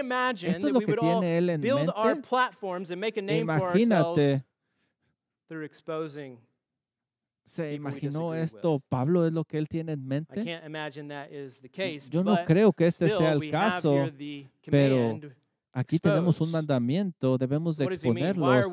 Esto 0.43 0.67
es 0.67 0.73
lo 0.73 0.79
que 0.79 0.85
tiene 0.95 1.37
él 1.37 1.49
en 1.49 1.61
mente. 1.61 1.91
Imagínate? 3.41 4.45
¿Se 7.49 7.73
imaginó 7.73 8.33
esto? 8.33 8.79
¿Pablo 8.89 9.25
es 9.25 9.33
lo 9.33 9.43
que 9.43 9.57
él 9.57 9.67
tiene 9.67 9.93
en 9.93 10.05
mente? 10.07 10.41
Yo 12.09 12.23
no 12.23 12.37
creo 12.45 12.71
que 12.73 12.87
este 12.87 13.09
sea 13.09 13.31
el 13.33 13.51
caso. 13.51 13.95
pero. 14.65 15.19
Aquí 15.71 15.99
tenemos 15.99 16.41
un 16.41 16.51
mandamiento, 16.51 17.37
debemos 17.37 17.77
de 17.77 17.85
exponerlos. 17.85 18.65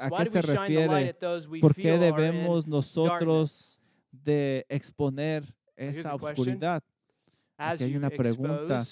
¿A 0.00 0.08
qué 0.24 0.30
se 0.30 0.42
refiere? 0.42 1.16
¿Por 1.60 1.74
qué 1.74 1.98
debemos 1.98 2.66
nosotros 2.66 3.78
de 4.12 4.64
exponer 4.68 5.52
esa 5.76 6.14
oscuridad? 6.14 6.82
Aquí 7.56 7.84
hay 7.84 7.96
una 7.96 8.08
pregunta. 8.10 8.84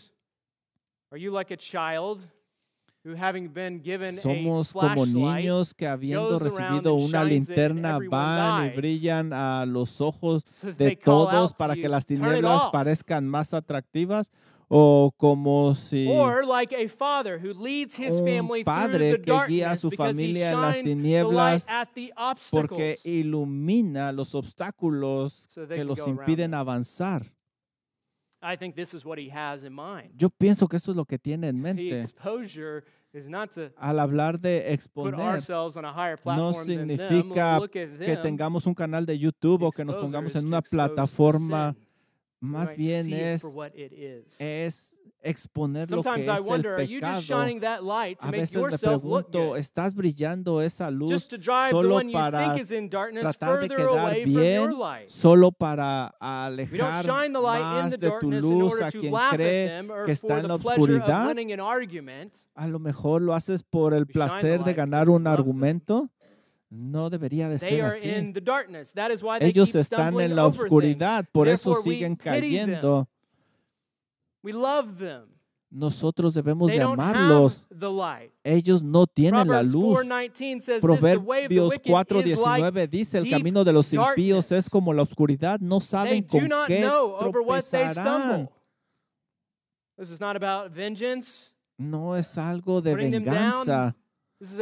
Somos 4.22 4.72
como 4.72 5.06
niños 5.06 5.72
que 5.72 5.86
habiendo 5.86 6.38
recibido 6.38 6.94
una 6.94 7.24
linterna 7.24 7.98
van 8.10 8.66
y 8.66 8.76
brillan 8.76 9.32
a 9.32 9.64
los 9.64 10.00
ojos 10.02 10.44
de 10.76 10.96
todos 10.96 11.54
para 11.54 11.74
que 11.74 11.88
las 11.88 12.04
"Turn 12.04 12.18
it 12.18 12.24
tinieblas 12.24 12.62
off"? 12.64 12.72
parezcan 12.72 13.26
más 13.26 13.54
atractivas 13.54 14.30
o 14.68 15.12
como 15.16 15.74
si 15.74 16.06
Or 16.08 16.46
like 16.46 16.76
a 16.76 16.88
father 16.88 17.40
who 17.42 17.54
leads 17.54 17.98
his 17.98 18.20
un 18.20 18.64
padre 18.64 19.20
que 19.20 19.32
guía 19.48 19.72
a 19.72 19.76
su 19.76 19.90
familia 19.90 20.50
en 20.50 20.60
las 20.60 20.82
tinieblas 20.82 21.66
at 21.68 21.88
the 21.94 22.12
porque 22.50 22.98
ilumina 23.02 24.12
los 24.12 24.34
obstáculos 24.34 25.48
que 25.68 25.84
los 25.84 26.06
impiden 26.06 26.54
avanzar. 26.54 27.32
I 28.42 28.56
think 28.56 28.74
this 28.74 28.94
is 28.94 29.04
what 29.04 29.18
he 29.18 29.28
has 29.30 29.64
in 29.64 29.72
mind. 29.74 30.12
Yo 30.16 30.30
pienso 30.30 30.66
que 30.68 30.76
esto 30.76 30.90
es 30.92 30.96
lo 30.96 31.04
que 31.04 31.18
tiene 31.18 31.48
en 31.48 31.56
The 31.56 31.62
mente. 31.62 32.00
exposure 32.00 32.84
is 33.12 33.28
not 33.28 33.50
to 33.54 33.70
Al 33.76 33.98
hablar 34.00 34.38
de 34.40 34.60
put 34.62 34.72
exponer, 34.72 35.20
ourselves 35.20 35.76
on 35.76 35.84
a 35.84 35.92
higher 35.92 36.16
no 36.16 36.22
platform 36.22 36.66
than 36.66 36.88
them, 36.88 36.98
significa 36.98 37.58
look 37.58 37.76
at 37.76 37.98
que 37.98 38.06
them. 38.16 38.22
tengamos 38.22 38.66
un 38.66 38.74
canal 38.74 39.04
de 39.04 39.18
YouTube 39.18 39.62
o 39.64 39.70
que 39.70 39.84
nos 39.84 39.94
Exposure 39.96 40.00
pongamos 40.06 40.30
is 40.30 40.36
en 40.36 40.42
to 40.42 40.46
una 40.48 40.58
expose 40.58 40.76
plataforma. 40.76 41.72
sin. 41.74 41.86
We 42.42 42.48
Más 42.48 42.68
might 42.68 42.78
bien 42.78 43.04
see 43.04 43.12
it 43.14 43.20
es, 43.20 43.42
for 43.42 43.50
what 43.50 43.72
it 43.74 43.92
is. 43.92 44.24
es 44.38 44.96
exponer 45.22 45.90
lo 45.90 45.98
que 45.98 46.02
Sometimes 46.02 46.28
es 46.28 46.34
I 46.34 46.36
el 46.38 46.42
wonder, 46.48 46.74
are 46.76 46.82
you 46.86 47.00
just 47.00 47.26
pecado. 47.28 47.42
shining 47.42 47.60
that 47.60 47.82
light 47.84 48.18
to 48.20 48.28
A 48.28 48.30
make 48.30 48.40
veces 48.42 48.56
me 48.56 48.78
pregunto? 48.78 49.56
¿estás 49.56 49.94
brillando 49.94 50.62
esa 50.62 50.90
luz 50.90 51.26
solo 51.70 51.96
one 51.96 52.08
you 52.08 52.12
para 52.12 52.38
think 52.54 52.60
is 52.62 52.70
in 52.70 52.88
darkness 52.88 53.22
tratar 53.24 53.60
de 53.60 53.68
further 53.68 53.76
quedar 53.76 53.98
away 54.12 54.22
from 54.22 54.32
your 54.32 54.42
bien, 54.68 54.78
light. 54.78 55.10
solo 55.10 55.50
para 55.52 56.14
We 56.20 56.78
don't 56.78 56.88
alejar 56.90 57.04
shine 57.04 57.32
the 57.32 57.40
light 57.40 57.60
in 57.60 57.64
más 57.84 57.90
the 57.90 57.98
de 57.98 58.06
tu 58.08 58.12
darkness 58.30 58.44
in 58.44 58.50
luz 58.58 58.72
order 58.72 58.84
a 58.86 58.90
to 58.90 59.00
quien 59.00 59.12
laugh 59.12 59.32
at 59.32 59.36
cree 59.36 59.66
them 59.66 59.90
or 59.90 60.06
que 60.06 60.12
está 60.12 60.38
en 60.40 60.48
la 60.48 60.54
oscuridad? 60.54 61.26
winning 61.28 61.52
an 61.52 61.60
argument. 61.60 62.34
A 62.54 62.66
lo 62.66 62.78
mejor 62.78 63.20
lo 63.22 63.34
haces 63.34 63.62
por 63.62 63.92
el 63.94 64.06
placer 64.06 64.64
de 64.64 64.74
ganar 64.74 65.08
un 65.10 65.26
argumento. 65.26 66.08
No 66.72 67.10
debería 67.10 67.48
de 67.48 67.58
They 67.58 67.70
ser 67.78 67.82
are 67.84 67.98
así. 67.98 68.08
in 68.08 68.32
the 68.32 68.40
darkness. 68.40 68.92
That 68.92 69.10
is 69.10 69.22
why 69.24 69.40
they 69.40 69.48
Ellos 69.50 69.74
están 69.74 70.20
en 70.20 70.36
la 70.36 70.46
oscuridad, 70.46 71.24
por 71.32 71.48
eso 71.48 71.82
siguen 71.82 72.14
cayendo. 72.16 73.08
We 74.42 74.52
love 74.52 74.98
them. 74.98 75.28
nosotros 75.72 76.34
debemos 76.34 76.68
They 76.68 76.78
de 76.78 76.84
amarlos. 76.84 77.64
the 77.70 77.88
light. 77.90 78.32
Ellos 78.42 78.82
no 78.82 79.06
tienen 79.06 79.46
la 79.46 79.62
luz. 79.62 80.00
4:19 80.00 80.60
says 80.60 80.82
this, 80.82 81.00
the 81.00 81.16
way 81.18 81.44
of 81.44 81.48
the 81.48 81.56
Proverbios 81.56 81.70
wicked 81.70 82.26
is 82.26 82.38
like 82.38 82.64
4:19 82.64 82.90
dice, 82.90 83.18
el 83.18 83.30
camino 83.30 83.62
de 83.62 83.72
los 83.72 83.92
impíos 83.92 84.50
es 84.50 84.68
como 84.68 84.92
la 84.92 85.02
oscuridad, 85.02 85.60
no 85.60 85.78
they 85.78 85.86
saben 85.86 86.22
do 86.26 86.38
con 86.38 86.48
not 86.48 86.68
qué 86.68 86.80
know 86.80 87.14
over 87.20 87.40
what 87.40 87.62
they 87.70 87.84
tropezarán. 87.84 87.92
stumble. 87.92 88.48
This 89.96 90.10
is 90.10 90.20
not 90.20 90.34
about 90.34 90.72
vengeance. 90.72 91.52
No 91.78 92.16
es 92.16 92.36
algo 92.36 92.80
de 92.82 92.92
Putting 92.92 93.12
them 93.12 93.24
down, 93.24 93.94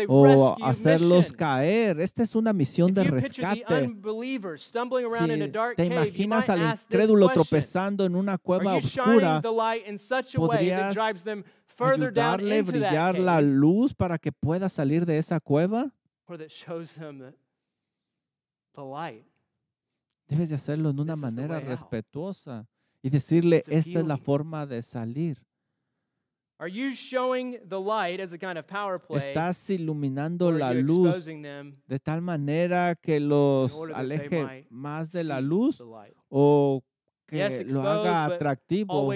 o 0.09 0.57
hacerlos 0.62 1.33
caer. 1.33 2.01
Esta 2.01 2.22
es 2.22 2.35
una 2.35 2.53
misión 2.53 2.93
de 2.93 3.05
rescate. 3.05 3.91
Si 5.09 5.72
te 5.76 5.85
imaginas 5.85 6.49
al 6.49 6.62
incrédulo 6.72 7.29
tropezando 7.29 8.05
en 8.05 8.16
una 8.16 8.39
cueva 8.39 8.76
oscura, 8.76 9.41
¿podrías 10.35 10.97
ayudarle 11.79 12.59
a 12.59 12.62
brillar 12.62 13.18
la 13.18 13.41
luz 13.41 13.95
para 13.95 14.18
que 14.18 14.33
pueda 14.33 14.68
salir 14.68 15.07
de 15.07 15.18
esa 15.18 15.39
cueva? 15.41 15.93
Debes 20.26 20.49
de 20.51 20.55
hacerlo 20.57 20.91
en 20.91 21.01
una 21.01 21.16
manera 21.16 21.61
respetuosa 21.61 22.68
y 23.01 23.11
decirle, 23.11 23.62
esta 23.68 24.01
es 24.01 24.07
la 24.07 24.16
forma 24.18 24.66
de 24.66 24.83
salir. 24.83 25.43
Are 26.61 26.69
you 26.69 26.93
showing 26.93 27.61
the 27.69 27.81
light 27.81 28.19
as 28.21 28.33
a 28.33 28.39
kind 28.39 28.59
of 28.59 28.67
power 28.67 28.99
play, 28.99 29.29
Estás 29.29 29.71
iluminando 29.71 30.51
la 30.51 30.73
luz 30.73 31.25
de 31.25 31.99
tal 32.01 32.21
manera 32.21 32.97
que 32.97 33.21
los 33.21 33.73
aleje 33.95 34.67
más 34.69 35.13
de 35.13 35.23
la 35.23 35.41
luz 35.41 35.81
o 36.29 36.83
que 37.27 37.37
Yes, 37.37 37.73
lo 37.73 37.83
haga 37.83 38.25
atractivo. 38.25 39.13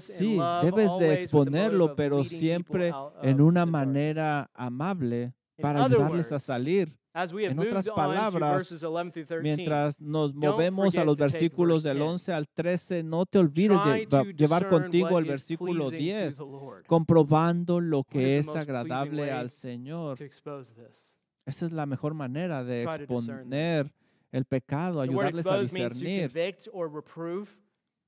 Sí, 0.00 0.36
love, 0.36 0.64
debes 0.64 0.98
de 0.98 1.14
exponerlo, 1.14 1.94
pero 1.94 2.24
siempre 2.24 2.92
en 3.22 3.40
una 3.40 3.64
manera 3.64 4.50
amable 4.52 5.34
para 5.60 5.84
ayudarles 5.84 6.32
a 6.32 6.40
salir. 6.40 6.98
En 7.16 7.58
otras 7.58 7.88
palabras, 7.88 8.56
verses 8.56 8.82
11 8.82 9.24
through 9.24 9.40
13, 9.40 9.42
Mientras 9.42 10.00
nos 10.00 10.34
movemos 10.34 10.96
a 10.98 11.04
los 11.04 11.16
versículos 11.16 11.82
del 11.82 11.96
10. 11.96 12.10
11 12.10 12.32
al 12.34 12.48
13, 12.48 13.02
no 13.04 13.24
te 13.24 13.38
olvides 13.38 13.78
de 14.10 14.34
llevar 14.36 14.68
contigo 14.68 15.18
el 15.18 15.24
versículo 15.24 15.88
pleasing 15.88 16.14
10, 16.14 16.36
to 16.36 16.44
the 16.44 16.50
Lord, 16.50 16.86
comprobando 16.86 17.80
lo 17.80 18.04
que 18.04 18.36
es 18.38 18.48
agradable 18.48 19.32
al 19.32 19.50
Señor. 19.50 20.18
Esa 20.20 21.66
es 21.66 21.72
la 21.72 21.86
mejor 21.86 22.12
manera 22.12 22.62
de 22.62 22.82
exponer 22.82 23.90
el 24.30 24.44
pecado, 24.44 25.00
ayudarles 25.00 25.46
a 25.46 25.58
discernir. 25.60 26.30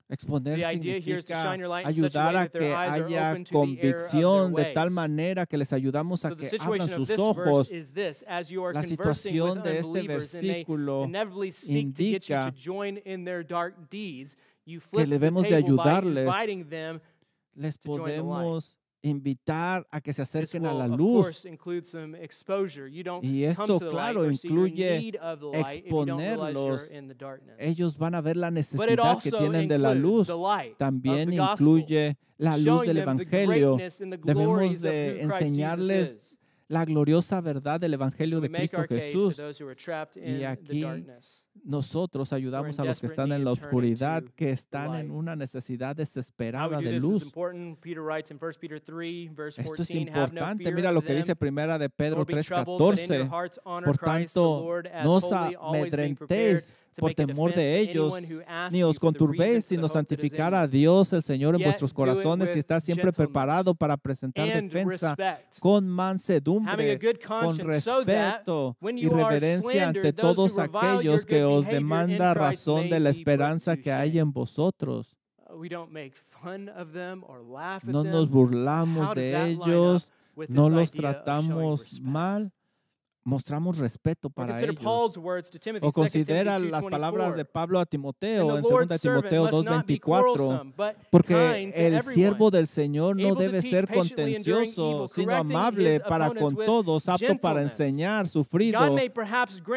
Exponer 0.09 0.59
significa 0.59 1.51
ayudar 1.85 2.35
a 2.35 2.47
que 2.49 2.73
haya 2.73 3.43
convicción 3.51 4.55
de 4.55 4.65
tal 4.73 4.89
manera 4.89 5.45
que 5.45 5.55
les 5.55 5.71
ayudamos 5.71 6.25
a 6.25 6.35
que 6.35 6.49
abran 6.59 6.89
sus 6.89 7.11
ojos. 7.19 7.69
La 8.73 8.83
situación 8.83 9.61
de 9.61 9.77
este 9.77 10.07
versículo 10.07 11.07
indica 11.67 12.51
join 12.51 12.99
in 13.05 13.23
their 13.23 13.45
dark 13.45 13.75
deeds, 13.91 14.35
you 14.65 14.79
flip 14.79 15.05
the 15.05 15.11
debemos 15.11 15.47
de 15.47 15.55
ayudarles. 15.55 16.27
les 17.53 17.77
podemos 17.77 18.78
invitar 19.01 19.87
a 19.91 20.01
que 20.01 20.13
se 20.13 20.21
acerquen 20.21 20.65
a 20.65 20.73
la 20.73 20.87
luz. 20.87 21.45
Y 23.21 23.43
esto, 23.43 23.79
claro, 23.79 24.29
incluye 24.29 25.13
exponerlos. 25.53 26.89
Ellos 27.57 27.97
van 27.97 28.15
a 28.15 28.21
ver 28.21 28.37
la 28.37 28.51
necesidad 28.51 29.19
que 29.21 29.31
tienen 29.31 29.67
de 29.67 29.77
la 29.77 29.93
luz. 29.93 30.29
También 30.77 31.33
incluye 31.33 32.17
la 32.37 32.57
luz 32.57 32.85
del 32.85 32.97
Evangelio. 32.97 33.77
Debemos 34.23 34.81
de 34.81 35.21
enseñarles 35.21 36.37
la 36.67 36.85
gloriosa 36.85 37.41
verdad 37.41 37.79
del 37.79 37.95
Evangelio 37.95 38.39
de 38.39 38.49
Cristo 38.49 38.83
Jesús. 38.87 39.35
the 40.13 40.45
aquí 40.45 40.81
darkness. 40.81 41.38
Nosotros 41.63 42.33
ayudamos 42.33 42.79
a 42.79 42.85
los 42.85 42.99
que 42.99 43.07
están 43.07 43.31
en 43.31 43.43
la 43.43 43.51
oscuridad, 43.51 44.23
que 44.35 44.51
están 44.51 44.95
en 44.95 45.11
una 45.11 45.35
necesidad 45.35 45.95
desesperada 45.95 46.79
de 46.79 46.99
luz. 46.99 47.23
important. 47.23 47.79
Peter 47.79 48.01
writes 48.01 48.31
in 48.31 48.37
1 48.41 48.53
Peter 48.59 48.79
3, 48.79 49.35
verse 49.35 49.61
Esto 49.61 49.81
es 49.83 49.87
14, 49.89 49.99
Have 50.11 50.33
no 50.33 50.39
importante. 50.41 50.71
Mira 50.71 50.91
lo 50.91 51.01
que 51.01 51.13
dice 51.13 51.35
primera 51.35 51.77
de 51.77 51.89
Pedro 51.89 52.17
nor 52.17 52.25
be 52.25 52.43
troubled, 52.43 52.79
but 52.79 52.99
in 52.99 53.07
your 53.07 53.27
3:14. 53.27 53.29
hearts 53.29 53.59
honor 53.65 53.85
Por 53.85 53.97
tanto, 53.97 54.83
no 55.03 55.13
os 55.13 55.31
amedrentéis 55.31 56.73
por 56.99 57.13
temor 57.13 57.53
de 57.53 57.79
ellos, 57.79 58.13
ni 58.71 58.83
os 58.83 58.99
conturbéis, 58.99 59.65
sino 59.65 59.87
santificar 59.87 60.53
a. 60.53 60.67
Dios, 60.67 61.13
el 61.13 61.23
Señor, 61.23 61.55
en 61.55 61.63
vuestros 61.63 61.93
corazones 61.93 62.55
y 62.55 62.59
está 62.59 62.79
siempre 62.79 63.11
preparado 63.11 63.73
para 63.73 63.97
presentar 63.97 64.47
defensa 64.47 65.15
con 65.59 65.87
mansedumbre, 65.87 66.99
con 67.27 67.57
respeto 67.57 68.77
y 68.81 69.07
reverencia 69.07 69.89
ante 69.89 70.13
todos 70.13 70.57
aquellos 70.57 71.25
que 71.25 71.43
os 71.43 71.65
demanda 71.65 72.33
razón 72.33 72.89
de 72.89 72.99
la 72.99 73.09
esperanza 73.09 73.77
que 73.77 73.91
hay 73.91 74.19
en 74.19 74.31
vosotros. 74.31 75.15
We 75.51 75.67
don't 75.67 75.91
make 75.91 76.13
fun 76.41 76.69
of 76.69 76.93
them 76.93 77.23
or 77.27 77.41
laugh 77.41 77.83
at 77.83 77.89
No 77.89 78.03
nos 78.03 78.29
burlamos 78.29 79.15
de 79.15 79.51
ellos, 79.51 80.07
no 80.47 80.69
los 80.69 80.91
tratamos 80.91 81.99
mal, 82.01 82.51
mostramos 83.29 83.77
respeto 83.77 84.29
para 84.29 84.59
ellos. 84.61 84.75
O 84.83 85.09
2 85.09 85.51
Timothy 85.51 85.91
considera 85.91 86.59
las 86.59 86.83
palabras 86.83 87.35
de 87.35 87.43
2:24. 87.45 87.51
Pablo 87.51 87.79
a 87.79 87.85
Timoteo 87.85 88.57
en 88.57 88.63
2 88.63 88.71
Lord's 88.71 89.01
servant 89.01 89.29
Timoteo 89.29 89.43
must 89.43 89.69
not 89.69 89.85
be 89.85 89.99
2.24, 89.99 89.99
quarrelsome, 90.01 90.73
but 90.75 90.95
porque 91.09 91.71
el 91.75 92.01
siervo 92.03 92.49
del 92.51 92.67
Señor 92.67 93.15
no 93.15 93.35
debe 93.35 93.61
ser 93.61 93.87
contencioso, 93.87 95.07
sino 95.13 95.35
amable 95.35 95.99
para 95.99 96.31
con 96.31 96.55
todos, 96.55 97.07
apto 97.07 97.37
para 97.37 97.61
enseñar, 97.61 98.27
sufrido, 98.27 98.95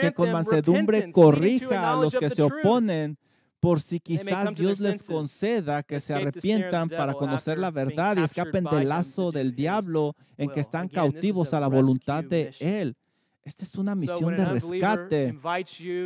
que 0.01 0.13
con 0.13 0.33
mansedumbre 0.33 1.13
corrija 1.13 1.93
a 1.93 1.97
los 1.97 2.15
que 2.15 2.31
se 2.31 2.43
oponen, 2.43 3.19
por 3.61 3.81
si 3.81 4.01
quizás 4.01 4.55
Dios 4.57 4.81
les 4.81 5.03
conceda 5.03 5.83
que 5.83 6.01
se 6.01 6.15
arrepientan 6.15 6.89
para 6.89 7.15
conocer 7.15 7.59
la 7.59 7.71
verdad 7.71 8.17
y 8.17 8.23
escapen 8.23 8.65
del 8.65 8.89
lazo 8.89 9.31
del 9.31 9.55
diablo 9.55 10.17
en 10.37 10.51
que 10.51 10.61
están 10.61 10.89
cautivos 10.89 11.55
a 11.55 11.61
la 11.61 11.69
voluntad 11.69 12.25
de. 12.25 12.53
Él. 12.59 12.97
Esta 13.45 13.65
es 13.65 13.75
una 13.75 13.97
misión 13.97 14.37
de 14.37 14.45
rescate. 14.45 15.37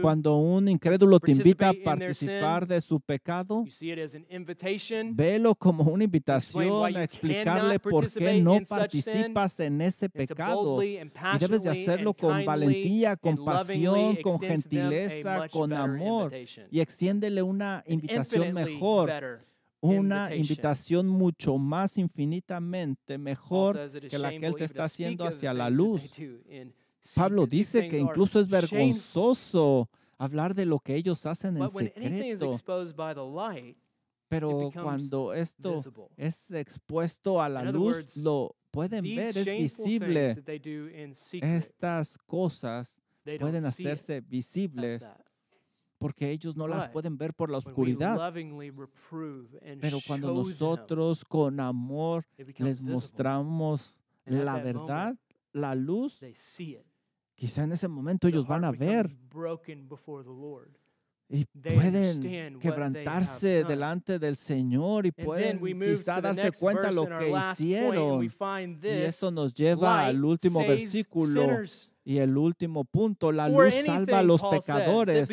Cuando 0.01 0.37
un 0.39 0.69
incrédulo 0.69 1.21
te 1.21 1.33
invita 1.33 1.69
a 1.69 1.75
participar 1.85 2.67
de 2.67 2.81
su 2.81 2.99
pecado. 2.99 3.65
Velo 5.13 5.55
como 5.55 5.85
una 5.85 6.05
invitación 6.05 6.97
a 6.97 7.05
explicarle 7.05 7.79
por 7.79 8.11
qué 8.11 8.41
no 8.41 8.59
participas 8.67 9.61
en 9.61 9.83
ese 9.83 10.09
pecado. 10.09 10.83
Y 10.83 10.99
debes 11.39 11.63
de 11.63 11.71
hacerlo 11.71 12.15
con 12.15 12.43
valentía, 12.45 13.17
con 13.17 13.45
pasión, 13.45 14.17
con 14.23 14.41
gentileza, 14.41 15.49
con 15.49 15.75
amor. 15.75 16.33
Y 16.71 16.81
extiéndele 16.81 17.43
una 17.43 17.85
invitación 17.87 18.55
mejor, 18.55 19.45
una 19.81 20.35
invitación 20.35 21.07
mucho 21.07 21.59
más 21.59 21.99
infinitamente 21.99 23.19
mejor 23.19 23.79
que 24.09 24.19
la 24.19 24.31
que 24.31 24.47
él 24.47 24.55
te 24.57 24.65
está 24.65 24.85
haciendo 24.85 25.27
hacia 25.27 25.53
la 25.53 25.69
luz. 25.69 26.03
Pablo 27.15 27.47
dice 27.47 27.89
que 27.89 27.99
incluso 27.99 28.41
es 28.41 28.49
vergonzoso 28.49 29.89
hablar 30.19 30.55
de 30.55 30.65
lo 30.67 30.79
que 30.79 30.95
ellos 30.95 31.27
hacen 31.27 31.57
en 31.57 31.69
secreto. 31.69 32.47
exposed 32.47 32.97
by 32.97 33.15
the 33.15 33.21
light, 33.21 33.77
Pero 34.29 34.71
cuando 34.73 35.33
esto 35.33 35.83
es 36.17 36.51
expuesto 36.51 37.41
a 37.41 37.49
la 37.49 37.65
luz, 37.71 38.17
lo 38.17 38.57
pueden 38.71 39.05
ver, 39.05 39.37
es 39.37 39.45
visible. 39.45 40.43
Estas 41.33 42.19
cosas 42.19 42.97
pueden 43.39 43.65
hacerse 43.65 44.21
visibles 44.21 45.05
porque 45.99 46.31
ellos 46.31 46.57
no 46.57 46.69
las 46.69 46.89
pueden 46.89 47.17
ver 47.17 47.35
por 47.35 47.51
la 47.51 47.59
oscuridad. 47.59 48.33
Pero 49.81 49.99
cuando 50.07 50.35
nosotros 50.35 51.25
con 51.25 51.61
amor 51.61 52.27
les 52.59 52.83
mostramos 52.83 53.99
la 54.25 54.59
verdad, 54.59 55.17
la 55.53 55.75
luz. 55.75 56.21
Quizá 57.37 57.63
en 57.65 57.73
ese 57.73 57.87
momento 57.87 58.27
ellos 58.27 58.47
van 58.47 58.65
a 58.65 58.73
ver 58.73 59.15
y 61.29 61.45
pueden 61.45 62.59
quebrantarse 62.59 63.65
delante 63.65 64.19
del 64.19 64.37
Señor 64.37 65.07
y 65.07 65.13
pueden 65.13 65.61
quizá 65.61 66.21
darse 66.21 66.53
cuenta 66.53 66.91
lo 66.93 67.07
que 67.07 67.33
hicieron. 67.53 68.25
Y 68.25 68.89
esto 68.89 69.31
nos 69.31 69.55
lleva 69.55 70.07
al 70.07 70.25
último 70.25 70.61
versículo 70.61 71.63
y 72.05 72.19
el 72.19 72.37
último 72.37 72.85
punto. 72.85 73.33
La 73.33 73.49
luz 73.49 73.75
salva 73.85 74.21
a 74.21 74.23
los 74.23 74.41
pecadores. 74.43 75.29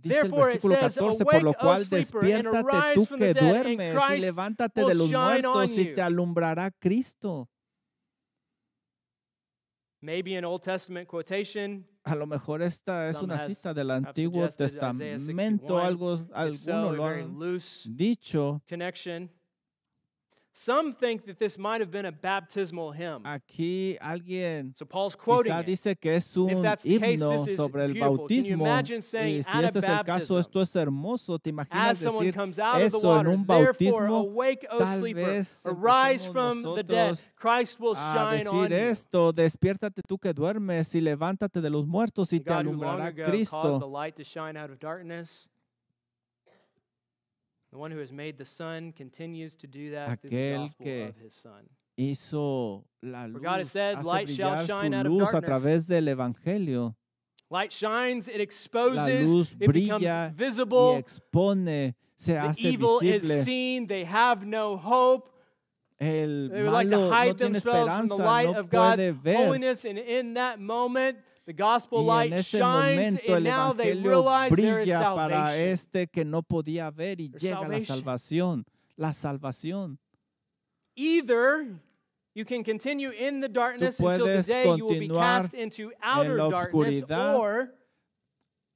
Dice 0.00 0.20
el 0.20 0.30
versículo 0.30 0.76
says, 0.76 0.94
14, 0.94 1.24
por 1.24 1.42
lo 1.42 1.50
"Awake, 1.50 1.58
O 1.58 1.60
cual 1.60 1.88
despiértate 1.88 2.94
tú 2.94 3.06
que 3.16 3.34
duermes 3.34 3.96
y 4.16 4.20
levántate 4.20 4.84
de 4.84 4.94
los 4.94 5.10
muertos 5.10 5.70
y 5.72 5.88
you." 5.88 5.94
te 5.96 6.02
alumbrará 6.02 6.70
Cristo. 6.70 7.48
Maybe 10.00 10.36
an 10.36 10.44
Old 10.44 10.62
Testament 10.62 11.08
quotation. 11.08 11.84
A 12.04 12.14
lo 12.14 12.26
mejor 12.26 12.62
esta 12.62 13.10
es 13.10 13.16
Some 13.16 13.34
una 13.34 13.46
cita 13.46 13.74
del 13.74 13.90
Antiguo 13.90 14.48
Testamento, 14.48 15.78
algo, 15.78 16.26
If 16.54 16.60
so, 16.60 16.92
lo 16.92 17.04
han 17.04 17.36
dicho. 17.96 18.62
connection. 18.68 19.28
Some 20.60 20.92
think 20.92 21.24
that 21.26 21.38
this 21.38 21.56
might 21.56 21.80
have 21.80 21.92
been 21.92 22.04
a 22.06 22.10
baptismal 22.10 22.90
hymn. 22.90 23.22
Aquí 23.24 23.96
alguien 24.00 24.74
So 24.76 24.84
Paul's 24.84 25.14
quoting 25.14 25.52
quizá 25.52 25.62
dice 25.64 25.94
que 25.96 26.16
es 26.16 26.36
un 26.36 26.48
case, 26.64 26.84
himno 26.84 27.30
this 27.30 27.46
is 27.46 27.56
sobre 27.56 27.84
el 27.84 27.92
beautiful. 27.92 28.26
Can 28.26 28.44
you 28.44 28.56
bautismo. 28.56 28.64
imagine 28.66 29.00
saying, 29.00 29.36
Y 29.38 29.42
si 29.44 29.48
"At 29.50 29.62
a 29.62 29.66
este 29.68 29.78
es 29.78 29.84
el 29.84 30.04
caso, 30.04 30.38
esto 30.40 30.60
es 30.60 30.74
hermoso. 30.74 31.38
¿Te 31.38 31.50
As 31.50 31.52
imaginas 31.54 31.98
someone 31.98 32.26
decir 32.26 32.34
comes 32.34 32.58
out 32.58 32.74
of 32.74 32.80
the 32.80 32.86
eso 32.98 32.98
en 32.98 33.06
water, 33.18 33.28
un 33.28 33.46
therefore 33.46 34.08
bautismo? 34.08 34.16
awake, 34.18 34.66
O 34.68 34.78
Tal 34.78 34.98
sleeper, 34.98 35.26
vez 35.26 35.60
arise 35.64 36.26
from 36.26 36.62
the 36.74 36.82
dead. 36.82 37.18
Christ 37.36 37.78
will 37.78 37.92
a 37.92 37.94
shine 37.94 38.48
on 38.48 38.68
decir 38.68 38.70
you. 38.70 38.90
esto, 38.90 39.32
despiértate 39.32 40.02
tú 40.02 40.18
que 40.18 40.32
duermes 40.34 40.92
y 40.92 41.00
levántate 41.00 41.60
de 41.60 41.70
los 41.70 41.86
muertos 41.86 42.32
y 42.32 42.40
The 42.40 42.44
te 42.44 42.50
God 42.50 42.66
who 42.66 42.72
long 42.72 42.82
alumbrará 42.98 43.06
ago 43.06 43.26
caused 43.26 43.30
the 43.30 43.76
Cristo. 43.78 43.88
light 43.88 44.16
to 44.16 44.24
shine 44.24 44.56
out 44.56 44.70
of 44.70 44.80
darkness. 44.80 45.48
The 47.70 47.78
one 47.78 47.90
who 47.90 47.98
has 47.98 48.10
made 48.12 48.38
the 48.38 48.44
sun 48.46 48.92
continues 48.92 49.54
to 49.56 49.66
do 49.66 49.90
that 49.90 50.20
through 50.20 50.30
the 50.30 50.36
Aquel 50.36 50.56
gospel 50.68 50.84
que 50.84 51.02
of 51.08 51.16
his 51.16 51.34
son. 51.34 51.68
Hizo 51.98 52.84
la 53.02 53.26
For 53.28 53.40
God 53.40 53.58
has 53.58 53.70
said, 53.72 53.96
hace 53.96 54.04
"Light 54.06 54.28
shall 54.30 54.66
shine 54.66 54.94
out 54.94 55.06
of 55.06 55.12
luz 55.12 55.28
a 55.28 55.32
darkness." 55.40 55.62
través 55.62 55.86
del 55.88 56.04
Evangelio. 56.08 56.94
Light 57.50 57.72
shines, 57.72 58.28
it 58.28 58.36
La 58.36 58.42
exposes, 58.42 59.28
luz 59.28 59.52
it 59.52 59.58
becomes 59.72 60.02
brilla 60.04 60.28
y 60.28 60.34
visible. 60.36 60.96
expone, 60.98 61.94
se 62.16 62.32
The 62.34 62.40
hace 62.40 62.64
evil 62.64 63.00
is 63.00 63.44
seen, 63.44 63.86
they 63.86 64.04
have 64.04 64.46
no 64.46 64.76
hope. 64.76 65.30
El 66.00 66.48
They 66.50 66.62
would 66.62 66.72
like 66.72 66.88
to 66.90 66.96
malo 66.96 67.08
no 67.08 67.12
hide 67.12 67.38
themselves 67.38 67.92
from 67.98 68.06
the 68.08 68.16
light 68.16 68.50
no 68.52 68.60
of 68.60 68.70
God's 68.70 69.02
ver. 69.22 69.34
holiness, 69.34 69.84
and 69.84 69.98
in 69.98 70.34
that 70.34 70.60
moment, 70.60 71.18
the 71.48 71.54
gospel 71.54 71.98
Y 71.98 72.02
en 72.02 72.06
light 72.06 72.32
ese 72.34 72.58
shines, 72.58 72.96
momento 73.14 73.34
and 73.34 73.36
el 73.36 73.42
now 73.42 73.72
they 73.72 73.92
Evangelio 73.92 74.10
realize 74.10 74.50
there 74.54 74.80
is 74.82 74.88
brilla 74.88 75.00
para 75.14 75.34
salvation. 75.34 75.68
este 75.72 76.06
que 76.12 76.24
no 76.24 76.42
podía 76.42 76.94
ver 76.94 77.20
y 77.20 77.30
llega 77.30 77.66
la 77.66 77.80
salvación. 77.80 78.64
La 78.98 79.12
salvación. 79.12 79.98
Either 80.94 81.66
you 82.34 82.44
can 82.44 82.62
continue 82.62 83.10
in 83.10 83.40
the 83.40 83.48
darkness 83.48 83.98
until 83.98 84.26
the 84.26 84.42
day 84.42 84.76
you 84.76 84.84
will 84.84 85.00
be 85.00 85.08
cast 85.08 85.54
into 85.54 85.90
outer 86.02 86.36
darkness, 86.36 87.02
or 87.08 87.72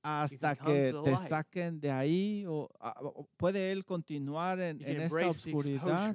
hasta 0.02 0.56
que 0.56 0.92
te 0.92 1.10
light. 1.10 1.28
saquen 1.28 1.78
de 1.78 1.90
ahí 1.90 2.46
o, 2.46 2.70
puede 3.36 3.70
él 3.70 3.84
continuar 3.84 4.58
en, 4.60 4.80
en 4.82 5.02
esa. 5.02 6.14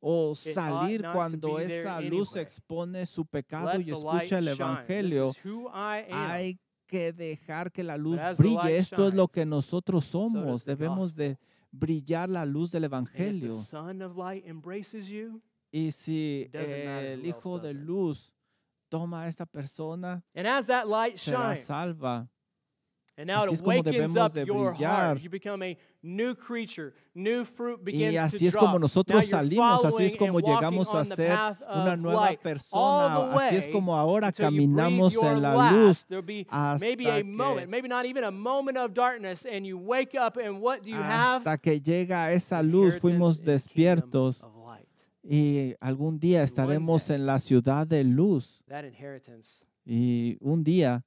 O 0.00 0.34
salir 0.34 1.02
cuando 1.12 1.58
esa 1.58 2.00
luz 2.00 2.36
expone 2.36 3.06
su 3.06 3.26
pecado 3.26 3.72
Let 3.74 3.86
y 3.86 3.90
escucha 3.90 4.38
el 4.38 4.48
evangelio. 4.48 5.32
Hay 5.72 6.58
que 6.86 7.12
dejar 7.12 7.70
que 7.70 7.82
la 7.82 7.96
luz 7.96 8.18
brille. 8.36 8.78
Esto 8.78 9.08
es 9.08 9.14
lo 9.14 9.28
que 9.28 9.44
nosotros 9.44 10.04
somos. 10.06 10.64
Debemos 10.64 11.14
de 11.14 11.38
brillar 11.70 12.28
la 12.28 12.44
luz 12.44 12.70
del 12.70 12.84
evangelio. 12.84 13.52
Son 13.62 14.02
of 14.02 14.16
Light 14.16 14.46
embraces 14.46 15.08
you, 15.08 15.40
Y 15.70 15.90
si 15.90 16.48
el 16.52 17.20
else 17.20 17.28
hijo 17.28 17.58
de 17.58 17.74
luz 17.74 18.32
toma 18.88 19.24
a 19.24 19.28
esta 19.28 19.44
persona, 19.44 20.24
and 20.34 20.46
as 20.46 20.66
that 20.66 20.86
light 20.86 21.16
será 21.16 21.54
shines, 21.54 21.66
salva. 21.66 22.26
And 23.18 23.26
now 23.26 23.44
Así 23.44 23.78
it 23.78 23.84
debemos 23.84 24.16
up 24.16 24.36
your 24.46 24.72
heart, 24.72 25.20
you 25.20 25.28
become 25.28 25.60
a 25.64 25.76
new 26.04 26.36
creature, 26.36 26.94
new 27.16 27.44
fruit 27.44 27.84
begins 27.84 28.14
Y 28.14 28.16
así 28.16 28.46
es 28.46 28.54
como 28.54 28.78
nosotros 28.78 29.26
salimos, 29.26 29.84
así 29.84 30.04
es 30.04 30.16
como 30.16 30.38
llegamos 30.38 30.94
a 30.94 31.04
ser 31.04 31.36
una 31.74 31.96
nueva 31.96 32.30
persona. 32.40 33.34
Así 33.34 33.56
es 33.56 33.66
como 33.72 33.96
ahora 33.96 34.30
caminamos 34.30 35.14
en 35.16 35.42
la 35.42 35.54
last. 35.54 35.74
luz 35.74 36.04
There'll 36.06 36.24
be 36.24 36.46
hasta 36.48 36.78
maybe 36.86 37.10
a 37.10 37.16
que, 37.16 37.24
moment, 37.24 37.68
maybe 37.68 37.88
not 37.88 38.06
even 38.06 38.22
a 38.22 38.30
moment 38.30 38.78
of 38.78 38.94
darkness, 38.94 39.44
and 39.44 39.66
you 39.66 39.76
wake 39.76 40.14
up, 40.14 40.36
and 40.36 40.60
what 40.60 40.82
do 40.82 40.90
you 40.90 40.96
have? 40.96 41.38
hasta 41.38 41.58
que 41.58 41.80
llega 41.80 42.32
esa 42.32 42.62
luz, 42.62 42.98
fuimos 43.00 43.42
despiertos 43.42 44.40
y 45.24 45.74
algún 45.80 46.20
día 46.20 46.44
estaremos 46.44 47.10
en 47.10 47.26
la 47.26 47.40
ciudad 47.40 47.86
de 47.86 48.04
luz 48.04 48.62
That 48.68 48.84
inheritance 48.84 49.64
y 49.84 50.36
un 50.40 50.62
día. 50.62 51.04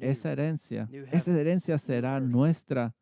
Esa 0.00 0.32
herencia, 0.32 0.88
esa 1.12 1.30
herencia 1.32 1.78
será 1.78 2.20
nuestra 2.20 2.94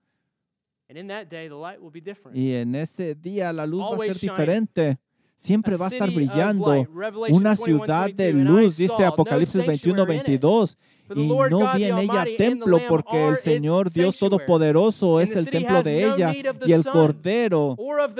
And 0.88 0.96
in 0.96 1.08
that 1.08 1.28
day, 1.28 1.48
the 1.48 1.54
light 1.56 1.80
will 1.80 1.90
be 1.90 2.00
different. 2.00 2.36
y 2.36 2.54
en 2.54 2.74
ese 2.76 3.16
día 3.16 3.52
la 3.52 3.66
luz 3.66 3.82
va 3.82 3.96
a 3.96 3.98
ser 4.06 4.16
diferente. 4.16 4.98
Siempre 5.36 5.76
va 5.76 5.86
a 5.86 5.90
estar 5.90 6.10
brillando. 6.10 6.66
Una 6.66 7.54
21, 7.54 7.56
ciudad 7.56 8.06
de 8.06 8.32
22, 8.32 8.34
and 8.34 8.48
I 8.48 8.50
luz, 8.50 8.76
dice 8.76 9.04
Apocalipsis 9.04 9.64
21, 9.64 9.76
sanctuary 9.76 10.12
in 10.14 10.18
it. 10.18 10.40
22. 10.40 10.76
For 11.06 11.14
the 11.14 11.22
Y 11.22 11.28
no 11.28 11.72
vi 11.74 11.84
en 11.84 11.98
ella 11.98 12.24
templo 12.36 12.80
porque 12.88 13.28
el 13.28 13.36
Señor 13.36 13.92
Dios. 13.92 14.18
Todopoderoso 14.18 15.20
es 15.20 15.36
el 15.36 15.48
templo 15.48 15.82
de 15.82 16.04
ella 16.04 16.34
y 16.66 16.72
el 16.72 16.84
Cordero. 16.84 17.76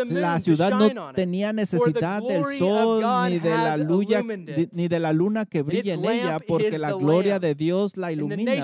La 0.08 0.38
ciudad 0.38 0.70
no 0.70 1.12
tenía 1.12 1.52
necesidad 1.52 2.22
del 2.22 2.44
sol 2.58 3.02
ni 3.28 3.38
de 3.40 3.50
la 3.50 3.76
it. 3.76 4.72
ni 4.72 4.88
de 4.88 5.00
la 5.00 5.12
luna 5.12 5.46
que 5.46 5.58
its 5.58 5.66
brilla 5.66 5.94
en 5.94 6.04
ella 6.04 6.38
porque 6.46 6.78
la 6.78 6.92
gloria 6.92 7.40
de 7.40 7.54
Dios 7.56 7.96
la 7.96 8.12
ilumina 8.12 8.54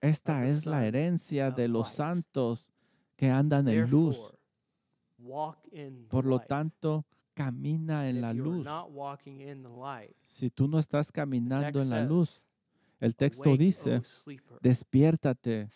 Esta 0.00 0.46
es 0.46 0.66
la 0.66 0.86
herencia 0.86 1.50
de 1.50 1.68
los 1.68 1.88
santos 1.88 2.70
que 3.16 3.30
andan 3.30 3.68
en 3.68 3.90
luz. 3.90 4.16
Por 6.08 6.24
lo 6.24 6.38
tanto, 6.40 7.04
camina 7.34 8.08
en 8.08 8.20
la 8.20 8.32
luz. 8.32 8.66
Si 10.22 10.50
tú 10.50 10.68
no 10.68 10.78
estás 10.78 11.10
caminando 11.10 11.80
en 11.82 11.90
la 11.90 12.04
luz, 12.04 12.42
el 13.00 13.14
texto 13.14 13.48
"Awake, 13.50 13.58
dice, 13.58 14.02
despiértate 14.60 15.68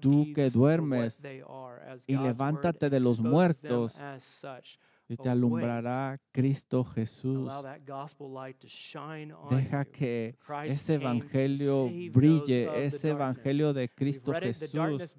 tú 0.00 0.32
que 0.34 0.50
duermes, 0.50 1.22
y 2.06 2.16
levántate 2.16 2.88
de 2.90 3.00
los 3.00 3.20
muertos. 3.20 3.98
Y 5.10 5.16
te 5.16 5.28
alumbrará 5.28 6.20
Cristo 6.32 6.84
Jesús. 6.84 7.48
Deja 9.50 9.84
que 9.84 10.36
ese 10.70 10.94
evangelio 10.94 11.88
brille, 12.12 12.68
ese 12.86 13.10
evangelio 13.10 13.72
de 13.72 13.88
Cristo 13.88 14.32
Jesús. 14.60 15.16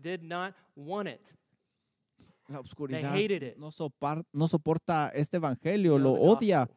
La 2.48 2.60
oscuridad 2.60 3.14
no, 3.58 3.72
sopar- 3.72 4.26
no 4.34 4.48
soporta 4.48 5.10
este 5.14 5.38
evangelio, 5.38 5.98
lo 5.98 6.14
odia. 6.14 6.70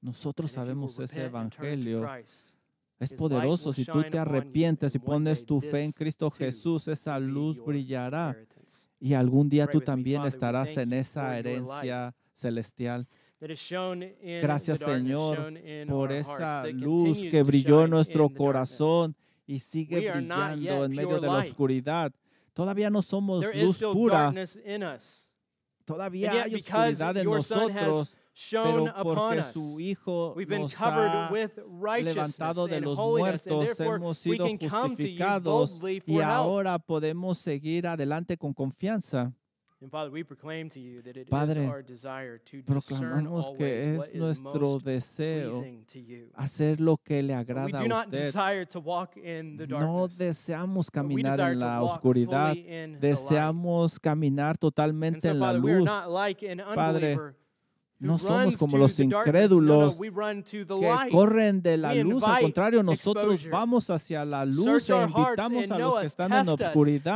Nosotros 0.00 0.50
sabemos 0.50 0.98
ese 0.98 1.24
evangelio. 1.26 2.00
Es 2.98 3.10
poderoso. 3.18 3.72
Si 3.72 3.84
tú 3.84 3.92
te 4.10 4.18
arrepientes 4.18 4.94
y 4.94 4.98
pones 4.98 5.44
tu 5.46 5.60
fe 5.60 5.82
en 5.84 5.92
Cristo 5.92 6.30
Jesús, 6.30 6.86
esa 6.88 7.18
luz 7.18 7.58
brillará. 7.64 8.36
Y 9.00 9.14
algún 9.14 9.48
día 9.48 9.66
tú 9.66 9.78
también 9.86 10.22
estarás 10.28 10.76
en 10.76 10.92
esa 10.92 11.36
herencia 11.38 12.14
celestial. 12.32 13.06
Gracias, 14.40 14.78
Señor, 14.78 15.52
por 15.88 16.12
esa 16.12 16.66
luz 16.68 17.18
que 17.18 17.42
brilló 17.42 17.84
en 17.84 17.90
nuestro 17.90 18.28
corazón 18.28 19.16
y 19.46 19.58
sigue 19.58 20.10
brillando 20.10 20.84
en 20.84 20.92
medio 20.92 21.20
de 21.20 21.26
la 21.26 21.38
oscuridad. 21.38 22.12
Todavía 22.52 22.90
no 22.90 23.02
somos 23.02 23.44
luz 23.54 23.78
pura. 23.78 24.32
Todavía 25.84 26.44
hay 26.44 26.54
oscuridad 26.54 27.16
en 27.16 27.24
nosotros, 27.24 28.14
pero 28.50 28.94
porque 29.02 29.42
su 29.52 29.80
Hijo 29.80 30.34
We've 30.36 30.48
been 30.48 30.62
nos 30.62 30.74
covered 30.74 31.10
ha 31.10 31.30
with 31.32 31.50
righteousness 31.66 32.38
levantado 32.38 32.66
de 32.66 32.80
los 32.80 32.96
muertos, 32.96 33.80
hemos 33.80 34.24
we 34.24 34.32
sido 34.32 34.46
can 34.46 34.58
come 34.58 34.96
to 34.96 35.02
you 35.02 35.18
justificados 35.18 35.76
y 36.06 36.20
ahora 36.20 36.78
podemos 36.78 37.38
seguir 37.38 37.86
adelante 37.86 38.36
con 38.38 38.54
confianza. 38.54 39.32
And 39.82 39.90
Father, 39.90 40.10
we 40.12 40.22
proclaim 40.22 40.68
to 40.70 40.78
you 40.78 41.02
that 41.02 41.16
it 41.16 41.22
is 41.22 41.28
Padre, 41.28 41.66
our 41.66 41.82
desire 41.82 42.38
to 42.38 42.62
discern 42.62 43.26
Proclamamos 43.26 43.56
que 43.58 43.96
es 43.96 44.14
nuestro 44.14 44.78
deseo 44.78 45.64
hacer 46.36 46.80
lo 46.80 46.98
que 46.98 47.20
le 47.20 47.34
agrada 47.34 47.80
do 47.80 47.84
a 47.86 47.88
not 47.88 48.06
usted. 48.06 48.20
desire 48.26 48.64
to 48.64 48.78
walk 48.78 49.16
in 49.16 49.56
the 49.56 49.66
No 49.66 50.06
deseamos 50.06 50.88
caminar 50.88 51.40
en 51.40 51.58
la 51.58 51.82
oscuridad, 51.82 52.54
deseamos 53.00 53.98
caminar 53.98 54.56
totalmente 54.56 55.28
en 55.28 55.40
la 55.40 55.52
luz. 55.52 55.84
not 55.84 56.08
like 56.08 56.44
an 56.48 56.62
Padre, 56.76 57.34
no 58.02 58.18
somos 58.18 58.56
como 58.56 58.76
los 58.78 58.98
incrédulos 58.98 59.96
que 59.96 61.08
corren 61.10 61.62
de 61.62 61.76
la 61.76 61.94
luz, 61.94 62.22
al 62.24 62.42
contrario, 62.42 62.82
nosotros 62.82 63.48
vamos 63.48 63.90
hacia 63.90 64.24
la 64.24 64.44
luz 64.44 64.90
e 64.90 65.02
invitamos 65.02 65.70
a 65.70 65.78
los 65.78 66.00
que 66.00 66.06
están 66.06 66.32
en 66.32 66.46
lead 66.84 67.06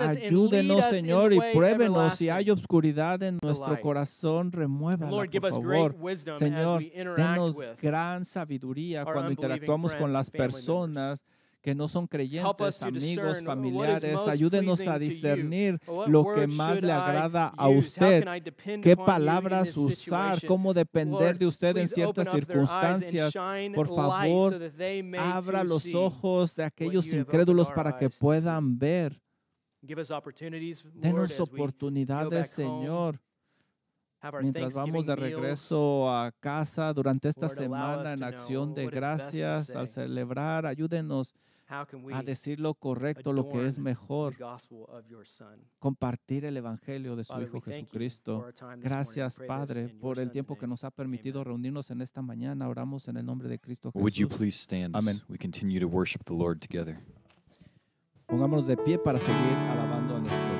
Ayúdenos, 0.00 0.84
Señor, 0.86 1.32
y 1.32 1.40
pruébenos 1.52 2.14
si 2.14 2.30
hay 2.30 2.50
oscuridad 2.50 3.22
en 3.22 3.38
nuestro 3.42 3.80
corazón, 3.80 4.52
remuévala, 4.52 5.10
por 5.10 5.50
favor. 5.50 5.96
Señor, 6.38 6.82
denos 7.16 7.56
gran 7.80 8.24
sabiduría 8.24 9.04
cuando 9.04 9.30
interactuamos 9.30 9.94
con 9.94 10.12
las 10.12 10.30
personas 10.30 11.22
que 11.66 11.74
no 11.74 11.88
son 11.88 12.06
creyentes, 12.06 12.80
amigos, 12.80 13.42
familiares, 13.44 14.16
ayúdenos 14.28 14.86
a 14.86 15.00
discernir 15.00 15.80
lo 16.06 16.32
que 16.32 16.46
más 16.46 16.80
le 16.80 16.92
agrada 16.92 17.48
a 17.56 17.68
usted, 17.68 18.24
qué 18.80 18.96
palabras 18.96 19.76
usar, 19.76 20.38
cómo 20.46 20.72
depender 20.72 21.36
de 21.36 21.44
usted 21.44 21.76
en 21.78 21.88
ciertas 21.88 22.30
circunstancias. 22.30 23.34
Por 23.74 23.88
favor, 23.88 24.56
Abra 25.18 25.64
los 25.64 25.92
ojos 25.92 26.54
de 26.54 26.62
aquellos 26.62 27.04
incrédulos 27.08 27.68
para 27.70 27.98
que 27.98 28.10
puedan 28.10 28.78
ver. 28.78 29.20
Denos 30.94 31.40
oportunidades, 31.40 32.48
Señor, 32.50 33.20
mientras 34.40 34.72
vamos 34.72 35.04
de 35.04 35.16
regreso 35.16 36.08
a 36.14 36.30
casa 36.30 36.92
durante 36.92 37.28
esta 37.28 37.48
semana 37.48 38.12
en 38.12 38.22
acción 38.22 38.72
de 38.72 38.86
gracias, 38.86 39.70
al 39.70 39.88
celebrar, 39.88 40.64
ayúdenos 40.64 41.34
a 41.68 42.22
decir 42.22 42.60
lo 42.60 42.74
correcto, 42.74 43.32
lo 43.32 43.48
que 43.48 43.66
es 43.66 43.78
mejor, 43.78 44.36
compartir 45.78 46.44
el 46.44 46.56
evangelio 46.56 47.16
de 47.16 47.24
su 47.24 47.40
Hijo 47.40 47.60
Jesucristo. 47.60 48.46
Gracias, 48.78 49.40
Padre, 49.46 49.88
por 49.88 50.18
el 50.18 50.30
tiempo 50.30 50.56
que 50.56 50.66
nos 50.66 50.84
ha 50.84 50.90
permitido 50.90 51.42
reunirnos 51.44 51.90
en 51.90 52.02
esta 52.02 52.22
mañana. 52.22 52.68
Oramos 52.68 53.08
en 53.08 53.16
el 53.16 53.26
nombre 53.26 53.48
de 53.48 53.58
Cristo 53.58 53.90
Would 53.94 54.12
you 54.14 54.26
Jesús. 54.28 54.38
please 54.38 54.58
stand 54.58 54.94
Amen. 54.94 55.16
as 55.16 55.28
we 55.28 55.38
continue 55.38 55.80
to 55.80 55.86
worship 55.86 56.22
the 56.24 56.34
Lord 56.34 56.60
together? 56.60 56.98
Pongámonos 58.26 58.66
de 58.66 58.76
pie 58.76 58.98
para 58.98 59.18
seguir 59.18 59.56
alabando 59.70 60.16
a 60.16 60.20
nuestro 60.20 60.55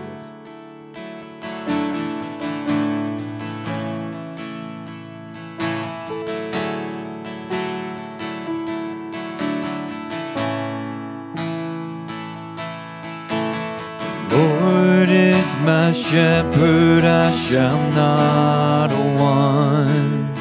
my 15.60 15.92
shepherd, 15.92 17.04
I 17.04 17.30
shall 17.30 17.78
not 17.92 18.90
want. 18.90 20.38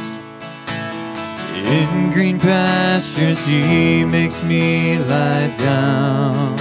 In 1.67 2.11
green 2.11 2.39
pastures, 2.39 3.45
he 3.45 4.05
makes 4.05 4.43
me 4.43 4.97
lie 4.97 5.53
down. 5.57 6.57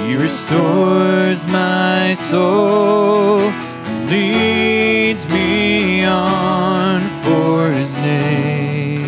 He 0.00 0.14
restores 0.16 1.46
my 1.46 2.14
soul, 2.14 3.40
and 3.40 4.10
leads 4.10 5.28
me 5.28 6.04
on 6.04 7.00
for 7.22 7.70
his 7.70 7.94
name, 7.96 9.06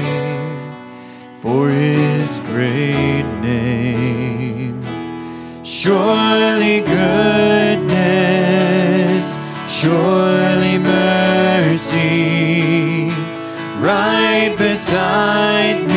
for 1.34 1.68
his 1.68 2.40
great. 2.40 3.37
Surely 5.88 6.82
goodness, 6.82 7.86
surely 9.72 10.76
mercy, 10.76 11.88
right 13.80 14.54
beside 14.58 15.80
me 15.86 15.87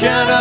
shadow 0.00 0.37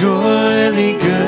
surely 0.00 0.96
good. 0.96 1.19